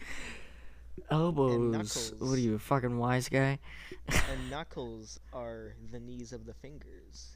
Elbows. 1.11 2.13
What 2.17 2.33
are 2.33 2.39
you, 2.39 2.55
a 2.55 2.59
fucking 2.59 2.97
wise 2.97 3.29
guy? 3.29 3.59
and 4.07 4.49
knuckles 4.49 5.19
are 5.31 5.75
the 5.91 5.99
knees 5.99 6.33
of 6.33 6.45
the 6.45 6.55
fingers. 6.55 7.35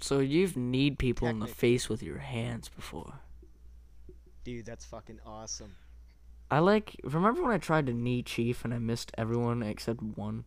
So 0.00 0.20
you've 0.20 0.56
kneed 0.56 0.98
people 0.98 1.28
in 1.28 1.40
the 1.40 1.46
face 1.46 1.88
with 1.88 2.02
your 2.02 2.18
hands 2.18 2.70
before. 2.70 3.20
Dude, 4.44 4.64
that's 4.64 4.86
fucking 4.86 5.18
awesome. 5.26 5.74
I 6.50 6.60
like. 6.60 6.96
Remember 7.04 7.42
when 7.42 7.52
I 7.52 7.58
tried 7.58 7.86
to 7.86 7.92
knee 7.92 8.22
Chief 8.22 8.64
and 8.64 8.72
I 8.72 8.78
missed 8.78 9.12
everyone 9.18 9.62
except 9.62 10.00
one? 10.02 10.44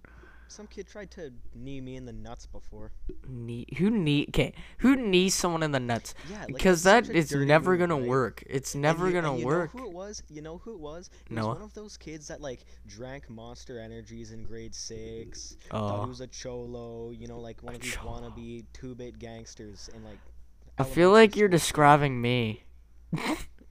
Some 0.51 0.67
kid 0.67 0.87
tried 0.87 1.09
to 1.11 1.31
knee 1.55 1.81
me 1.81 1.95
in 1.95 2.05
the 2.05 2.13
nuts 2.13 2.45
before. 2.45 2.91
Knee 3.27 3.65
who 3.77 3.89
knee 3.89 4.25
okay 4.29 4.53
who 4.79 4.95
knees 4.95 5.33
someone 5.33 5.63
in 5.63 5.71
the 5.71 5.79
nuts 5.79 6.13
Yeah, 6.29 6.39
like, 6.41 6.47
because 6.47 6.83
that 6.83 7.09
is 7.09 7.31
never 7.31 7.77
gonna 7.77 7.95
right? 7.95 8.07
work. 8.07 8.43
It's 8.47 8.73
And 8.75 8.81
never 8.81 9.07
you- 9.07 9.13
gonna 9.13 9.31
and 9.31 9.39
you 9.39 9.45
work. 9.45 9.73
Know 9.73 9.81
who 9.81 9.87
it 9.89 9.93
was? 9.93 10.23
You 10.29 10.41
know 10.41 10.57
who 10.59 10.73
it 10.73 10.79
was? 10.79 11.09
It 11.25 11.31
Noah? 11.31 11.47
was 11.49 11.55
one 11.57 11.63
of 11.63 11.73
those 11.73 11.97
kids 11.97 12.27
that 12.27 12.41
like 12.41 12.65
drank 12.87 13.29
Monster 13.29 13.79
Energies 13.79 14.31
in 14.31 14.43
grade 14.43 14.75
six. 14.75 15.55
Oh. 15.71 15.79
Thought 15.79 16.03
he 16.03 16.09
was 16.09 16.21
a 16.21 16.27
cholo. 16.27 17.11
You 17.11 17.27
know, 17.27 17.39
like 17.39 17.63
one 17.63 17.73
A 17.73 17.77
of 17.77 17.81
these 17.81 17.93
cholo. 17.93 18.21
wannabe 18.21 18.65
two-bit 18.73 19.17
gangsters 19.19 19.89
and 19.93 20.03
like. 20.03 20.19
I 20.77 20.83
feel 20.83 21.11
like 21.11 21.35
you're 21.35 21.47
describing 21.49 22.19
me. 22.21 22.63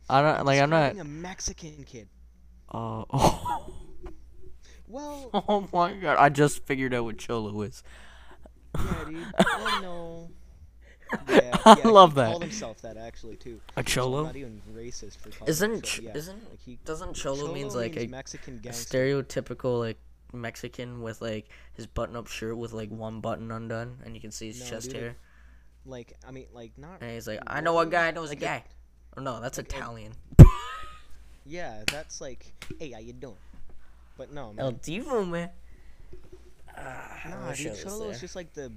I 0.08 0.22
don't 0.22 0.44
like. 0.46 0.60
I'm 0.60 0.70
not. 0.70 0.96
A 0.96 1.04
Mexican 1.04 1.84
kid. 1.84 2.08
Uh, 2.72 3.04
oh. 3.12 3.74
Well, 4.90 5.30
oh 5.48 5.68
my 5.72 5.92
god! 5.94 6.16
I 6.18 6.28
just 6.28 6.64
figured 6.66 6.92
out 6.94 7.04
what 7.04 7.18
cholo 7.18 7.62
is. 7.62 7.82
yeah, 8.76 9.04
dude. 9.08 9.24
I 9.38 9.80
know. 9.82 10.30
Yeah, 11.28 11.56
I 11.64 11.74
love 11.88 12.12
he 12.12 12.16
that. 12.16 12.30
Called 12.30 12.42
himself 12.42 12.82
that 12.82 12.96
actually 12.96 13.36
too. 13.36 13.60
A 13.76 13.82
cholo? 13.82 14.24
not 14.24 14.36
even 14.36 14.62
racist 14.72 15.16
for 15.18 15.30
calling 15.30 15.50
Isn't 15.50 15.82
ch- 15.84 16.00
yeah, 16.00 16.16
isn't 16.16 16.50
like 16.50 16.60
he 16.64 16.78
doesn't 16.84 17.14
cholo, 17.14 17.36
cholo 17.36 17.54
means 17.54 17.74
like 17.74 17.96
means 17.96 18.04
a, 18.04 18.10
Mexican 18.10 18.58
gangster. 18.58 18.98
stereotypical 18.98 19.80
like 19.80 19.98
Mexican 20.32 21.02
with 21.02 21.20
like 21.20 21.48
his 21.74 21.88
button-up 21.88 22.28
shirt 22.28 22.56
with 22.56 22.72
like 22.72 22.90
one 22.90 23.20
button 23.20 23.50
undone 23.50 23.98
and 24.04 24.14
you 24.14 24.20
can 24.20 24.30
see 24.30 24.46
his 24.48 24.60
No, 24.60 24.66
chest 24.66 24.90
dude, 24.90 25.00
hair 25.00 25.16
Like 25.84 26.16
I 26.26 26.30
mean, 26.30 26.46
like 26.54 26.78
not. 26.78 26.98
and 27.00 27.10
he's 27.10 27.26
like 27.26 27.40
I 27.44 27.60
know 27.60 27.76
a 27.80 27.86
guy 27.86 28.12
knows 28.12 28.28
like 28.28 28.38
a 28.38 28.44
guy. 28.44 28.64
Oh 29.16 29.20
no, 29.20 29.40
that's 29.40 29.58
like 29.58 29.66
Italian. 29.66 30.12
Yeah, 31.46 31.82
that's 31.90 32.20
like, 32.20 32.52
hey, 32.78 32.92
how 32.92 32.98
you 33.00 33.12
doing? 33.12 33.34
But 34.20 34.34
no, 34.34 34.48
El 34.58 34.72
man. 34.72 34.74
Divo 34.80 35.26
man. 35.26 35.48
Ah, 36.76 37.20
I 37.24 37.28
Nah, 37.30 37.48
wish 37.48 37.62
dude, 37.62 37.74
cholo 37.82 38.10
is 38.10 38.20
just 38.20 38.36
like 38.36 38.52
the 38.52 38.70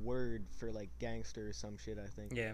word 0.00 0.44
for 0.56 0.70
like 0.70 0.88
gangster 1.00 1.48
or 1.48 1.52
some 1.52 1.76
shit. 1.76 1.98
I 1.98 2.06
think. 2.06 2.32
Yeah. 2.32 2.52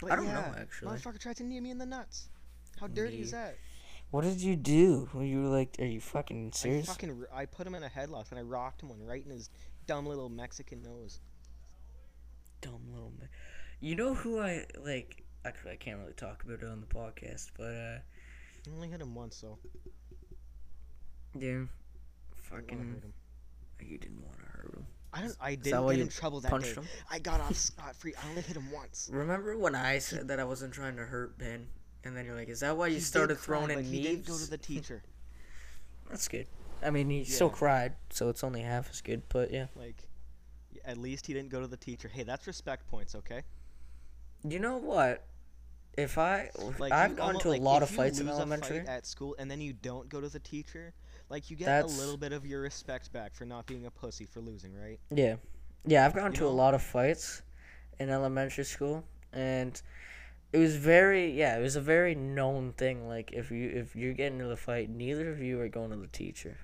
But 0.00 0.10
I 0.10 0.16
don't 0.16 0.26
know, 0.26 0.54
actually. 0.58 0.88
Motherfucker 0.98 1.20
tried 1.20 1.36
to 1.36 1.44
knee 1.44 1.60
me 1.60 1.70
in 1.70 1.78
the 1.78 1.86
nuts. 1.86 2.30
How 2.80 2.88
dirty 2.88 3.20
is 3.20 3.30
that? 3.30 3.54
What 4.10 4.24
did 4.24 4.40
you 4.40 4.56
do? 4.56 5.08
Were 5.14 5.22
you 5.22 5.46
like, 5.46 5.76
are 5.78 5.84
you 5.84 6.00
fucking 6.00 6.50
I 6.52 6.56
serious? 6.56 6.86
fucking 6.86 7.10
r- 7.30 7.38
I 7.38 7.46
put 7.46 7.64
him 7.64 7.76
in 7.76 7.84
a 7.84 7.88
headlock 7.88 8.30
and 8.30 8.40
I 8.40 8.42
rocked 8.42 8.82
him 8.82 8.88
one 8.88 9.00
right 9.04 9.24
in 9.24 9.30
his 9.30 9.50
dumb 9.86 10.04
little 10.04 10.28
Mexican 10.28 10.82
nose. 10.82 11.20
Dumb 12.60 12.80
little 12.92 13.12
man. 13.20 13.28
You 13.78 13.94
know 13.94 14.14
who 14.14 14.40
I 14.40 14.64
like? 14.82 15.22
Actually, 15.44 15.72
I 15.72 15.76
can't 15.76 16.00
really 16.00 16.14
talk 16.14 16.42
about 16.42 16.60
it 16.60 16.64
on 16.68 16.80
the 16.80 16.86
podcast, 16.88 17.50
but 17.56 17.66
uh, 17.72 17.98
I 18.66 18.74
only 18.74 18.88
hit 18.88 19.00
him 19.00 19.14
once, 19.14 19.36
so 19.36 19.58
yeah, 21.36 21.48
I 21.48 21.50
didn't 21.50 21.68
wanna 22.50 22.62
fucking, 22.62 23.02
you 23.80 23.98
didn't 23.98 24.22
want 24.24 24.38
to 24.38 24.46
hurt 24.46 24.74
him. 24.74 24.86
I 25.12 25.20
don't. 25.22 25.36
I 25.40 25.54
didn't 25.54 25.86
get 25.88 25.98
in 26.00 26.08
trouble 26.08 26.40
that 26.40 26.50
punched 26.50 26.74
day. 26.74 26.80
him? 26.82 26.88
I 27.10 27.18
got 27.18 27.40
off 27.40 27.56
scot 27.56 27.96
free. 27.96 28.14
I 28.22 28.28
only 28.28 28.42
hit 28.42 28.56
him 28.56 28.70
once. 28.70 29.08
Remember 29.12 29.56
when 29.56 29.74
I 29.74 29.98
said 29.98 30.28
that 30.28 30.38
I 30.38 30.44
wasn't 30.44 30.72
trying 30.74 30.96
to 30.96 31.04
hurt 31.06 31.38
Ben, 31.38 31.66
and 32.04 32.16
then 32.16 32.26
you're 32.26 32.34
like, 32.36 32.48
"Is 32.48 32.60
that 32.60 32.76
why 32.76 32.88
you 32.88 32.94
He 32.96 33.00
started 33.00 33.38
throwing 33.38 33.68
but 33.68 33.78
in 33.78 33.84
he 33.84 33.90
knees?" 33.92 34.06
did 34.06 34.26
go 34.26 34.36
to 34.38 34.50
the 34.50 34.58
teacher. 34.58 35.02
That's 36.10 36.28
good. 36.28 36.46
I 36.82 36.90
mean, 36.90 37.10
he 37.10 37.24
still 37.24 37.50
cried, 37.50 37.94
so 38.10 38.28
it's 38.28 38.44
only 38.44 38.60
half 38.60 38.88
as 38.90 39.00
good. 39.00 39.22
But 39.28 39.50
yeah, 39.50 39.66
Like, 39.74 40.04
at 40.84 40.96
least 40.96 41.26
he 41.26 41.32
didn't 41.34 41.50
go 41.50 41.60
to 41.60 41.66
the 41.66 41.76
teacher. 41.76 42.08
Hey, 42.08 42.22
that's 42.22 42.46
respect 42.46 42.86
points, 42.88 43.14
okay? 43.16 43.42
you 44.48 44.58
know 44.60 44.76
what? 44.76 45.24
If 45.96 46.16
I, 46.18 46.50
Like 46.78 46.92
I've 46.92 47.16
gone 47.16 47.28
almo- 47.30 47.40
to 47.40 47.48
a 47.48 47.50
like, 47.50 47.60
lot 47.62 47.82
of 47.82 47.90
fights 47.90 48.20
in 48.20 48.28
a 48.28 48.30
fight 48.30 48.36
elementary. 48.36 48.78
at 48.86 49.04
school 49.06 49.34
and 49.40 49.50
then 49.50 49.60
you 49.60 49.72
don't 49.72 50.08
go 50.08 50.20
to 50.20 50.28
the 50.28 50.38
teacher. 50.38 50.94
Like 51.30 51.50
you 51.50 51.56
get 51.56 51.66
That's- 51.66 51.94
a 51.96 52.00
little 52.00 52.16
bit 52.16 52.32
of 52.32 52.46
your 52.46 52.60
respect 52.62 53.12
back 53.12 53.34
for 53.34 53.44
not 53.44 53.66
being 53.66 53.86
a 53.86 53.90
pussy 53.90 54.24
for 54.24 54.40
losing, 54.40 54.74
right? 54.74 54.98
Yeah, 55.10 55.36
yeah, 55.84 56.06
I've 56.06 56.14
gone 56.14 56.32
You 56.32 56.38
to 56.38 56.46
a 56.46 56.48
lot 56.48 56.74
of 56.74 56.82
fights 56.82 57.42
in 57.98 58.08
elementary 58.08 58.64
school, 58.64 59.04
and 59.32 59.80
it 60.52 60.58
was 60.58 60.76
very, 60.76 61.30
yeah, 61.30 61.58
it 61.58 61.62
was 61.62 61.76
a 61.76 61.80
very 61.82 62.14
known 62.14 62.72
thing. 62.72 63.06
Like 63.08 63.32
if 63.32 63.50
you 63.50 63.68
if 63.68 63.94
you're 63.94 64.14
getting 64.14 64.38
into 64.38 64.48
the 64.48 64.56
fight, 64.56 64.88
neither 64.88 65.30
of 65.30 65.40
you 65.42 65.60
are 65.60 65.68
going 65.68 65.90
to 65.90 65.96
the 65.96 66.06
teacher, 66.06 66.56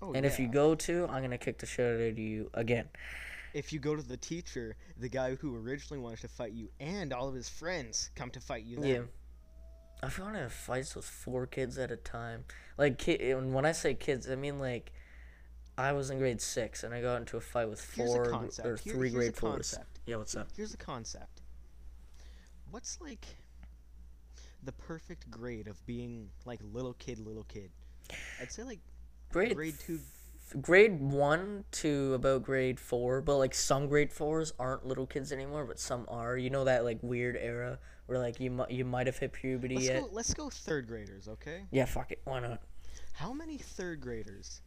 Oh, 0.00 0.12
and 0.14 0.24
if 0.24 0.38
you 0.38 0.48
go 0.48 0.74
to, 0.74 1.06
I'm 1.08 1.22
gonna 1.22 1.36
kick 1.36 1.58
the 1.58 1.66
shit 1.66 1.94
out 2.00 2.00
of 2.12 2.18
you 2.18 2.50
again. 2.54 2.88
if 3.52 3.72
you 3.72 3.78
go 3.80 3.94
to 3.96 4.02
the 4.02 4.16
teacher, 4.16 4.76
the 4.96 5.08
guy 5.08 5.34
who 5.34 5.56
originally 5.56 6.00
wanted 6.00 6.20
to 6.20 6.28
fight 6.28 6.52
you 6.52 6.70
and 6.80 7.12
all 7.12 7.28
of 7.28 7.34
his 7.34 7.48
friends 7.50 8.10
come 8.14 8.30
to 8.30 8.40
fight 8.40 8.64
you. 8.64 8.78
Then. 8.78 8.88
Yeah. 8.88 9.00
I've 10.02 10.16
gone 10.16 10.34
into 10.34 10.48
fights 10.48 10.94
with 10.96 11.04
four 11.04 11.46
kids 11.46 11.76
at 11.78 11.90
a 11.90 11.96
time. 11.96 12.44
Like, 12.78 12.98
ki- 12.98 13.30
and 13.30 13.52
when 13.52 13.66
I 13.66 13.72
say 13.72 13.94
kids, 13.94 14.30
I 14.30 14.34
mean 14.34 14.58
like, 14.58 14.92
I 15.76 15.92
was 15.92 16.10
in 16.10 16.18
grade 16.18 16.40
six 16.40 16.82
and 16.84 16.94
I 16.94 17.00
got 17.02 17.16
into 17.16 17.36
a 17.36 17.40
fight 17.40 17.68
with 17.68 17.80
a 17.80 17.82
four 17.82 18.32
or 18.32 18.40
Here- 18.62 18.76
three 18.76 18.92
here's 19.10 19.12
a 19.12 19.16
grade 19.16 19.36
fours. 19.36 19.52
concept. 19.74 20.00
Yeah, 20.06 20.16
what's 20.16 20.34
up? 20.36 20.48
Here's 20.56 20.70
the 20.72 20.76
concept. 20.78 21.42
What's 22.70 23.00
like 23.00 23.26
the 24.62 24.72
perfect 24.72 25.30
grade 25.30 25.66
of 25.68 25.84
being 25.86 26.28
like 26.44 26.60
little 26.72 26.94
kid, 26.94 27.18
little 27.18 27.44
kid? 27.44 27.70
I'd 28.40 28.50
say 28.52 28.62
like 28.62 28.80
Grade 29.30 29.54
grade 29.54 29.74
two. 29.78 30.00
grade 30.60 31.00
one 31.00 31.64
to 31.72 32.14
about 32.14 32.42
grade 32.42 32.78
four, 32.80 33.20
but 33.20 33.36
like 33.38 33.54
some 33.54 33.86
grade 33.88 34.12
fours 34.12 34.52
aren't 34.58 34.84
little 34.86 35.06
kids 35.06 35.30
anymore, 35.32 35.64
but 35.64 35.78
some 35.78 36.04
are. 36.08 36.36
You 36.36 36.50
know 36.50 36.64
that 36.64 36.84
like 36.84 36.98
weird 37.02 37.36
era 37.36 37.78
where 38.10 38.18
like 38.18 38.40
you 38.40 38.50
might 38.50 38.72
you 38.72 38.84
might 38.84 39.06
have 39.06 39.16
hit 39.16 39.32
puberty 39.32 39.76
Let's 39.76 39.86
yet. 39.86 40.02
go. 40.02 40.08
Let's 40.10 40.34
go 40.34 40.50
third 40.50 40.88
graders, 40.88 41.28
okay? 41.28 41.62
Yeah, 41.70 41.84
fuck 41.84 42.10
it, 42.10 42.20
why 42.24 42.40
not? 42.40 42.60
How 43.12 43.32
many 43.32 43.56
third 43.56 44.00
graders? 44.00 44.62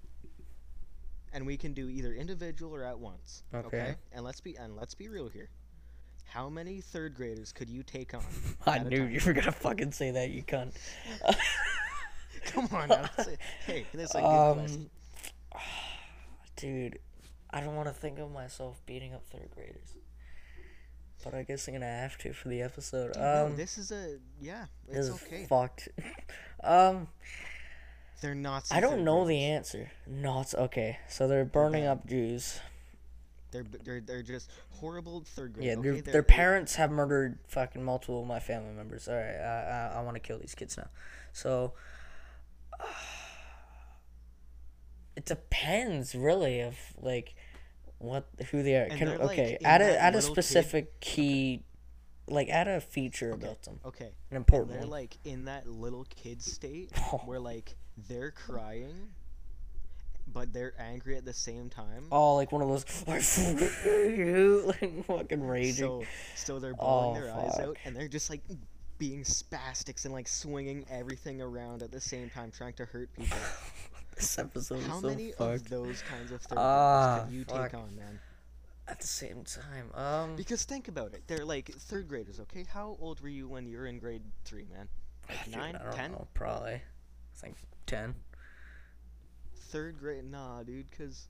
And 1.33 1.45
we 1.45 1.57
can 1.57 1.73
do 1.73 1.89
either 1.89 2.13
individual 2.13 2.73
or 2.73 2.85
at 2.85 2.97
once. 2.97 3.43
Okay. 3.53 3.95
And 4.13 4.23
let's 4.23 4.39
be 4.39 4.55
and 4.55 4.77
let's 4.77 4.95
be 4.95 5.09
real 5.09 5.27
here. 5.27 5.49
How 6.23 6.47
many 6.47 6.79
third 6.79 7.15
graders 7.15 7.51
could 7.51 7.69
you 7.69 7.83
take 7.83 8.13
on? 8.13 8.23
I 8.65 8.79
knew 8.79 9.03
you 9.03 9.19
were 9.25 9.33
gonna 9.33 9.51
fucking 9.51 9.91
say 9.91 10.11
that, 10.11 10.29
you 10.29 10.43
cunt. 10.43 10.71
Come 12.45 12.69
on, 12.71 12.87
now, 12.89 13.09
hey, 13.65 13.85
that's 13.93 14.15
a 14.15 14.19
good 14.19 14.25
um, 14.25 14.59
question. 14.59 14.89
dude, 16.55 16.99
I 17.49 17.59
don't 17.59 17.75
want 17.75 17.89
to 17.89 17.93
think 17.93 18.19
of 18.19 18.31
myself 18.31 18.81
beating 18.85 19.13
up 19.13 19.25
third 19.27 19.49
graders, 19.53 19.97
but 21.23 21.33
I 21.33 21.43
guess 21.43 21.67
I'm 21.67 21.73
gonna 21.75 21.85
have 21.85 22.17
to 22.19 22.33
for 22.33 22.49
the 22.49 22.61
episode. 22.61 23.13
Dude, 23.13 23.21
no, 23.21 23.45
Um, 23.47 23.55
this 23.55 23.77
is 23.77 23.91
a 23.91 24.17
yeah. 24.41 24.65
this 24.87 25.07
It's 25.07 25.15
is 25.15 25.23
okay. 25.23 25.45
fucked. 25.45 25.89
um, 26.63 27.07
They're 28.21 28.35
not. 28.35 28.65
I 28.71 28.79
don't 28.79 29.03
know 29.03 29.25
the 29.25 29.43
answer. 29.43 29.91
Not 30.07 30.53
okay. 30.53 30.99
So 31.09 31.27
they're 31.27 31.45
burning 31.45 31.83
bad. 31.83 31.91
up 31.91 32.07
Jews. 32.07 32.59
They're 33.51 33.65
they're 33.83 34.01
they're 34.01 34.23
just 34.23 34.49
horrible 34.79 35.23
third 35.25 35.53
grade. 35.53 35.67
Yeah, 35.67 35.73
okay? 35.75 36.01
their 36.01 36.13
their 36.13 36.23
parents 36.23 36.75
have 36.75 36.89
murdered 36.91 37.37
fucking 37.47 37.83
multiple 37.83 38.21
of 38.21 38.27
my 38.27 38.39
family 38.39 38.73
members. 38.73 39.07
All 39.07 39.13
right, 39.15 39.35
I 39.35 39.91
I, 39.93 39.99
I 39.99 40.01
want 40.01 40.15
to 40.15 40.19
kill 40.19 40.39
these 40.39 40.55
kids 40.55 40.75
now. 40.77 40.87
So 41.33 41.73
it 45.15 45.25
depends 45.25 46.15
really 46.15 46.61
of 46.61 46.75
like 46.99 47.35
what 48.03 48.27
who 48.51 48.61
they 48.63 48.75
are. 48.75 48.87
Can 48.89 49.07
they're, 49.07 49.17
like, 49.17 49.31
okay, 49.31 49.57
add 49.63 49.81
a 49.81 49.99
add 49.99 50.13
a 50.13 50.17
little 50.17 50.35
kid- 50.35 50.43
specific 50.43 50.99
key, 50.99 51.63
like 52.27 52.49
add 52.49 52.67
a 52.67 52.79
feature 52.81 53.31
about 53.31 53.63
them, 53.63 53.79
Okay. 53.85 54.05
an 54.05 54.11
And 54.31 54.37
important 54.37 54.71
they're 54.73 54.81
one. 54.81 54.89
like 54.89 55.17
in 55.23 55.45
that 55.45 55.67
little 55.67 56.05
kid 56.09 56.41
state 56.41 56.91
Oh. 57.13 57.21
where 57.25 57.39
like 57.39 57.75
they're 58.09 58.31
crying, 58.31 59.09
but 60.27 60.51
they're 60.53 60.73
angry 60.79 61.15
at 61.17 61.25
the 61.25 61.33
same 61.33 61.69
time. 61.69 62.05
Oh, 62.11 62.35
like 62.35 62.51
one 62.51 62.61
of 62.61 62.67
those 62.69 62.85
I 63.07 63.19
fucking 63.19 63.57
hate 63.83 64.65
like 64.65 65.05
fucking 65.05 65.47
raging. 65.47 65.73
So 65.75 66.03
so 66.35 66.59
they're 66.59 66.73
bawling 66.75 67.17
Oh, 67.17 67.21
their 67.25 67.33
eyes 67.33 67.59
out 67.59 67.77
and 67.85 67.95
they're 67.95 68.07
just 68.07 68.29
like 68.29 68.41
being 68.99 69.23
spastics 69.23 70.05
and 70.05 70.13
like 70.13 70.27
swinging 70.27 70.85
everything 70.89 71.41
around 71.41 71.81
at 71.83 71.91
the 71.91 71.99
same 71.99 72.29
time, 72.29 72.51
trying 72.51 72.73
to 72.73 72.85
hurt 72.85 73.09
people. 73.13 73.37
this 74.23 74.39
episode 74.39 74.79
is 74.79 74.87
How 74.87 75.01
so 75.01 75.07
many 75.07 75.33
of 75.33 75.69
those 75.69 76.01
kinds 76.03 76.31
of 76.31 76.41
third 76.41 76.57
Ah, 76.57 77.23
could 77.25 77.33
you 77.33 77.43
fuck. 77.45 77.71
take 77.71 77.79
on, 77.79 77.95
man? 77.95 78.19
At 78.87 78.99
the 78.99 79.07
same 79.07 79.43
time, 79.43 79.91
um, 79.93 80.35
Because 80.35 80.63
think 80.65 80.87
about 80.87 81.13
it, 81.13 81.23
they're 81.27 81.45
like 81.45 81.69
third 81.73 82.07
graders. 82.07 82.39
Okay, 82.41 82.65
how 82.71 82.97
old 82.99 83.21
were 83.21 83.29
you 83.29 83.47
when 83.47 83.65
you 83.67 83.77
were 83.77 83.85
in 83.85 83.99
grade 83.99 84.23
three, 84.45 84.65
man? 84.73 84.87
Like 85.29 85.45
dude, 85.45 85.55
nine, 85.55 85.77
ten? 85.93 86.11
know, 86.11 86.27
probably. 86.33 86.73
I 86.73 86.81
think 87.35 87.55
ten. 87.85 88.15
Third 89.55 89.99
grade? 89.99 90.29
Nah, 90.29 90.63
dude, 90.63 90.89
because 90.89 91.27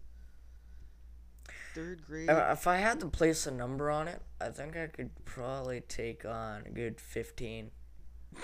third 1.75 2.05
grade. 2.05 2.29
Uh, 2.29 2.49
If 2.51 2.67
I 2.67 2.77
had 2.77 2.99
to 3.01 3.07
place 3.07 3.45
a 3.47 3.51
number 3.51 3.89
on 3.91 4.07
it, 4.07 4.21
I 4.41 4.49
think 4.49 4.75
I 4.75 4.87
could 4.87 5.11
probably 5.25 5.81
take 5.81 6.25
on 6.25 6.63
a 6.65 6.69
good 6.69 6.99
fifteen. 6.99 7.71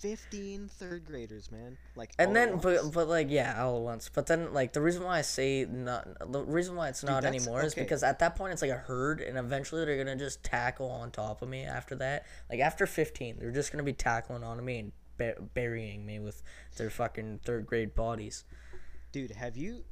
15 0.00 0.68
third 0.68 1.04
graders, 1.04 1.50
man. 1.50 1.76
Like 1.96 2.12
And 2.18 2.34
then, 2.34 2.58
but 2.58 2.92
but 2.92 3.08
like 3.08 3.28
yeah, 3.30 3.62
all 3.64 3.76
at 3.78 3.82
once. 3.82 4.10
But 4.12 4.26
then 4.26 4.52
like 4.52 4.72
the 4.72 4.80
reason 4.80 5.02
why 5.02 5.18
I 5.18 5.22
say 5.22 5.66
not, 5.68 6.06
the 6.32 6.42
reason 6.42 6.76
why 6.76 6.88
it's 6.88 7.02
not 7.02 7.22
that's- 7.22 7.42
anymore 7.42 7.62
is 7.64 7.74
because 7.74 8.02
at 8.02 8.18
that 8.20 8.36
point 8.36 8.52
it's 8.52 8.62
like 8.62 8.70
a 8.70 8.76
herd, 8.76 9.20
and 9.20 9.36
eventually 9.36 9.84
they're 9.84 9.96
gonna 9.98 10.16
just 10.16 10.42
tackle 10.44 10.88
on 10.90 11.10
top 11.10 11.42
of 11.42 11.48
me. 11.48 11.64
After 11.64 11.94
that, 11.96 12.26
like 12.50 12.60
after 12.60 12.86
fifteen, 12.86 13.36
they're 13.38 13.50
just 13.50 13.72
gonna 13.72 13.82
be 13.82 13.92
tackling 13.92 14.44
onto 14.44 14.62
me 14.62 14.78
and 14.78 14.92
bur- 15.16 15.40
burying 15.54 16.06
me 16.06 16.18
with 16.20 16.42
their 16.76 16.90
fucking 16.90 17.40
third 17.44 17.66
grade 17.66 17.94
bodies. 17.94 18.44
dude, 19.12 19.32
have 19.32 19.56
you 19.56 19.84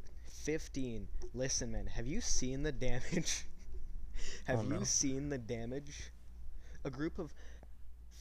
15. 0.45 1.09
Listen, 1.35 1.73
man, 1.73 1.87
have 1.87 2.07
you 2.07 2.21
seen 2.21 2.63
the 2.63 2.71
damage? 2.71 3.45
have 4.47 4.61
Oh, 4.61 4.79
you 4.79 4.85
seen 4.85 5.29
the 5.31 5.39
damage? 5.39 6.13
A 6.85 6.91
group 6.91 7.19
of 7.19 7.35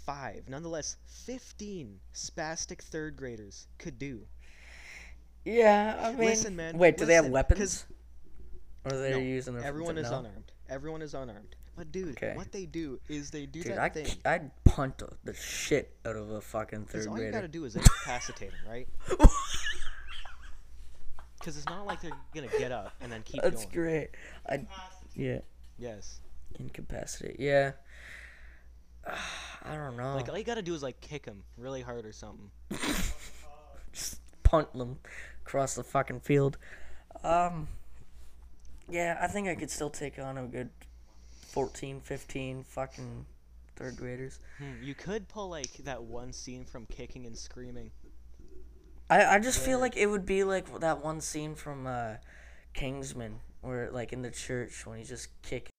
five, 0.05 0.47
nonetheless 0.47 0.97
15 1.07 1.99
spastic 2.13 2.81
third 2.81 3.15
graders 3.15 3.67
could 3.77 3.97
do. 3.99 4.21
Yeah, 5.43 5.99
I 6.01 6.11
mean. 6.11 6.29
Listen, 6.29 6.55
man, 6.55 6.77
Wait, 6.77 6.97
do 6.97 7.05
they 7.05 7.13
have 7.15 7.27
weapons? 7.27 7.85
Or 8.83 8.93
are 8.93 8.99
they 8.99 9.11
No, 9.11 9.17
using 9.17 9.55
their 9.55 9.63
Everyone 9.63 9.97
is 9.97 10.09
no? 10.11 10.19
unarmed. 10.19 10.51
Everyone 10.69 11.01
is 11.01 11.13
unarmed. 11.13 11.55
But 11.77 11.91
dude, 11.91 12.11
Okay. 12.17 12.35
what 12.35 12.51
they 12.51 12.65
do 12.65 12.99
is 13.09 13.31
they 13.31 13.45
do 13.45 13.61
Dude, 13.61 13.73
that 13.73 13.79
I, 13.79 13.89
thing. 13.89 14.07
I'd 14.23 14.51
punt 14.63 15.01
the- 15.23 15.33
shit 15.33 15.95
out 16.05 16.15
of 16.15 16.29
a 16.31 16.39
fucking 16.41 16.85
third 16.85 17.07
all 17.07 17.19
you 17.19 17.31
gotta 17.31 17.47
do 17.49 17.65
is 17.65 17.75
incapacitate 17.75 18.51
them, 18.51 18.59
right? 18.69 18.87
Because 21.37 21.57
it's 21.57 21.65
not 21.67 21.85
like 21.85 22.01
they're 22.01 22.11
gonna 22.33 22.47
get 22.57 22.71
up 22.71 22.93
and 23.01 23.11
then 23.11 23.21
keep 23.21 23.39
That's 23.43 23.65
going. 23.65 23.73
great. 23.75 24.09
I 24.49 24.65
yeah, 25.13 25.39
Yes. 25.77 26.19
incapacitate. 26.59 27.39
Yeah. 27.39 27.73
I 29.68 29.76
don't 29.76 29.97
know. 29.97 30.16
Like 30.16 30.30
all 30.30 30.38
you 30.38 30.43
gotta 30.43 30.61
do 30.61 30.74
is 30.74 30.84
like 30.84 31.01
kick 31.01 31.26
him 31.26 31.43
really 31.57 31.82
hard 31.82 32.05
or 32.05 32.11
something. 32.11 32.51
Just 33.91 34.20
punt 34.43 34.72
them 34.74 34.99
across 35.45 35.76
the 35.76 35.84
fucking 35.84 36.22
field. 36.22 36.57
Um. 37.24 37.68
Yeah, 38.89 39.18
I 39.20 39.28
think 39.28 39.47
I 39.47 39.55
could 39.55 39.72
still 39.72 39.89
take 39.89 40.20
on 40.20 40.38
a 40.38 40.43
good 40.43 40.70
14, 41.47 42.01
15 42.01 42.63
fucking 42.63 43.26
third 43.76 43.97
graders. 43.97 44.39
Hmm, 44.57 44.84
you 44.84 44.93
could 44.93 45.28
pull 45.28 45.49
like 45.49 45.74
that 45.86 46.03
one 46.03 46.34
scene 46.34 46.66
from 46.66 46.86
Kicking 46.86 47.26
and 47.26 47.38
Screaming. 47.38 47.91
I, 49.09 49.26
I 49.26 49.39
just 49.39 49.59
feel 49.59 49.80
like 49.80 49.95
it 49.97 50.07
would 50.07 50.26
be 50.26 50.43
like 50.43 50.80
that 50.80 51.03
one 51.03 51.22
scene 51.22 51.55
from 51.55 51.86
uh, 51.88 52.16
Kingsman, 52.74 53.39
where 53.61 53.91
like 53.91 54.13
in 54.13 54.22
the 54.22 54.32
church 54.32 54.86
when 54.86 54.97
he's 54.97 55.09
just 55.09 55.30
kicking, 55.43 55.72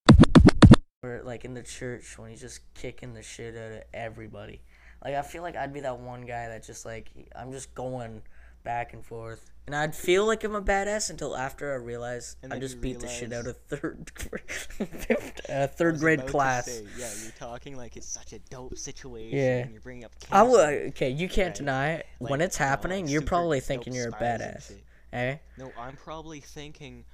where 1.07 1.23
like 1.23 1.45
in 1.45 1.55
the 1.55 1.63
church 1.63 2.19
when 2.19 2.31
he's 2.31 2.41
just 2.41 2.61
kicking 2.75 3.15
the 3.15 3.23
shit 3.23 3.57
out 3.57 3.73
of 3.73 3.83
everybody. 3.95 4.61
Like 5.05 5.15
I 5.15 5.23
feel 5.23 5.43
like 5.43 5.57
I'd 5.57 5.73
be 5.73 5.81
that 5.81 5.99
one 5.99 6.23
guy 6.23 6.49
that 6.49 6.65
just 6.67 6.85
like 6.85 7.11
I'm 7.37 7.53
just 7.53 7.75
going 7.75 8.23
back 8.65 8.93
and 8.93 9.05
forth, 9.05 9.49
and 9.67 9.77
I'd 9.77 9.95
feel 9.95 10.27
like 10.27 10.43
I'm 10.43 10.57
a 10.57 10.63
badass 10.63 11.11
until 11.11 11.37
after 11.37 11.73
I 11.73 11.77
realize 11.77 12.37
I 12.51 12.59
just 12.59 12.81
beat 12.81 12.99
the 12.99 13.07
shit 13.07 13.33
out 13.33 13.47
of 13.47 13.57
third, 13.69 14.11
fifth, 14.17 15.41
uh, 15.51 15.69
third 15.69 15.99
grade 16.01 16.27
class. 16.27 16.67
say, 16.67 16.85
yeah, 16.99 17.11
you're 17.23 17.33
talking 17.39 17.77
like 17.77 17.97
it's 17.97 18.09
such 18.09 18.33
a 18.33 18.41
dope 18.51 18.77
situation. 18.77 19.39
Yeah. 19.39 19.59
And 19.59 19.73
you're 19.73 19.81
bringing 19.81 20.05
up. 20.05 20.19
Kids. 20.19 20.33
I 20.33 20.43
will. 20.43 20.61
Okay, 20.89 21.11
you 21.11 21.29
can't 21.29 21.49
right? 21.49 21.55
deny 21.55 21.91
it. 21.93 22.07
when 22.19 22.41
it's 22.41 22.59
like, 22.59 22.69
happening, 22.69 23.07
you're 23.07 23.23
probably 23.23 23.61
thinking 23.61 23.95
you're 23.95 24.09
a 24.09 24.13
badass. 24.13 24.73
Eh? 25.13 25.37
No, 25.57 25.71
I'm 25.79 25.97
probably 25.97 26.41
thinking, 26.41 27.05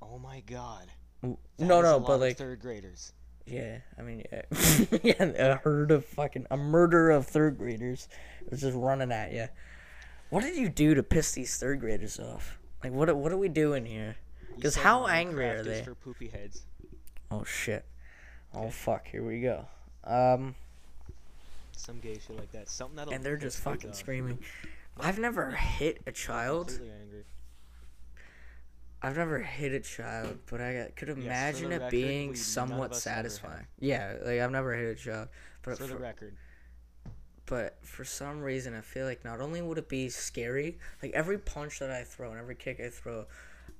oh 0.00 0.18
my 0.18 0.40
god. 0.40 0.86
No, 1.22 1.36
no, 1.58 1.98
lot 1.98 2.06
but 2.06 2.12
of 2.14 2.20
like, 2.20 2.38
third 2.38 2.60
graders. 2.60 3.12
Yeah, 3.46 3.78
I 3.98 4.02
mean, 4.02 4.24
yeah, 4.32 4.42
yeah, 5.02 5.14
a 5.24 5.56
herd 5.56 5.90
of 5.90 6.04
fucking, 6.04 6.46
a 6.50 6.56
murder 6.56 7.10
of 7.10 7.26
third 7.26 7.58
graders 7.58 8.08
is 8.50 8.60
just 8.60 8.76
running 8.76 9.12
at 9.12 9.32
you. 9.32 9.48
What 10.30 10.42
did 10.42 10.56
you 10.56 10.68
do 10.68 10.94
to 10.94 11.02
piss 11.02 11.32
these 11.32 11.56
third 11.56 11.80
graders 11.80 12.18
off? 12.18 12.58
Like, 12.82 12.92
what, 12.92 13.14
what 13.14 13.32
are 13.32 13.36
we 13.36 13.48
doing 13.48 13.84
here? 13.84 14.16
Because 14.56 14.76
how 14.76 15.06
angry 15.06 15.48
are 15.48 15.62
they? 15.62 15.82
For 15.82 15.94
poopy 15.94 16.28
heads. 16.28 16.62
Oh 17.30 17.44
shit. 17.44 17.84
Oh 18.54 18.70
fuck, 18.70 19.06
here 19.08 19.24
we 19.24 19.40
go. 19.40 19.66
Um, 20.04 20.54
Some 21.76 22.00
gay 22.00 22.18
shit 22.26 22.36
like 22.36 22.52
that. 22.52 22.68
Something 22.68 22.96
that'll. 22.96 23.12
and 23.12 23.24
they're 23.24 23.36
just 23.36 23.58
fucking 23.60 23.90
off. 23.90 23.96
screaming. 23.96 24.38
I've 24.98 25.18
never 25.18 25.52
hit 25.52 26.02
a 26.06 26.12
child. 26.12 26.78
I've 29.02 29.16
never 29.16 29.38
hit 29.40 29.72
a 29.72 29.80
child, 29.80 30.38
but 30.50 30.60
I 30.60 30.90
could 30.96 31.08
for 31.08 31.14
imagine 31.14 31.72
it 31.72 31.76
record, 31.78 31.90
being 31.90 32.34
somewhat 32.36 32.92
us 32.92 33.04
ever 33.06 33.14
have. 33.16 33.24
satisfying. 33.24 33.66
Yeah, 33.80 34.14
like 34.24 34.40
I've 34.40 34.52
never 34.52 34.74
hit 34.74 34.96
a 34.98 35.00
child, 35.00 35.28
but 35.62 35.76
For 35.78 35.86
the 35.86 35.96
record. 35.96 36.36
but 37.46 37.78
for 37.82 38.04
some 38.04 38.40
reason 38.40 38.74
I 38.74 38.80
feel 38.80 39.04
like 39.06 39.24
not 39.24 39.40
only 39.40 39.60
would 39.60 39.78
it 39.78 39.88
be 39.88 40.08
scary, 40.08 40.78
like 41.02 41.12
every 41.12 41.38
punch 41.38 41.80
that 41.80 41.90
I 41.90 42.04
throw 42.04 42.30
and 42.30 42.38
every 42.40 42.54
kick 42.54 42.78
I 42.80 42.90
throw, 42.90 43.26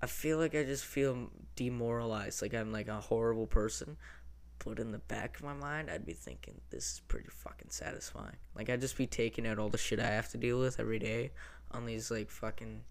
I 0.03 0.07
feel 0.07 0.39
like 0.39 0.55
I 0.57 0.65
just 0.65 0.85
feel 0.85 1.31
demoralized, 1.55 2.43
like 2.43 2.55
I'm 2.55 2.73
like 2.73 2.89
a 2.89 3.01
horrible 3.01 3.47
person. 3.47 3.97
But 4.65 4.79
in 4.79 4.93
the 4.93 4.99
back 4.99 5.39
of 5.39 5.45
my 5.45 5.55
mind, 5.55 5.91
I'd 5.91 6.07
be 6.07 6.13
thinking 6.13 6.61
this 6.71 6.85
is 6.95 7.01
pretty 7.09 7.29
fucking 7.29 7.71
satisfying. 7.71 8.37
Like 8.57 8.71
I'd 8.71 8.81
just 8.81 8.97
be 8.97 9.07
taking 9.09 9.47
out 9.47 9.59
all 9.59 9.69
the 9.69 9.79
shit 9.79 9.99
I 10.01 10.07
have 10.07 10.31
to 10.31 10.39
deal 10.39 10.59
with 10.61 10.79
every 10.81 10.99
day 11.01 11.33
on 11.73 11.85
these 11.87 12.11
like 12.11 12.31
fucking 12.31 12.83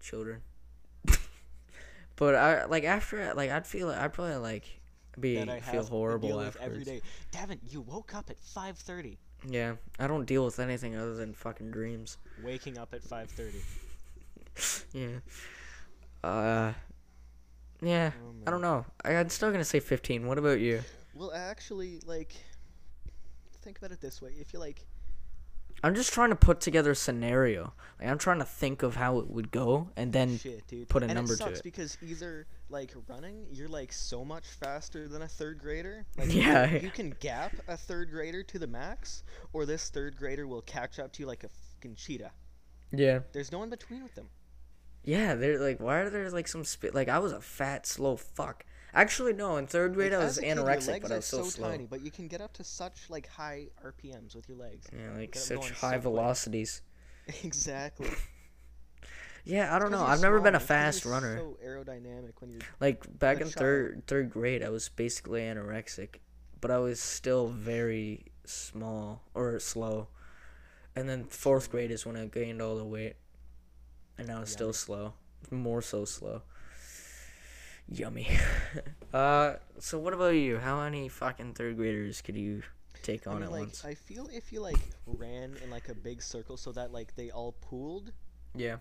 children. 0.00 0.40
But 2.18 2.34
I 2.34 2.64
like 2.66 2.84
after 2.84 3.32
like 3.34 3.50
I'd 3.50 3.66
feel 3.66 3.88
I'd 3.90 4.12
probably 4.12 4.36
like 4.36 4.64
be 5.18 5.36
That 5.36 5.48
I 5.48 5.60
feel 5.60 5.80
have 5.80 5.86
to 5.86 5.90
horrible 5.90 6.28
deal 6.28 6.38
with 6.38 6.46
afterwards. 6.48 6.88
every 6.88 7.00
day. 7.00 7.02
Davin, 7.32 7.58
you 7.68 7.80
woke 7.80 8.14
up 8.14 8.30
at 8.30 8.36
5:30. 8.38 9.16
Yeah, 9.48 9.76
I 9.98 10.06
don't 10.08 10.24
deal 10.26 10.44
with 10.44 10.58
anything 10.58 10.96
other 10.96 11.14
than 11.14 11.32
fucking 11.32 11.70
dreams. 11.70 12.18
Waking 12.42 12.76
up 12.78 12.92
at 12.94 13.02
5:30. 13.02 13.54
Yeah. 14.92 15.18
Uh. 16.24 16.72
Yeah. 17.80 18.10
Oh, 18.20 18.34
I 18.46 18.50
don't 18.50 18.60
know. 18.62 18.84
I, 19.04 19.14
I'm 19.14 19.28
still 19.28 19.52
gonna 19.52 19.64
say 19.64 19.78
15. 19.78 20.26
What 20.26 20.36
about 20.38 20.58
you? 20.58 20.82
Well, 21.14 21.32
actually, 21.32 22.00
like, 22.06 22.34
think 23.62 23.78
about 23.78 23.92
it 23.92 24.00
this 24.00 24.20
way: 24.20 24.32
if 24.40 24.52
you 24.52 24.58
like, 24.58 24.84
I'm 25.82 25.94
just 25.94 26.12
trying 26.12 26.30
to 26.30 26.36
put 26.36 26.60
together 26.60 26.90
a 26.90 26.96
scenario. 26.96 27.72
Like 28.00 28.08
I'm 28.08 28.18
trying 28.18 28.38
to 28.40 28.44
think 28.44 28.82
of 28.82 28.96
how 28.96 29.18
it 29.20 29.30
would 29.30 29.50
go, 29.50 29.90
and 29.96 30.12
then 30.12 30.38
shit, 30.38 30.88
put 30.88 31.02
a 31.02 31.06
and 31.06 31.14
number 31.14 31.34
it 31.34 31.36
to 31.38 31.42
sucks 31.44 31.58
it. 31.60 31.64
because 31.64 31.96
either 32.02 32.46
like 32.68 32.92
running, 33.08 33.46
you're 33.52 33.68
like 33.68 33.92
so 33.92 34.24
much 34.24 34.44
faster 34.46 35.06
than 35.08 35.22
a 35.22 35.28
third 35.28 35.58
grader. 35.58 36.04
Like, 36.18 36.34
Yeah. 36.34 36.68
you, 36.70 36.80
you 36.80 36.90
can 36.90 37.14
gap 37.20 37.52
a 37.68 37.76
third 37.76 38.10
grader 38.10 38.42
to 38.42 38.58
the 38.58 38.66
max, 38.66 39.22
or 39.52 39.66
this 39.66 39.88
third 39.90 40.16
grader 40.16 40.46
will 40.46 40.62
catch 40.62 40.98
up 40.98 41.12
to 41.14 41.22
you 41.22 41.26
like 41.26 41.44
a 41.44 41.48
fucking 41.48 41.94
cheetah. 41.96 42.32
yeah, 42.92 43.20
There's 43.32 43.52
no 43.52 43.62
in 43.62 43.70
between 43.70 44.02
with 44.02 44.14
them. 44.14 44.28
yeah. 45.04 45.34
They're 45.36 45.60
like, 45.60 45.80
why 45.80 45.98
are 46.00 46.10
there 46.10 46.28
like 46.30 46.48
some 46.48 46.64
spit? 46.64 46.94
Like 46.94 47.08
I 47.08 47.18
was 47.20 47.32
a 47.32 47.40
fat, 47.40 47.86
slow 47.86 48.16
fuck. 48.16 48.64
Actually, 48.94 49.32
no. 49.32 49.56
In 49.56 49.66
third 49.66 49.94
grade, 49.94 50.12
Like, 50.12 50.22
I 50.22 50.24
was 50.24 50.38
kid, 50.38 50.48
anorexic, 50.48 51.02
but 51.02 51.12
I 51.12 51.16
was 51.16 51.24
so, 51.26 51.42
so 51.42 51.50
slow. 51.50 51.70
tiny, 51.70 51.86
but 51.86 52.00
you 52.00 52.10
can 52.10 52.28
get 52.28 52.40
up 52.40 52.52
to 52.54 52.64
such 52.64 53.10
like 53.10 53.26
high 53.28 53.68
RPMs 53.84 54.34
with 54.34 54.48
your 54.48 54.58
legs. 54.58 54.86
Yeah, 54.92 55.18
like 55.18 55.34
such 55.34 55.70
high 55.72 55.92
so 55.92 56.00
quick. 56.00 56.02
velocities. 56.02 56.82
exactly. 57.44 58.10
Yeah, 59.44 59.74
I 59.74 59.78
don't 59.78 59.90
know. 59.90 60.02
I've 60.02 60.20
never 60.20 60.40
been 60.40 60.54
a 60.54 60.60
small, 60.60 60.62
it's 60.62 60.70
'cause 60.70 61.02
fast 61.02 61.04
runner. 61.04 61.36
So 61.36 61.58
aerodynamic 61.64 62.32
when 62.40 62.50
you're 62.50 62.60
Like 62.80 63.18
back 63.18 63.40
in 63.40 63.50
third 63.50 64.02
third 64.06 64.30
grade, 64.30 64.62
I 64.62 64.68
was 64.68 64.88
basically 64.88 65.42
anorexic, 65.42 66.16
but 66.60 66.70
I 66.70 66.78
was 66.78 67.00
still 67.00 67.48
very 67.48 68.26
small 68.44 69.22
or 69.34 69.58
slow. 69.60 70.08
And 70.96 71.08
then 71.08 71.24
fourth 71.24 71.70
grade 71.70 71.90
is 71.90 72.06
when 72.06 72.16
I 72.16 72.26
gained 72.26 72.62
all 72.62 72.76
the 72.76 72.84
weight, 72.84 73.16
and 74.18 74.30
I 74.30 74.40
was 74.40 74.50
still 74.50 74.72
slow, 74.72 75.14
more 75.50 75.82
so 75.82 76.04
slow. 76.04 76.42
Yummy. 77.90 78.28
uh, 79.14 79.54
so 79.78 79.98
what 79.98 80.12
about 80.12 80.34
you? 80.34 80.58
How 80.58 80.80
many 80.82 81.08
fucking 81.08 81.54
third 81.54 81.76
graders 81.76 82.20
could 82.20 82.36
you 82.36 82.62
take 83.02 83.26
I 83.26 83.30
on 83.30 83.36
mean, 83.36 83.44
at 83.44 83.50
like, 83.52 83.60
once? 83.60 83.84
I 83.84 83.94
feel 83.94 84.28
if 84.32 84.52
you 84.52 84.60
like 84.60 84.78
ran 85.06 85.56
in 85.62 85.70
like 85.70 85.88
a 85.88 85.94
big 85.94 86.20
circle 86.22 86.56
so 86.56 86.72
that 86.72 86.92
like 86.92 87.14
they 87.16 87.30
all 87.30 87.52
pooled, 87.60 88.12
Yeah. 88.54 88.76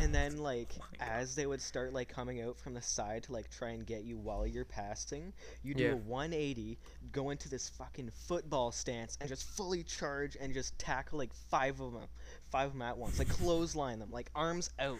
and 0.00 0.14
then 0.14 0.38
like 0.38 0.68
Oh 0.80 0.84
as 1.00 1.34
they 1.34 1.46
would 1.46 1.60
start 1.62 1.92
like 1.92 2.08
coming 2.08 2.42
out 2.42 2.56
from 2.58 2.74
the 2.74 2.82
side 2.82 3.22
to 3.24 3.32
like 3.32 3.48
try 3.50 3.70
and 3.70 3.86
get 3.86 4.02
you 4.04 4.16
while 4.18 4.46
you're 4.46 4.64
passing, 4.64 5.32
you 5.62 5.74
do 5.74 5.84
Yeah. 5.84 5.92
a 5.92 5.96
180, 5.96 6.78
go 7.12 7.30
into 7.30 7.48
this 7.48 7.68
fucking 7.68 8.10
football 8.26 8.72
stance 8.72 9.16
and 9.20 9.28
just 9.28 9.44
fully 9.44 9.84
charge 9.84 10.36
and 10.40 10.52
just 10.52 10.76
tackle 10.78 11.18
like 11.18 11.32
five 11.32 11.80
of 11.80 11.92
them, 11.92 12.08
five 12.50 12.68
of 12.68 12.72
them 12.72 12.82
at 12.82 12.98
once, 12.98 13.18
like 13.18 13.28
clothesline 13.28 13.98
them, 13.98 14.10
like 14.10 14.30
arms 14.34 14.70
out, 14.78 14.98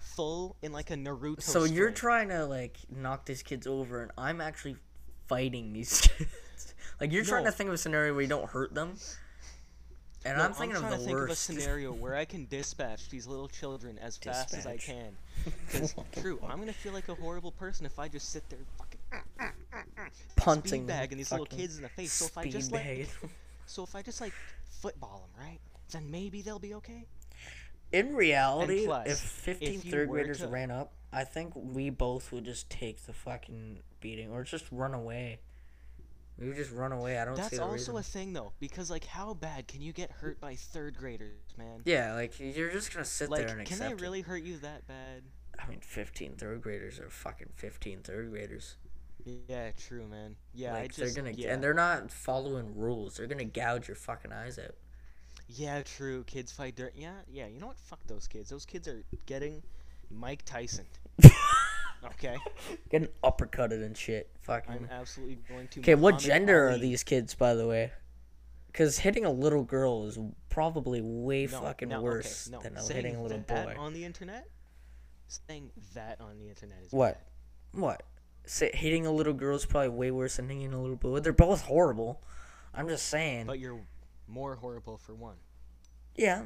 full 0.00 0.56
in 0.62 0.72
like 0.72 0.90
a 0.90 0.94
Naruto. 0.94 1.42
So 1.42 1.64
you're 1.64 1.90
trying 1.90 2.28
to 2.28 2.44
like 2.46 2.76
knock 2.90 3.26
these 3.26 3.42
kids 3.42 3.66
over, 3.66 4.02
and 4.02 4.10
I'm 4.18 4.40
actually 4.40 4.76
fighting 5.28 5.72
these 5.72 6.00
kids. 6.18 6.74
like 7.00 7.12
you're 7.12 7.24
trying 7.24 7.44
to 7.44 7.52
think 7.52 7.68
of 7.68 7.74
a 7.74 7.78
scenario 7.78 8.12
where 8.12 8.22
you 8.22 8.28
don't 8.28 8.48
hurt 8.48 8.74
them, 8.74 8.96
and 10.24 10.36
No, 10.36 10.44
I'm 10.44 10.52
thinking 10.52 10.78
trying 10.78 10.92
of 10.92 10.98
to 10.98 11.04
the 11.04 11.06
think 11.06 11.18
of 11.18 11.30
a 11.30 11.34
scenario 11.36 11.92
where 11.92 12.14
I 12.14 12.24
can 12.26 12.46
dispatch 12.50 13.08
these 13.08 13.26
little 13.26 13.48
children 13.48 13.98
as 13.98 14.16
fast 14.16 14.54
as 14.54 14.66
I 14.66 14.76
can. 14.76 15.16
Because 15.66 15.94
true, 16.20 16.38
I'm 16.46 16.58
gonna 16.58 16.70
feel 16.74 16.92
like 16.92 17.08
a 17.08 17.14
horrible 17.14 17.52
person 17.52 17.86
if 17.86 17.98
I 17.98 18.08
just 18.08 18.28
sit 18.28 18.46
there 18.50 18.58
fucking 18.76 19.00
punting 20.36 20.82
speed 20.82 20.86
bagging 20.86 21.16
these 21.16 21.30
little 21.30 21.46
kids 21.46 21.76
in 21.78 21.82
the 21.82 21.88
face. 21.88 22.12
So 22.12 22.26
if 22.26 22.36
I 22.36 22.46
just 22.48 22.70
like, 22.72 23.08
so 23.64 23.82
if 23.82 23.94
I 23.96 24.02
just 24.02 24.20
like 24.20 24.34
football 24.68 25.26
them, 25.34 25.46
right? 25.46 25.58
Then 25.92 26.10
maybe 26.10 26.42
they'll 26.42 26.58
be 26.58 26.74
okay. 26.74 27.06
In 27.92 28.14
reality, 28.14 28.86
plus, 28.86 29.08
if 29.08 29.18
15 29.18 29.68
if 29.68 29.82
third 29.90 30.08
graders 30.08 30.38
to- 30.38 30.48
ran 30.48 30.70
up, 30.70 30.92
I 31.12 31.24
think 31.24 31.52
we 31.56 31.90
both 31.90 32.30
would 32.30 32.44
just 32.44 32.70
take 32.70 33.04
the 33.06 33.12
fucking 33.12 33.80
beating 34.00 34.30
or 34.30 34.44
just 34.44 34.64
run 34.70 34.94
away. 34.94 35.40
We 36.38 36.46
would 36.48 36.56
just 36.56 36.72
run 36.72 36.92
away. 36.92 37.18
I 37.18 37.24
don't 37.24 37.36
see 37.36 37.42
That's 37.42 37.58
also 37.58 37.72
reason. 37.72 37.96
a 37.96 38.02
thing 38.02 38.32
though, 38.32 38.52
because 38.60 38.90
like 38.90 39.04
how 39.04 39.34
bad 39.34 39.66
can 39.68 39.82
you 39.82 39.92
get 39.92 40.10
hurt 40.10 40.40
by 40.40 40.54
third 40.54 40.96
graders, 40.96 41.36
man? 41.58 41.82
Yeah, 41.84 42.14
like 42.14 42.38
you're 42.38 42.70
just 42.70 42.92
gonna 42.92 43.04
sit 43.04 43.28
Like, 43.28 43.40
there 43.40 43.48
and 43.50 43.60
accept. 43.62 43.80
can 43.80 43.88
they 43.90 44.02
really 44.02 44.20
hurt 44.22 44.42
you 44.42 44.56
that 44.58 44.86
bad? 44.86 45.22
I 45.58 45.68
mean, 45.68 45.80
15 45.80 46.36
third 46.36 46.62
graders 46.62 46.98
are 46.98 47.10
fucking 47.10 47.50
15 47.56 48.00
third 48.02 48.30
graders. 48.30 48.76
Yeah, 49.48 49.72
true, 49.72 50.06
man. 50.06 50.36
Yeah, 50.54 50.72
like 50.72 50.84
I 50.84 50.86
just 50.86 50.98
they're 50.98 51.12
gonna 51.24 51.36
yeah. 51.36 51.52
and 51.52 51.62
they're 51.62 51.74
not 51.74 52.10
following 52.10 52.74
rules. 52.74 53.16
They're 53.16 53.26
gonna 53.26 53.44
gouge 53.44 53.88
your 53.88 53.96
fucking 53.96 54.32
eyes 54.32 54.58
out. 54.58 54.76
Yeah, 55.56 55.82
true. 55.82 56.24
Kids 56.24 56.52
fight 56.52 56.76
dirt. 56.76 56.92
Yeah, 56.96 57.12
yeah. 57.30 57.46
You 57.46 57.58
know 57.60 57.66
what? 57.68 57.78
Fuck 57.78 58.00
those 58.06 58.26
kids. 58.28 58.50
Those 58.50 58.64
kids 58.64 58.86
are 58.88 59.02
getting 59.26 59.62
Mike 60.10 60.44
Tyson. 60.44 60.84
okay, 62.04 62.36
Getting 62.90 63.08
uppercutted 63.24 63.84
and 63.84 63.96
shit. 63.96 64.30
Fucking. 64.42 64.72
I'm 64.72 64.88
absolutely 64.90 65.38
going 65.48 65.68
to. 65.68 65.80
Okay, 65.80 65.94
what 65.94 66.18
gender 66.18 66.68
are 66.70 66.78
these 66.78 67.02
kids, 67.02 67.34
by 67.34 67.54
the 67.54 67.66
way? 67.66 67.92
Because 68.68 68.98
hitting 68.98 69.24
a 69.24 69.30
little 69.32 69.64
girl 69.64 70.06
is 70.06 70.18
probably 70.48 71.00
way 71.02 71.48
No, 71.50 71.60
fucking 71.60 71.88
no, 71.88 71.96
okay, 71.96 72.04
worse 72.04 72.48
no. 72.48 72.60
than 72.60 72.76
Saying 72.78 72.96
hitting 73.04 73.16
a 73.16 73.22
little 73.22 73.42
that 73.48 73.66
boy. 73.66 73.74
on 73.76 73.92
the 73.92 74.04
internet. 74.04 74.46
Saying 75.26 75.70
that 75.94 76.20
on 76.20 76.38
the 76.38 76.48
internet 76.48 76.78
is 76.84 76.92
What? 76.92 77.14
bad. 77.72 77.80
What? 77.80 78.02
Say, 78.46 78.70
hitting 78.72 79.06
a 79.06 79.12
little 79.12 79.32
girl 79.32 79.56
is 79.56 79.66
probably 79.66 79.88
way 79.90 80.10
worse 80.10 80.36
than 80.36 80.48
hitting 80.48 80.72
a 80.72 80.80
little 80.80 80.96
boy. 80.96 81.18
They're 81.20 81.32
both 81.32 81.62
horrible. 81.62 82.22
I'm 82.72 82.88
just 82.88 83.06
saying. 83.08 83.46
But 83.46 83.58
you're 83.58 83.80
more 84.30 84.56
horrible 84.56 84.96
for 84.96 85.14
one. 85.14 85.36
Yeah. 86.16 86.42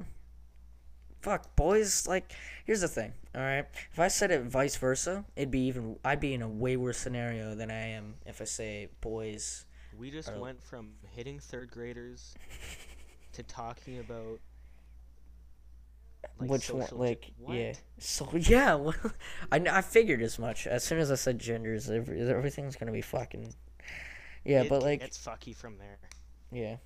Fuck, 1.21 1.57
boys, 1.57 2.07
like, 2.07 2.33
here's 2.67 2.83
the 2.83 2.89
thing, 2.89 3.13
alright? 3.35 3.65
If 3.93 3.99
I 3.99 4.09
said 4.09 4.31
it 4.31 4.43
vice 4.43 4.77
versa, 4.77 5.25
it'd 5.37 5.51
be 5.51 5.61
even, 5.61 5.97
I'd 6.05 6.21
be 6.21 6.35
in 6.35 6.43
a 6.43 6.49
way 6.49 6.77
worse 6.77 6.99
scenario 6.99 7.55
than 7.55 7.71
I 7.71 7.89
am 7.91 8.17
if 8.27 8.43
I 8.43 8.45
say 8.45 8.89
boys. 9.01 9.65
We 9.97 10.11
just 10.11 10.31
Oh. 10.35 10.41
went 10.41 10.63
from 10.63 10.91
hitting 11.15 11.39
third 11.39 11.71
graders 11.71 12.35
to 13.33 13.43
talking 13.43 14.01
about 14.01 14.39
like 16.41 16.51
Which 16.51 16.71
one, 16.71 16.87
like, 16.93 17.31
what? 17.39 17.57
yeah. 17.57 17.73
So, 17.99 18.29
yeah, 18.37 18.75
well, 18.75 18.95
I, 19.53 19.59
I 19.71 19.81
figured 19.83 20.21
as 20.21 20.39
much. 20.39 20.67
As 20.67 20.83
soon 20.85 20.99
as 20.99 21.11
I 21.11 21.15
said 21.15 21.39
genders, 21.39 21.89
every, 21.89 22.21
everything's 22.29 22.77
gonna 22.77 22.93
be 22.93 23.03
fucking. 23.03 23.55
Yeah, 24.45 24.63
It 24.63 24.69
but, 24.69 24.83
like, 24.83 25.01
it's 25.03 25.17
fucky 25.19 25.55
from 25.57 25.79
there. 25.79 25.99
yeah. 26.53 26.77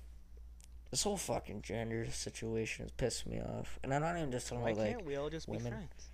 This 0.91 1.03
whole 1.03 1.17
fucking 1.17 1.61
gender 1.61 2.07
situation 2.11 2.85
is 2.85 2.91
pissing 2.91 3.27
me 3.27 3.39
off. 3.41 3.77
And 3.83 3.93
I'm 3.93 4.01
not 4.01 4.17
even 4.17 4.31
just 4.31 4.47
talking 4.47 4.63
Why 4.63 4.71
about, 4.71 4.81
like, 4.83 4.91
can't 4.95 5.05
we 5.05 5.15
all 5.15 5.29
just 5.29 5.47
women. 5.47 5.63
be 5.65 5.69
friends? 5.69 6.09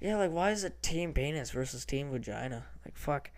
Yeah, 0.00 0.16
like 0.16 0.32
why 0.32 0.50
is 0.50 0.64
it 0.64 0.82
team 0.82 1.12
penis 1.12 1.52
versus 1.52 1.84
team 1.84 2.10
vagina? 2.10 2.64
Like 2.84 2.96
fuck. 2.96 3.30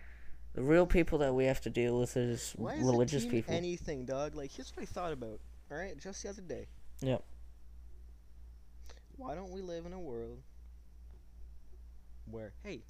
The 0.55 0.63
real 0.63 0.87
people 0.87 1.19
that 1.19 1.35
we 1.35 1.45
have 1.45 1.61
to 1.61 1.69
deal 1.69 1.99
with 1.99 2.15
is 2.17 2.53
Why 2.55 2.73
is 2.75 2.79
religious 2.83 3.23
it 3.23 3.25
team 3.25 3.31
people. 3.31 3.53
anything, 3.53 4.05
dog? 4.05 4.35
Like, 4.35 4.51
here's 4.51 4.71
what 4.75 4.83
I 4.83 4.85
thought 4.85 5.11
about. 5.11 5.39
All 5.69 5.77
right, 5.77 5.95
just 5.99 6.23
the 6.23 6.29
other 6.29 6.41
day. 6.41 6.67
Yep. 7.01 7.23
Why 9.17 9.35
don't 9.35 9.51
we 9.51 9.61
live 9.61 9.85
in 9.85 9.93
a 9.93 9.99
world 9.99 10.39
where, 12.31 12.53
hey, 12.63 12.81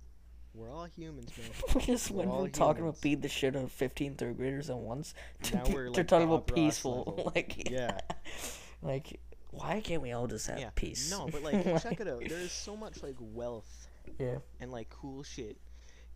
we're 0.55 0.71
all 0.71 0.85
humans, 0.85 1.31
man. 1.37 1.47
we 1.75 1.81
just 1.81 2.11
We're 2.11 2.25
went 2.25 2.31
from 2.31 2.51
talking 2.51 2.81
humans. 2.83 2.95
about 2.97 3.01
beat 3.01 3.21
the 3.21 3.29
shit 3.29 3.55
out 3.55 3.63
of 3.63 3.71
15 3.71 4.15
third 4.15 4.37
graders 4.37 4.69
at 4.69 4.77
once 4.77 5.13
to 5.43 5.55
now 5.55 5.63
we're, 5.71 5.89
like, 5.89 6.07
talking 6.07 6.27
about 6.27 6.47
Bob 6.47 6.57
Ross 6.57 6.65
peaceful. 6.65 7.31
like 7.35 7.69
Yeah. 7.69 7.99
like 8.81 9.19
why 9.51 9.79
can't 9.81 10.01
we 10.01 10.11
all 10.11 10.27
just 10.27 10.47
have 10.47 10.59
yeah. 10.59 10.69
peace? 10.75 11.09
No, 11.11 11.27
but 11.31 11.41
like, 11.41 11.63
check 11.81 11.99
it 12.01 12.07
out. 12.07 12.23
There 12.27 12.39
is 12.39 12.51
so 12.51 12.75
much 12.75 13.01
like 13.01 13.15
wealth 13.19 13.87
Yeah. 14.19 14.39
and 14.59 14.71
like 14.71 14.89
cool 14.89 15.23
shit 15.23 15.57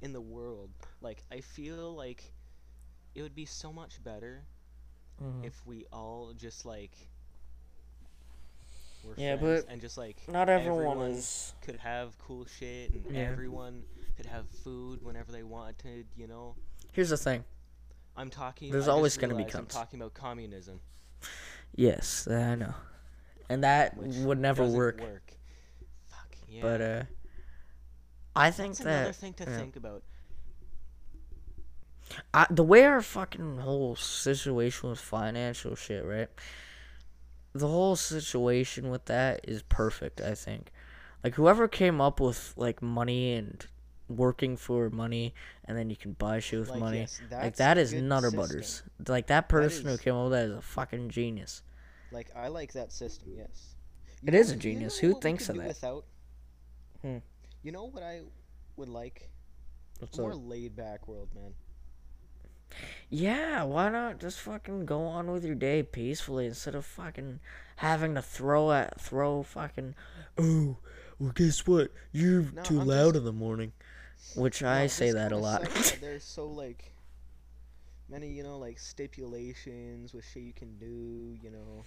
in 0.01 0.11
the 0.13 0.21
world. 0.21 0.69
Like, 1.01 1.23
I 1.31 1.39
feel 1.41 1.95
like 1.95 2.33
it 3.15 3.21
would 3.21 3.35
be 3.35 3.45
so 3.45 3.71
much 3.73 4.03
better 4.03 4.43
Mhm. 5.21 5.45
if 5.45 5.65
we 5.65 5.85
all 5.91 6.33
just 6.33 6.65
like 6.65 6.91
were 9.03 9.13
Yeah, 9.17 9.37
friends 9.37 9.63
but 9.65 9.71
and 9.71 9.81
just 9.81 9.97
like 9.97 10.17
Not 10.27 10.49
everyone, 10.49 10.87
everyone 10.97 11.11
is. 11.11 11.53
could 11.61 11.77
have 11.77 12.17
cool 12.19 12.45
shit 12.45 12.91
and 12.93 13.05
Yeah. 13.09 13.21
everyone 13.21 13.83
could 14.17 14.25
have 14.25 14.49
food 14.49 15.01
whenever 15.03 15.31
they 15.31 15.43
wanted, 15.43 16.07
you 16.15 16.27
know. 16.27 16.55
Here's 16.91 17.09
the 17.09 17.17
thing. 17.17 17.43
I'm 18.17 18.29
talking 18.29 18.71
There's 18.71 18.87
I 18.87 18.91
always 18.91 19.15
gonna 19.17 19.33
be 19.33 19.37
realized 19.37 19.55
I'm 19.55 19.65
talking 19.67 20.01
about 20.01 20.13
communism. 20.13 20.81
Yes, 21.75 22.27
I 22.27 22.55
know. 22.55 22.73
And 23.47 23.63
that 23.63 23.95
which 23.97 24.15
would 24.17 24.39
never 24.39 24.63
doesn't 24.63 24.77
work. 24.77 25.01
Fuck 26.07 26.35
yeah. 26.47 26.61
But 26.61 26.81
uh 26.81 27.03
I 28.35 28.51
think 28.51 28.73
That's 28.73 28.79
another 28.81 29.05
that 29.05 29.15
thing 29.15 29.33
to 29.35 29.43
yeah. 29.45 29.57
think 29.57 29.75
about. 29.75 30.03
I, 32.33 32.47
the 32.49 32.63
way 32.63 32.85
our 32.85 33.01
fucking 33.01 33.57
whole 33.59 33.95
situation 33.95 34.89
with 34.89 34.99
financial 34.99 35.75
shit, 35.75 36.03
right? 36.03 36.29
The 37.59 37.67
whole 37.67 37.95
situation 37.95 38.89
with 38.89 39.05
that 39.05 39.41
is 39.47 39.61
perfect, 39.63 40.21
I 40.21 40.33
think. 40.35 40.71
Like 41.23 41.35
whoever 41.35 41.67
came 41.67 41.99
up 41.99 42.19
with 42.19 42.53
like 42.55 42.81
money 42.81 43.33
and 43.33 43.65
working 44.07 44.57
for 44.57 44.89
money 44.89 45.33
and 45.65 45.77
then 45.77 45.89
you 45.89 45.95
can 45.95 46.13
buy 46.13 46.39
shit 46.39 46.59
with 46.59 46.69
Like, 46.69 46.79
money. 46.79 46.99
yes, 47.01 47.21
like 47.31 47.55
that 47.57 47.77
a 47.93 48.01
nutter 48.01 48.27
system. 48.31 48.39
butters. 48.39 48.83
Like 49.07 49.27
that 49.27 49.49
person 49.49 49.85
who 49.87 49.97
came 49.97 50.15
up 50.15 50.23
with 50.25 50.31
that 50.33 50.45
is 50.45 50.57
a 50.57 50.61
fucking 50.61 51.09
genius. 51.09 51.61
Like 52.11 52.27
I 52.35 52.47
like 52.47 52.73
that 52.73 52.91
system. 52.91 53.33
Yes. 53.37 53.75
It 54.25 54.33
know 54.33 54.39
is 54.39 54.51
a 54.51 54.55
what- 54.55 54.63
you 54.65 54.71
genius. 54.73 55.03
know 55.03 55.09
Who 55.09 55.19
thinks 55.21 55.49
of 55.49 55.57
that? 55.57 55.67
Without. 55.67 56.05
Hmm. 57.01 57.17
You 57.63 57.71
know 57.71 57.85
what 57.85 58.01
I 58.03 58.21
would 58.77 58.89
like? 58.89 59.29
What's 59.99 60.17
More 60.17 60.31
up? 60.31 60.39
laid 60.41 60.75
back 60.75 61.07
world, 61.07 61.29
man. 61.35 61.53
Yeah, 63.09 63.63
why 63.63 63.89
not 63.89 64.19
just 64.19 64.39
fucking 64.39 64.85
go 64.85 65.01
on 65.03 65.31
with 65.31 65.43
your 65.43 65.55
day 65.55 65.81
peacefully 65.83 66.45
instead 66.45 66.75
of 66.75 66.85
fucking 66.85 67.39
having 67.77 68.15
to 68.15 68.21
throw 68.21 68.71
at 68.71 68.99
throw 69.01 69.41
fucking 69.43 69.95
oh 70.37 70.77
well 71.19 71.31
guess 71.33 71.65
what? 71.65 71.91
You're 72.11 72.43
No, 72.53 72.61
too 72.63 72.81
I'm 72.81 72.87
loud 72.87 73.05
just- 73.07 73.17
in 73.17 73.23
the 73.25 73.33
morning. 73.33 73.73
Which 74.35 74.61
No, 74.61 74.69
I 74.69 74.87
say 74.87 75.11
that 75.11 75.31
a 75.31 75.37
lot. 75.37 75.63
that 75.63 75.97
There's 76.01 76.23
so 76.25 76.47
like 76.47 76.91
many, 78.09 78.27
you 78.29 78.43
know, 78.43 78.57
like 78.57 78.77
stipulations 78.79 80.13
with 80.13 80.25
shit 80.25 80.43
you 80.43 80.53
can 80.53 80.77
do. 80.77 81.37
You 81.41 81.51
know. 81.51 81.83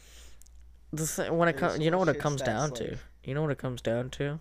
the 0.92 1.06
thing 1.06 1.36
when 1.36 1.48
it 1.48 1.56
comes 1.56 1.78
you 1.78 1.90
know 1.90 1.98
what 1.98 2.08
it 2.08 2.18
comes 2.18 2.42
down 2.42 2.72
to? 2.72 2.96
You 3.24 3.34
know 3.34 3.42
what 3.42 3.50
it 3.50 3.58
comes 3.58 3.80
down 3.82 4.10
to? 4.10 4.40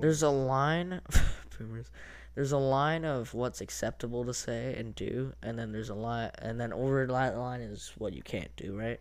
There's 0.00 0.22
a 0.22 0.30
line 0.30 1.00
boomers. 1.58 1.90
There's 2.36 2.52
a 2.52 2.58
line 2.58 3.06
of 3.06 3.32
what's 3.32 3.60
acceptable 3.62 4.24
to 4.26 4.34
say 4.34 4.76
and 4.78 4.94
do, 4.94 5.32
and 5.42 5.58
then 5.58 5.72
there's 5.72 5.88
a 5.88 5.94
line 5.94 6.30
and 6.38 6.60
then 6.60 6.70
over 6.72 7.06
that 7.06 7.36
line 7.38 7.62
is 7.62 7.92
what 7.96 8.12
you 8.12 8.20
can't 8.22 8.54
do, 8.56 8.78
right? 8.78 9.00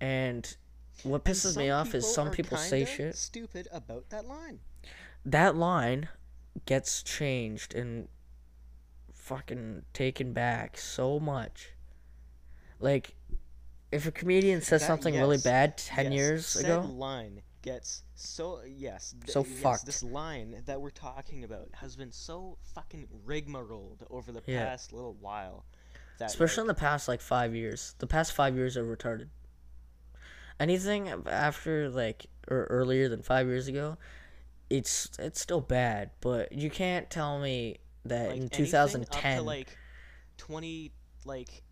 And 0.00 0.56
what 1.02 1.22
pisses 1.22 1.56
me 1.56 1.68
off 1.68 1.94
is 1.94 2.12
some 2.12 2.30
people 2.30 2.56
say 2.56 2.86
shit. 2.86 3.14
Stupid 3.14 3.68
about 3.70 4.08
that 4.08 4.26
line. 4.26 4.60
that 5.24 5.54
line 5.54 6.08
gets 6.64 7.02
changed 7.02 7.74
and 7.74 8.08
fucking 9.12 9.82
taken 9.92 10.32
back 10.32 10.78
so 10.78 11.20
much. 11.20 11.74
Like, 12.80 13.14
if 13.92 14.06
a 14.06 14.10
comedian 14.10 14.62
says 14.62 14.80
That- 14.80 14.86
something 14.86 15.14
really 15.14 15.36
bad 15.38 15.76
10 15.76 16.06
Yes, 16.06 16.14
years 16.14 16.56
ago, 16.56 16.80
line 16.80 17.42
gets 17.62 18.02
so 18.14 18.60
yes. 18.66 19.14
th- 19.20 19.32
So 19.32 19.44
yes. 19.62 19.82
This 19.82 20.02
line 20.02 20.62
that 20.66 20.80
we're 20.80 20.90
talking 20.90 21.44
about 21.44 21.68
has 21.74 21.96
been 21.96 22.12
so 22.12 22.56
fucking 22.74 23.08
rigmarolled 23.26 24.02
over 24.10 24.32
the 24.32 24.42
Yeah. 24.46 24.64
past 24.64 24.92
little 24.92 25.14
while. 25.14 25.64
Especially 26.20 26.62
in 26.62 26.66
the 26.66 26.74
past 26.74 27.08
like 27.08 27.20
five 27.22 27.54
years, 27.54 27.94
the 27.98 28.06
past 28.06 28.32
five 28.34 28.54
years 28.54 28.76
are 28.76 28.84
retarded. 28.84 29.28
Anything 30.58 31.08
after 31.26 31.88
like 31.88 32.26
or 32.48 32.64
earlier 32.64 33.08
than 33.08 33.22
five 33.22 33.46
years 33.46 33.68
ago, 33.68 33.96
it's 34.68 35.08
it's 35.18 35.40
still 35.40 35.62
bad. 35.62 36.10
But 36.20 36.52
you 36.52 36.68
can't 36.68 37.08
tell 37.08 37.40
me 37.40 37.78
that 38.04 38.30
like 38.30 38.40
in 38.40 38.48
2010, 38.50 39.32
up 39.32 39.38
to 39.38 39.42
like 39.42 39.78
twenty 40.36 40.92
like 41.24 41.62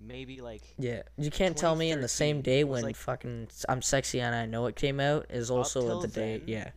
maybe 0.00 0.40
like 0.40 0.62
Yeah, 0.78 1.02
you 1.16 1.30
can't 1.30 1.56
tell 1.56 1.76
me 1.76 1.90
in 1.90 2.00
the 2.00 2.08
same 2.08 2.40
day 2.40 2.64
when 2.64 2.82
like- 2.82 2.96
fucking 2.96 3.48
I'm 3.68 3.82
sexy 3.82 4.20
and 4.20 4.34
I 4.34 4.46
know 4.46 4.66
it 4.66 4.76
came 4.76 5.00
out 5.00 5.26
is 5.30 5.50
also 5.50 6.00
the 6.00 6.08
day. 6.08 6.38
then, 6.38 6.48
Yeah, 6.48 6.70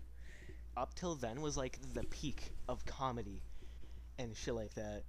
up 0.76 0.94
till 0.96 1.16
then 1.16 1.42
was 1.42 1.56
like 1.58 1.80
the 1.94 2.04
peak 2.04 2.52
of 2.68 2.86
comedy 2.86 3.42
and 4.20 4.36
shit 4.36 4.54
like 4.56 4.74
that. 4.76 5.04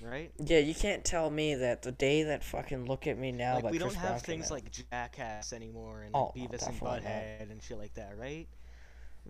Right? 0.00 0.32
yeah. 0.38 0.58
You 0.58 0.74
can't 0.74 1.04
tell 1.04 1.30
me 1.30 1.54
that 1.54 1.82
the 1.82 1.92
day 1.92 2.24
that 2.24 2.42
fucking 2.42 2.86
look 2.86 3.06
at 3.06 3.16
me 3.16 3.30
now 3.30 3.54
like 3.56 3.70
we 3.70 3.78
Chris 3.78 3.94
don't 3.94 4.02
have 4.02 4.22
things 4.22 4.50
like 4.50 4.64
Jackass 4.72 5.52
anymore 5.52 6.02
and 6.02 6.10
Oh, 6.12 6.24
like 6.24 6.34
no, 6.36 6.42
Beavis 6.42 6.66
and 6.66 6.72
definitely 6.80 7.00
not. 7.02 7.50
And 7.50 7.62
shit 7.62 7.78
like 7.78 7.94
that, 7.94 8.18
right? 8.18 8.48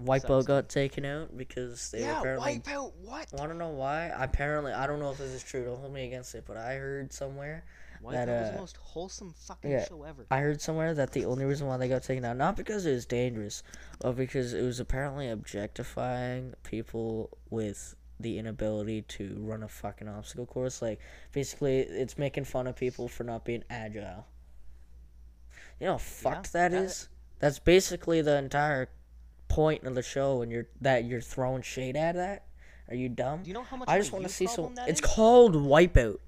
Wipeout 0.01 0.21
sucks, 0.29 0.47
got 0.47 0.69
taken 0.71 1.05
out 1.05 1.37
because 1.37 1.91
they 1.91 2.01
yeah, 2.01 2.19
apparently. 2.19 2.61
Wipeout. 2.61 2.93
What? 3.03 3.29
Want 3.35 3.51
to 3.51 3.57
know 3.57 3.69
why? 3.69 4.11
Apparently, 4.17 4.73
I 4.73 4.87
don't 4.87 4.99
know 5.01 5.11
if 5.11 5.19
this 5.19 5.33
is 5.33 5.43
true. 5.43 5.65
Don't 5.67 5.79
hold 5.79 5.93
me 5.93 6.07
against 6.07 6.35
it, 6.35 6.45
but 6.47 6.57
I 6.57 6.77
heard 6.77 7.13
somewhere. 7.13 7.65
Wipeout 8.03 8.13
that, 8.13 8.29
was 8.29 8.49
uh, 8.49 8.53
the 8.53 8.59
most 8.59 8.77
wholesome 8.79 9.35
fucking 9.37 9.71
yeah, 9.71 9.87
show 9.87 10.03
ever. 10.03 10.27
I 10.31 10.39
heard 10.39 10.61
somewhere 10.61 10.95
that 10.95 11.13
the 11.13 11.25
only 11.25 11.45
reason 11.45 11.67
why 11.67 11.77
they 11.77 11.89
got 11.89 12.03
taken 12.03 12.25
out, 12.25 12.37
not 12.37 12.57
because 12.57 12.87
it 12.87 12.93
was 12.93 13.07
dangerous, 13.07 13.63
but 14.01 14.13
because 14.13 14.53
it 14.53 14.63
was 14.63 14.81
apparently 14.81 15.29
objectifying 15.29 16.55
people 16.63 17.31
with 17.51 17.95
the 18.19 18.39
inability 18.39 19.03
to 19.03 19.37
run 19.41 19.63
a 19.63 19.69
fucking 19.69 20.09
obstacle 20.09 20.47
course. 20.47 20.83
Like, 20.83 21.01
basically, 21.33 21.81
it's 21.81 22.19
making 22.19 22.45
fun 22.45 22.67
of 22.67 22.77
people 22.77 23.09
for 23.09 23.25
not 23.25 23.45
being 23.45 23.65
agile. 23.71 24.27
You 25.81 25.87
know 25.87 25.93
how 25.93 25.99
fucked 25.99 26.53
that 26.53 26.73
that- 26.73 26.83
is? 26.83 27.09
That's 27.39 27.59
basically 27.59 28.23
the 28.23 28.37
entire 28.37 28.89
point 29.53 29.85
of 29.85 29.95
the 29.95 30.03
show 30.03 30.41
and 30.41 30.51
you're 30.51 30.67
that 30.81 31.05
you're 31.05 31.21
throwing 31.21 31.63
shade 31.63 31.97
at 31.97 32.15
that? 32.15 32.45
Are 32.89 32.95
you 32.95 33.09
dumb? 33.09 33.43
Do 33.43 33.49
you 33.49 33.55
know 33.55 33.63
how 33.63 33.77
much? 33.77 33.89
I 33.89 33.99
just 33.99 34.13
want 34.13 34.25
to 34.25 34.31
see 34.31 34.47
some. 34.47 34.75
It's 34.87 35.01
is? 35.01 35.07
called 35.07 35.55
Wipeout. 35.55 36.19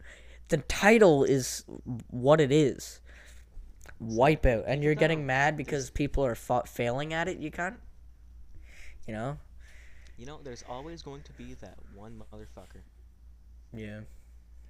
The 0.49 0.59
title 0.59 1.25
is 1.25 1.65
what 2.11 2.41
it 2.41 2.53
is. 2.53 3.01
Wipeout, 4.03 4.65
and 4.67 4.83
you're 4.83 4.95
getting 4.95 5.21
oh, 5.21 5.25
mad 5.25 5.57
because 5.57 5.91
people 5.91 6.25
are 6.25 6.35
fa- 6.35 6.65
failing 6.67 7.15
at 7.15 7.29
it. 7.29 7.39
You 7.39 7.51
can't. 7.51 7.77
You 9.07 9.15
know. 9.15 9.39
You 10.19 10.27
know, 10.27 10.41
there's 10.43 10.65
always 10.69 11.03
going 11.03 11.23
to 11.23 11.33
be 11.33 11.55
that 11.55 11.77
one 11.95 12.21
motherfucker 12.33 12.83
Yeah. 13.73 14.01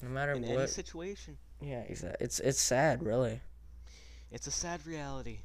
No 0.03 0.09
matter 0.09 0.33
in 0.33 0.45
any 0.45 0.67
situation. 0.67 1.37
Yeah, 1.61 1.81
exactly. 1.89 2.25
It's 2.25 2.41
it's 2.41 2.61
sad, 2.61 3.03
really. 3.03 3.41
It's 4.31 4.47
a 4.47 4.51
sad 4.51 4.87
reality. 4.87 5.41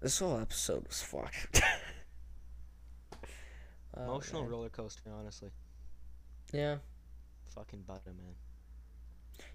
This 0.00 0.18
whole 0.18 0.38
episode 0.38 0.86
was 0.86 1.02
fucked. 1.02 1.62
Oh, 3.98 4.04
Emotional 4.04 4.42
man. 4.42 4.50
roller 4.50 4.68
coaster, 4.68 5.10
honestly. 5.18 5.48
Yeah. 6.52 6.76
Fucking 7.56 7.82
butter, 7.86 8.12
man. 8.12 8.34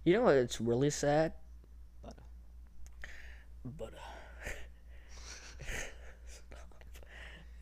You 0.04 0.14
know 0.14 0.22
what? 0.24 0.36
It's 0.36 0.60
really 0.60 0.90
sad. 0.90 1.34
Butter. 2.04 2.24
But. 3.78 3.94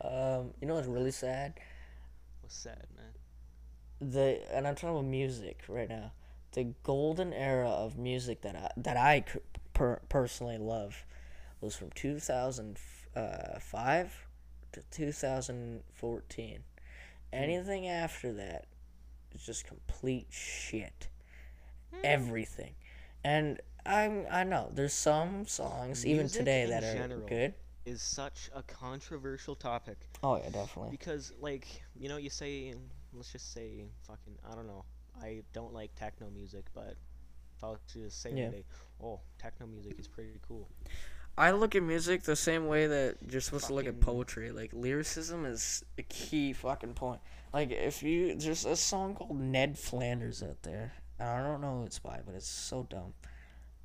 um, 0.00 0.54
you 0.58 0.66
know 0.66 0.76
what's 0.76 0.88
really 0.88 1.10
sad? 1.10 1.60
What's 2.40 2.56
sad, 2.56 2.86
man. 2.96 3.12
The 4.00 4.40
and 4.56 4.66
I'm 4.66 4.76
talking 4.76 4.96
about 4.96 5.04
music 5.04 5.60
right 5.68 5.90
now. 5.90 6.12
The 6.52 6.72
golden 6.84 7.34
era 7.34 7.68
of 7.68 7.98
music 7.98 8.40
that 8.40 8.56
I 8.56 8.70
that 8.78 8.96
I 8.96 9.26
per, 9.74 10.00
personally 10.08 10.56
love 10.56 11.04
was 11.60 11.76
from 11.76 11.90
2005 11.94 14.26
to 14.72 14.82
2014. 14.90 16.58
Anything 17.30 17.86
after 17.86 18.32
that 18.32 18.64
is 19.34 19.42
just 19.44 19.66
complete 19.66 20.26
shit. 20.30 21.08
Everything, 22.02 22.74
and 23.24 23.60
I'm 23.84 24.26
I 24.30 24.44
know 24.44 24.70
there's 24.72 24.94
some 24.94 25.46
songs 25.46 26.06
even 26.06 26.22
Music 26.22 26.38
today 26.38 26.66
that 26.66 26.82
are 26.84 27.08
good. 27.28 27.54
Is 27.86 28.02
such 28.02 28.50
a 28.54 28.62
controversial 28.62 29.54
topic 29.54 29.98
Oh 30.22 30.36
yeah, 30.36 30.50
definitely. 30.50 30.90
because, 30.90 31.32
like, 31.40 31.66
you 31.94 32.08
know, 32.08 32.16
you 32.18 32.30
say, 32.30 32.74
let's 33.12 33.32
just 33.32 33.52
say, 33.52 33.86
fucking, 34.06 34.36
I 34.50 34.54
don't 34.54 34.66
know. 34.66 34.84
I 35.20 35.42
don't 35.52 35.72
like 35.72 35.94
techno 35.94 36.28
music, 36.30 36.66
but 36.74 36.96
if 37.56 37.64
I 37.64 37.68
was 37.68 37.80
to 37.92 37.98
just 38.04 38.20
say 38.20 38.34
Yeah. 38.34 38.44
one 38.44 38.52
day, 38.52 38.64
oh, 39.02 39.20
techno 39.38 39.66
music 39.66 39.94
is 39.98 40.06
pretty 40.08 40.38
cool. 40.46 40.68
I 41.38 41.52
look 41.52 41.74
at 41.74 41.82
music 41.82 42.22
the 42.22 42.36
same 42.36 42.66
way 42.66 42.86
that 42.86 43.16
you're 43.30 43.40
supposed 43.40 43.66
to 43.66 43.74
look 43.74 43.86
at 43.86 44.00
poetry. 44.00 44.50
Like 44.50 44.72
lyricism 44.72 45.46
is 45.46 45.84
a 45.98 46.02
key 46.02 46.52
fucking 46.52 46.94
point. 46.94 47.20
Like 47.52 47.70
if 47.70 48.02
you 48.02 48.34
there's 48.34 48.64
a 48.64 48.76
song 48.76 49.14
called 49.14 49.40
Ned 49.40 49.78
Flanders 49.78 50.42
out 50.42 50.62
there. 50.62 50.92
I 51.18 51.42
don't 51.42 51.60
know 51.60 51.80
who 51.80 51.84
it's 51.84 51.98
by, 51.98 52.20
but 52.24 52.34
it's 52.34 52.48
so 52.48 52.86
dumb. 52.88 53.14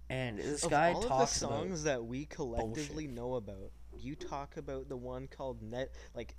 And 0.10 0.38
this 0.38 0.64
of 0.64 0.70
guy 0.70 0.94
all 0.94 1.02
talks 1.02 1.42
of 1.42 1.50
the 1.50 1.56
about 1.56 1.60
songs 1.62 1.84
that 1.84 2.06
we 2.06 2.26
collectively 2.26 3.08
know 3.08 3.36
about, 3.36 3.72
you 3.98 4.16
talk 4.16 4.58
about 4.58 4.88
the 4.88 4.96
one 4.96 5.28
called 5.28 5.62
Ned, 5.62 5.90
like 6.14 6.36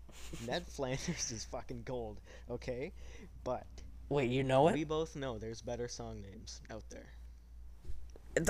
Ned 0.47 0.67
Flanders 0.69 1.33
is 1.33 1.45
fucking 1.45 1.83
gold, 1.85 2.21
okay? 2.51 2.93
But 3.43 3.67
Wait, 4.09 4.31
you 4.31 4.45
know 4.45 4.69
it? 4.69 4.75
we 4.75 4.85
both 4.85 5.17
know 5.17 5.39
there's 5.39 5.63
better 5.63 5.89
song 5.89 6.23
names 6.23 6.61
out 6.71 6.85
there. 6.91 7.09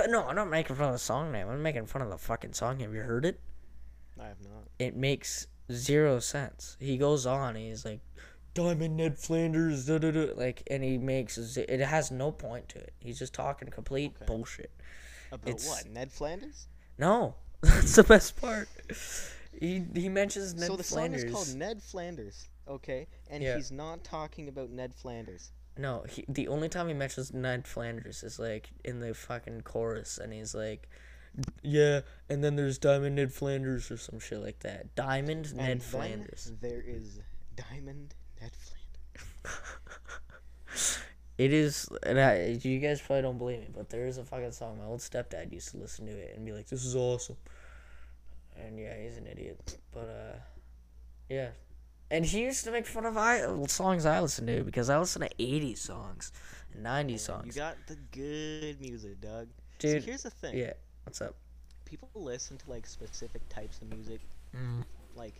No, 0.09 0.27
I'm 0.27 0.35
not 0.35 0.49
making 0.49 0.75
fun 0.75 0.87
of 0.87 0.93
the 0.93 0.99
song 0.99 1.31
name. 1.31 1.47
I'm 1.49 1.61
making 1.61 1.85
fun 1.85 2.01
of 2.01 2.09
the 2.09 2.17
fucking 2.17 2.53
song. 2.53 2.79
Have 2.79 2.93
you 2.93 3.01
heard 3.01 3.25
it? 3.25 3.39
I 4.19 4.27
have 4.27 4.41
not. 4.41 4.67
It 4.79 4.95
makes 4.95 5.47
zero 5.71 6.19
sense. 6.19 6.75
He 6.79 6.97
goes 6.97 7.25
on. 7.25 7.55
He's 7.55 7.85
like, 7.85 8.01
Diamond 8.53 8.97
Ned 8.97 9.17
Flanders, 9.17 9.85
da 9.85 9.99
da 9.99 10.11
da. 10.11 10.27
Like, 10.35 10.63
and 10.69 10.83
he 10.83 10.97
makes 10.97 11.37
it 11.57 11.79
has 11.79 12.09
no 12.11 12.31
point 12.31 12.69
to 12.69 12.79
it. 12.79 12.93
He's 12.99 13.19
just 13.19 13.33
talking 13.33 13.69
complete 13.69 14.13
Okay. 14.15 14.25
bullshit. 14.25 14.71
About 15.31 15.47
It's- 15.49 15.67
what? 15.67 15.85
Ned 15.91 16.11
Flanders? 16.11 16.67
No, 16.97 17.35
that's 17.61 17.95
the 17.95 18.03
best 18.03 18.39
part. 18.41 18.67
He 19.59 19.83
he 19.95 20.09
mentions 20.09 20.53
Ned 20.55 20.67
so 20.67 20.75
the 20.75 20.83
Flanders. 20.83 21.21
song 21.21 21.29
is 21.29 21.33
called 21.35 21.55
Ned 21.57 21.81
Flanders, 21.83 22.49
okay? 22.67 23.07
And 23.29 23.43
Yeah. 23.43 23.55
he's 23.55 23.71
not 23.71 24.03
talking 24.03 24.47
about 24.47 24.69
Ned 24.71 24.93
Flanders. 24.95 25.51
No, 25.77 26.03
he, 26.09 26.25
the 26.27 26.47
only 26.47 26.69
time 26.69 26.87
he 26.87 26.93
mentions 26.93 27.33
Ned 27.33 27.67
Flanders 27.67 28.23
is 28.23 28.39
like 28.39 28.69
in 28.83 28.99
the 28.99 29.13
fucking 29.13 29.61
chorus, 29.61 30.17
and 30.17 30.33
he's 30.33 30.53
like, 30.55 30.89
"Yeah," 31.61 32.01
and 32.29 32.43
then 32.43 32.55
there's 32.55 32.77
Diamond 32.77 33.15
Ned 33.15 33.33
Flanders 33.33 33.91
or 33.91 33.97
some 33.97 34.19
shit 34.19 34.39
like 34.39 34.59
that. 34.59 34.95
Diamond 34.95 35.47
And 35.47 35.57
Ned 35.57 35.83
Flanders. 35.83 36.51
There 36.61 36.83
is 36.85 37.19
Diamond 37.55 38.15
Ned 38.41 38.51
Flanders. 38.55 38.77
It 41.37 41.53
is, 41.53 41.87
and 42.01 42.19
I, 42.19 42.57
you 42.63 42.79
guys 42.79 42.99
probably 42.99 43.21
don't 43.21 43.37
believe 43.37 43.59
me, 43.59 43.67
but 43.71 43.89
there 43.89 44.07
is 44.07 44.17
a 44.17 44.25
fucking 44.25 44.53
song. 44.53 44.79
My 44.79 44.85
old 44.85 45.01
stepdad 45.01 45.53
used 45.53 45.69
to 45.69 45.77
listen 45.77 46.07
to 46.07 46.11
it 46.11 46.35
and 46.35 46.43
be 46.43 46.51
like, 46.51 46.67
"This 46.67 46.83
is 46.83 46.95
awesome," 46.95 47.37
and 48.55 48.79
yeah, 48.79 48.99
he's 48.99 49.17
an 49.17 49.27
idiot. 49.27 49.77
But 49.93 50.09
uh, 50.09 50.39
yeah, 51.29 51.49
and 52.11 52.25
he 52.25 52.41
used 52.43 52.63
to 52.65 52.71
make 52.71 52.85
fun 52.87 53.05
of 53.05 53.17
I 53.17 53.41
songs 53.67 54.05
I 54.05 54.19
listen 54.21 54.45
to 54.47 54.63
because 54.63 54.89
I 54.89 54.97
listen 54.99 55.21
to 55.21 55.29
'80s 55.39 55.77
songs 55.79 56.31
and 56.73 56.85
'90s 56.85 57.11
You 57.11 57.17
songs. 57.17 57.55
got 57.55 57.75
the 57.87 57.97
good 58.11 58.79
music, 58.81 59.19
Doug. 59.21 59.47
Dude, 59.79 60.01
so 60.01 60.05
here's 60.05 60.23
the 60.23 60.29
thing. 60.31 60.57
yeah, 60.57 60.73
what's 61.03 61.21
up? 61.21 61.35
People 61.85 62.09
listen 62.15 62.57
to 62.57 62.69
like 62.69 62.85
specific 62.87 63.47
types 63.49 63.79
of 63.81 63.89
music, 63.93 64.21
Mm. 64.55 64.83
like, 65.15 65.35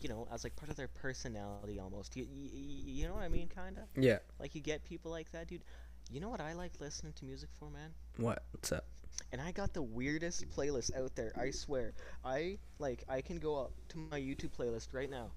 you 0.00 0.08
know, 0.08 0.26
as 0.32 0.44
like 0.44 0.54
part 0.56 0.70
of 0.70 0.76
their 0.76 0.88
personality 0.88 1.78
almost. 1.78 2.16
You, 2.16 2.26
you, 2.32 2.50
you 2.52 3.08
know 3.08 3.14
what 3.14 3.22
I 3.22 3.28
mean, 3.28 3.48
kinda? 3.48 3.86
Yeah. 3.96 4.18
Like 4.40 4.54
you 4.54 4.60
get 4.60 4.84
people 4.84 5.10
like 5.10 5.30
that, 5.32 5.48
dude. 5.48 5.62
You 6.10 6.20
know 6.20 6.28
what 6.28 6.40
I 6.40 6.52
like 6.54 6.72
listening 6.80 7.12
to 7.14 7.24
music 7.24 7.48
for, 7.58 7.68
man? 7.70 7.90
What? 8.16 8.44
What's 8.52 8.70
up? 8.72 8.84
And 9.32 9.40
I 9.40 9.50
got 9.52 9.72
the 9.72 9.82
weirdest 9.82 10.48
playlist 10.50 10.94
out 10.96 11.14
there. 11.16 11.32
I 11.36 11.50
swear. 11.50 11.92
I 12.24 12.58
like 12.78 13.04
I 13.08 13.20
can 13.20 13.38
go 13.38 13.56
up 13.56 13.72
to 13.88 13.98
my 13.98 14.20
YouTube 14.20 14.50
playlist 14.56 14.88
right 14.92 15.10
now, 15.10 15.30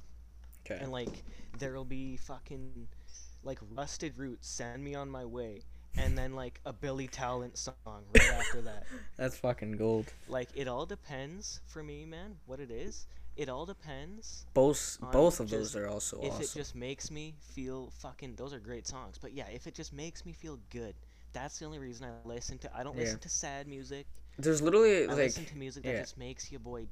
And 0.77 0.91
like 0.91 1.23
there'll 1.57 1.85
be 1.85 2.17
fucking 2.17 2.87
like 3.43 3.59
Rusted 3.71 4.17
Roots, 4.17 4.47
Send 4.47 4.83
Me 4.83 4.95
on 4.95 5.09
My 5.09 5.25
Way, 5.25 5.61
and 5.97 6.17
then 6.17 6.33
like 6.33 6.59
a 6.65 6.73
Billy 6.73 7.07
Talent 7.07 7.57
song 7.57 7.73
right 7.87 8.33
after 8.33 8.61
that. 8.61 8.85
That's 9.17 9.37
fucking 9.37 9.73
gold. 9.73 10.11
Like 10.27 10.49
it 10.55 10.67
all 10.67 10.85
depends 10.85 11.61
for 11.67 11.83
me, 11.83 12.05
man. 12.05 12.35
What 12.45 12.59
it 12.59 12.71
is, 12.71 13.07
it 13.35 13.49
all 13.49 13.65
depends. 13.65 14.45
Both 14.53 14.97
both 15.11 15.39
of 15.39 15.47
just- 15.49 15.73
those 15.73 15.75
are 15.75 15.87
also 15.87 16.17
awesome. 16.17 16.27
if 16.27 16.33
awesome. 16.33 16.43
it 16.43 16.53
just 16.53 16.75
makes 16.75 17.09
me 17.09 17.35
feel 17.39 17.91
fucking, 17.99 18.35
those 18.35 18.53
are 18.53 18.59
great 18.59 18.85
songs. 18.87 19.17
But 19.21 19.33
yeah, 19.33 19.47
if 19.53 19.67
it 19.67 19.73
just 19.73 19.93
makes 19.93 20.25
me 20.25 20.33
feel 20.33 20.59
good, 20.69 20.95
that's 21.31 21.59
the 21.59 21.65
only 21.65 21.79
reason 21.79 22.07
I 22.07 22.27
listen 22.27 22.57
to. 22.59 22.75
I 22.75 22.83
don't 22.83 22.95
Yeah. 22.95 23.03
listen 23.03 23.19
to 23.19 23.29
sad 23.29 23.67
music. 23.67 24.07
There's 24.37 24.61
literally 24.61 25.03
I 25.03 25.07
like 25.07 25.17
listen 25.17 25.45
to 25.45 25.57
music 25.57 25.83
that 25.83 25.93
yeah. 25.93 25.99
just 26.01 26.17
makes 26.17 26.51
you 26.51 26.59
boy, 26.59 26.87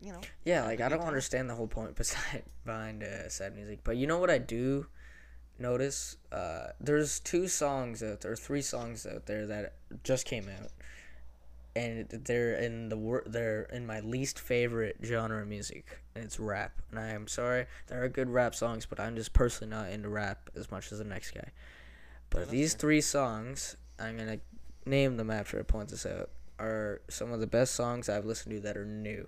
you 0.00 0.12
know. 0.12 0.20
Yeah, 0.44 0.64
like 0.64 0.80
I 0.80 0.88
don't 0.88 1.00
time. 1.00 1.08
understand 1.08 1.50
the 1.50 1.54
whole 1.54 1.66
point 1.66 1.94
beside 1.96 2.44
behind 2.64 3.02
uh, 3.02 3.28
sad 3.28 3.54
music. 3.54 3.80
But 3.84 3.96
you 3.96 4.06
know 4.06 4.18
what 4.18 4.30
I 4.30 4.38
do 4.38 4.86
notice? 5.58 6.16
Uh, 6.30 6.68
there's 6.80 7.20
two 7.20 7.48
songs 7.48 8.02
out 8.02 8.20
there, 8.20 8.36
three 8.36 8.62
songs 8.62 9.06
out 9.06 9.26
there 9.26 9.46
that 9.46 9.74
just 10.04 10.24
came 10.24 10.48
out, 10.48 10.70
and 11.74 12.08
they're 12.08 12.54
in 12.54 12.88
the 12.88 12.96
wor- 12.96 13.24
they're 13.26 13.62
in 13.64 13.86
my 13.86 14.00
least 14.00 14.38
favorite 14.38 14.96
genre 15.02 15.42
of 15.42 15.48
music, 15.48 16.00
and 16.14 16.24
it's 16.24 16.38
rap. 16.38 16.72
And 16.90 16.98
I 16.98 17.08
am 17.08 17.26
sorry, 17.26 17.66
there 17.88 18.02
are 18.02 18.08
good 18.08 18.30
rap 18.30 18.54
songs, 18.54 18.86
but 18.86 19.00
I'm 19.00 19.16
just 19.16 19.32
personally 19.32 19.70
not 19.70 19.90
into 19.90 20.08
rap 20.08 20.50
as 20.56 20.70
much 20.70 20.92
as 20.92 20.98
the 20.98 21.04
next 21.04 21.32
guy. 21.32 21.50
But 22.30 22.50
these 22.50 22.72
fair. 22.74 22.80
three 22.80 23.00
songs, 23.00 23.76
I'm 23.98 24.16
gonna 24.16 24.38
name 24.86 25.16
them 25.16 25.30
after 25.30 25.58
I 25.58 25.62
point 25.62 25.88
this 25.88 26.06
out, 26.06 26.30
are 26.58 27.00
some 27.08 27.32
of 27.32 27.40
the 27.40 27.46
best 27.46 27.74
songs 27.74 28.08
I've 28.08 28.24
listened 28.24 28.54
to 28.54 28.60
that 28.60 28.76
are 28.76 28.84
new 28.84 29.26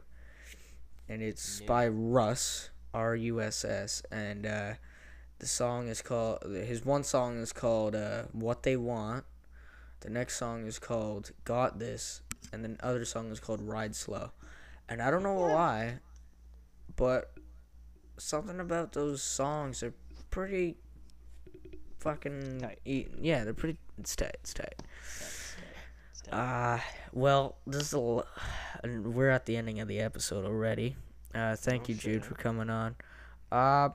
and 1.11 1.21
it's 1.23 1.61
New. 1.61 1.67
by 1.67 1.89
Russ 1.89 2.71
R 2.95 3.17
U 3.17 3.41
S 3.43 3.65
S, 3.65 4.03
and 4.11 4.47
uh, 4.47 4.75
the 5.41 5.47
song 5.47 5.89
is 5.89 6.01
called 6.01 6.39
his 6.45 6.85
one 6.85 7.03
song 7.03 7.39
is 7.39 7.53
called 7.53 7.95
uh, 7.95 8.23
"What 8.33 8.63
They 8.63 8.77
Want." 8.77 9.25
The 10.01 10.09
next 10.09 10.39
song 10.39 10.67
is 10.67 10.79
called 10.79 11.33
"Got 11.45 11.79
This," 11.79 12.23
and 12.53 12.65
the 12.65 12.77
other 12.85 13.05
song 13.05 13.31
is 13.31 13.41
called 13.41 13.61
"Ride 13.61 13.95
Slow." 13.95 14.31
And 14.89 15.03
I 15.03 15.11
don't 15.11 15.23
know 15.23 15.35
why, 15.35 15.99
but 16.97 17.33
something 18.17 18.61
about 18.61 18.93
those 18.93 19.23
songs 19.23 19.83
are 19.83 19.95
pretty 20.31 20.77
fucking 21.99 22.61
Tight. 22.61 22.81
yeah, 22.85 23.45
they're 23.45 23.53
pretty. 23.53 23.79
It's 23.99 24.17
tight. 24.17 24.37
It's 24.41 24.55
tight. 24.55 24.75
That's, 24.79 25.55
that's 26.07 26.23
dope. 26.23 26.35
Uh, 26.35 26.79
well, 27.13 27.57
this 27.67 27.83
is 27.83 27.95
a, 27.95 28.25
and 28.83 29.15
we're 29.15 29.31
at 29.31 29.47
the 29.47 29.57
ending 29.57 29.81
of 29.81 29.89
the 29.89 30.01
episode 30.01 30.45
already. 30.45 30.97
Uh, 31.35 31.57
thank 31.57 31.83
Oh, 31.83 31.87
you, 31.89 31.95
Jude, 31.95 32.13
shit. 32.23 32.25
for 32.25 32.35
coming 32.35 32.71
on. 32.71 32.97
Um, 33.53 33.95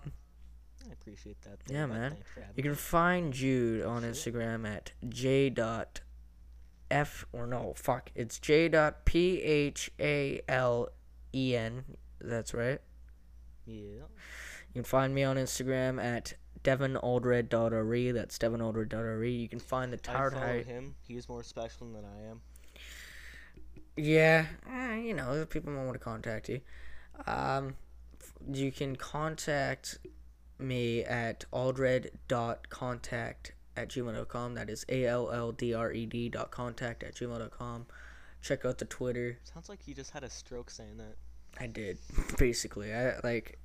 I 0.88 0.92
appreciate 0.94 1.42
that. 1.42 1.60
yeah, 1.68 1.86
man. 1.86 2.12
Thanks 2.12 2.30
for 2.34 2.40
having 2.42 2.56
you 2.58 2.64
can 2.64 2.76
find 2.76 3.34
Jude 3.34 3.84
on 3.84 4.02
Sure. 4.02 4.12
Instagram 4.12 4.68
at 4.68 4.94
j 5.10 5.50
dot 5.50 6.02
f 6.92 7.26
or 7.34 7.48
no 7.48 7.74
fuck 7.76 8.12
it's 8.14 8.38
j 8.38 8.70
dot 8.70 9.06
p 9.06 9.42
h 9.42 9.92
a 10.00 10.42
l 10.48 10.90
e 11.34 11.56
n. 11.56 11.84
That's 12.22 12.54
right. 12.54 12.80
Yeah. 13.66 13.76
You 14.04 14.74
can 14.74 14.84
find 14.84 15.14
me 15.16 15.24
on 15.24 15.38
Instagram 15.38 16.04
at 16.04 16.34
devinoldred.re. 16.64 18.12
That's 18.12 18.38
devinoldred.re. 18.38 19.32
You 19.32 19.50
can 19.50 19.60
find 19.60 19.92
the 19.94 19.98
I 19.98 20.14
Tired 20.14 20.34
follow 20.34 20.64
him. 20.64 20.96
He's 21.08 21.28
more 21.30 21.44
special 21.44 21.88
than 21.92 22.04
I 22.06 22.30
am. 22.30 22.42
Yeah, 23.98 24.48
eh, 24.70 24.98
you 24.98 25.14
know, 25.14 25.46
people 25.46 25.72
might 25.72 25.86
want 25.86 25.94
to 25.94 26.00
contact 26.00 26.50
you. 26.50 26.60
Um, 27.26 27.76
you 28.52 28.72
can 28.72 28.96
contact 28.96 30.00
me 30.60 31.04
at 31.04 31.46
aldred.contact 31.52 33.54
at 33.78 33.90
gmail.com. 33.90 34.54
That 34.54 34.70
is 34.70 34.86
A 34.90 35.06
L 35.06 35.32
L 35.32 35.52
D 35.52 35.74
R 35.74 35.92
E 35.92 36.06
D 36.06 36.30
dot 36.30 36.52
contact 36.52 37.04
at 37.04 37.16
gmail.com. 37.16 37.88
Check 38.42 38.66
out 38.66 38.78
the 38.78 38.86
Twitter. 38.86 39.40
Sounds 39.44 39.70
like 39.70 39.88
you 39.88 39.96
just 39.96 40.12
had 40.12 40.24
a 40.24 40.30
stroke 40.30 40.70
saying 40.70 40.98
that. 40.98 41.16
I 41.60 41.68
did, 41.68 41.98
basically. 42.38 42.94
I 42.94 43.16
like. 43.24 43.60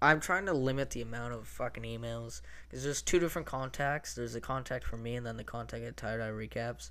I'm 0.00 0.20
trying 0.20 0.46
to 0.46 0.52
limit 0.52 0.90
the 0.90 1.02
amount 1.02 1.34
of 1.34 1.48
fucking 1.48 1.82
emails 1.82 2.40
because 2.68 2.84
there's 2.84 3.02
two 3.02 3.18
different 3.18 3.48
contacts. 3.48 4.14
There's 4.14 4.36
a 4.36 4.40
contact 4.40 4.84
for 4.84 4.96
me 4.96 5.16
and 5.16 5.26
then 5.26 5.36
the 5.36 5.42
contact 5.42 5.82
at 5.82 5.96
TiredHighRecaps, 5.96 6.90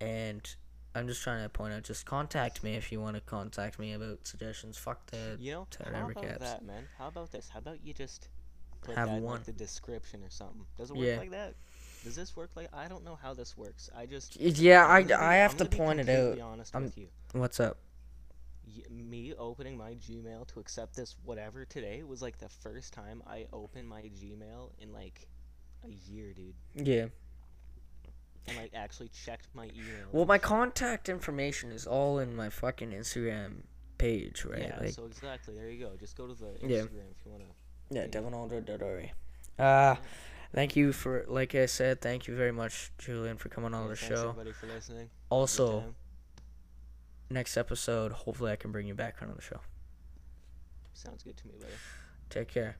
and 0.00 0.56
I'm 0.94 1.06
just 1.06 1.22
trying 1.22 1.42
to 1.42 1.48
point 1.48 1.74
out. 1.74 1.82
Just 1.84 2.06
contact 2.06 2.62
me 2.64 2.74
if 2.74 2.90
you 2.90 3.00
want 3.00 3.14
to 3.16 3.20
contact 3.22 3.78
me 3.78 3.92
about 3.92 4.26
suggestions. 4.26 4.76
Fuck 4.78 5.06
the 5.10 5.36
You 5.38 5.52
know, 5.52 5.66
how 5.84 5.90
about 6.08 6.14
Recaps. 6.16 6.38
that, 6.40 6.64
man? 6.64 6.84
How 6.98 7.08
about 7.08 7.30
this? 7.30 7.48
How 7.48 7.58
about 7.60 7.84
you 7.84 7.92
just 7.94 8.28
put 8.80 8.96
Have 8.96 9.08
that 9.08 9.16
in 9.18 9.22
one. 9.22 9.36
like 9.36 9.44
the 9.44 9.52
description 9.52 10.22
or 10.24 10.30
something? 10.30 10.64
Does 10.76 10.90
it 10.90 10.96
work 10.96 11.06
Yeah. 11.06 11.18
like 11.18 11.30
that? 11.30 11.54
Does 12.04 12.16
this 12.16 12.34
work 12.36 12.50
like? 12.54 12.68
I 12.72 12.88
don't 12.88 13.04
know 13.04 13.16
how 13.20 13.34
this 13.34 13.56
works. 13.56 13.90
I 13.96 14.06
just. 14.06 14.36
Yeah, 14.40 14.86
I, 14.86 14.98
I'm 15.00 15.06
gonna 15.08 15.20
be- 15.20 15.26
I 15.26 15.34
have 15.36 15.52
I'm 15.60 15.68
to 15.68 15.76
point 15.76 16.00
it 16.00 16.08
out. 16.08 16.38
Honest 16.40 16.74
I'm- 16.74 16.84
with 16.84 16.96
you. 16.96 17.08
What's 17.32 17.60
up? 17.60 17.78
Me 18.90 19.34
opening 19.34 19.76
my 19.76 19.94
Gmail 19.94 20.46
to 20.48 20.60
accept 20.60 20.94
this 20.94 21.16
whatever 21.24 21.64
today 21.64 22.02
was 22.02 22.20
like 22.22 22.38
the 22.38 22.48
first 22.48 22.92
time 22.92 23.22
I 23.26 23.46
opened 23.52 23.88
my 23.88 24.02
Gmail 24.02 24.70
in 24.78 24.92
like 24.92 25.26
a 25.84 25.88
year, 26.10 26.32
dude. 26.32 26.54
Yeah. 26.74 27.06
And 28.48 28.56
like 28.56 28.70
actually 28.74 29.08
checked 29.08 29.48
my 29.54 29.64
email. 29.64 30.06
Well, 30.12 30.26
my 30.26 30.38
contact 30.38 31.08
information 31.08 31.70
is 31.72 31.86
all 31.86 32.18
in 32.18 32.34
my 32.34 32.48
fucking 32.50 32.90
Instagram 32.90 33.62
page, 33.98 34.44
right? 34.44 34.62
yeah, 34.62 34.78
like, 34.80 34.94
so 34.94 35.04
exactly. 35.06 35.54
There 35.54 35.68
you 35.68 35.84
go. 35.84 35.92
Just 35.98 36.16
go 36.16 36.26
to 36.26 36.34
the 36.34 36.46
Instagram 36.46 36.70
Yeah. 36.70 36.76
if 36.82 36.92
you 37.24 37.30
wanna. 37.32 37.44
yeah, 37.90 38.02
yeah. 38.02 38.06
devinaldred.re. 38.08 39.12
Uh, 39.58 39.96
thank 40.54 40.76
you 40.76 40.92
for, 40.92 41.24
like 41.28 41.54
I 41.54 41.66
said, 41.66 42.00
thank 42.00 42.26
you 42.28 42.34
very 42.36 42.52
much, 42.52 42.92
Julian, 42.98 43.36
for 43.36 43.48
coming 43.48 43.74
on 43.74 43.82
Yeah, 43.84 43.88
the 43.90 43.96
show. 43.96 44.28
everybody 44.30 44.52
for 44.52 44.66
listening. 44.66 44.98
Have 44.98 45.06
a 45.06 45.10
good 45.10 45.34
Also, 45.34 45.94
next 47.28 47.56
episode, 47.56 48.12
hopefully 48.12 48.52
I 48.52 48.56
can 48.56 48.72
bring 48.72 48.86
you 48.86 48.94
back 48.94 49.16
on 49.20 49.32
the 49.34 49.42
show. 49.42 49.60
sounds 50.94 51.22
good 51.22 51.36
to 51.36 51.46
me, 51.46 51.54
buddy. 51.60 51.72
Take 52.30 52.48
care. 52.48 52.78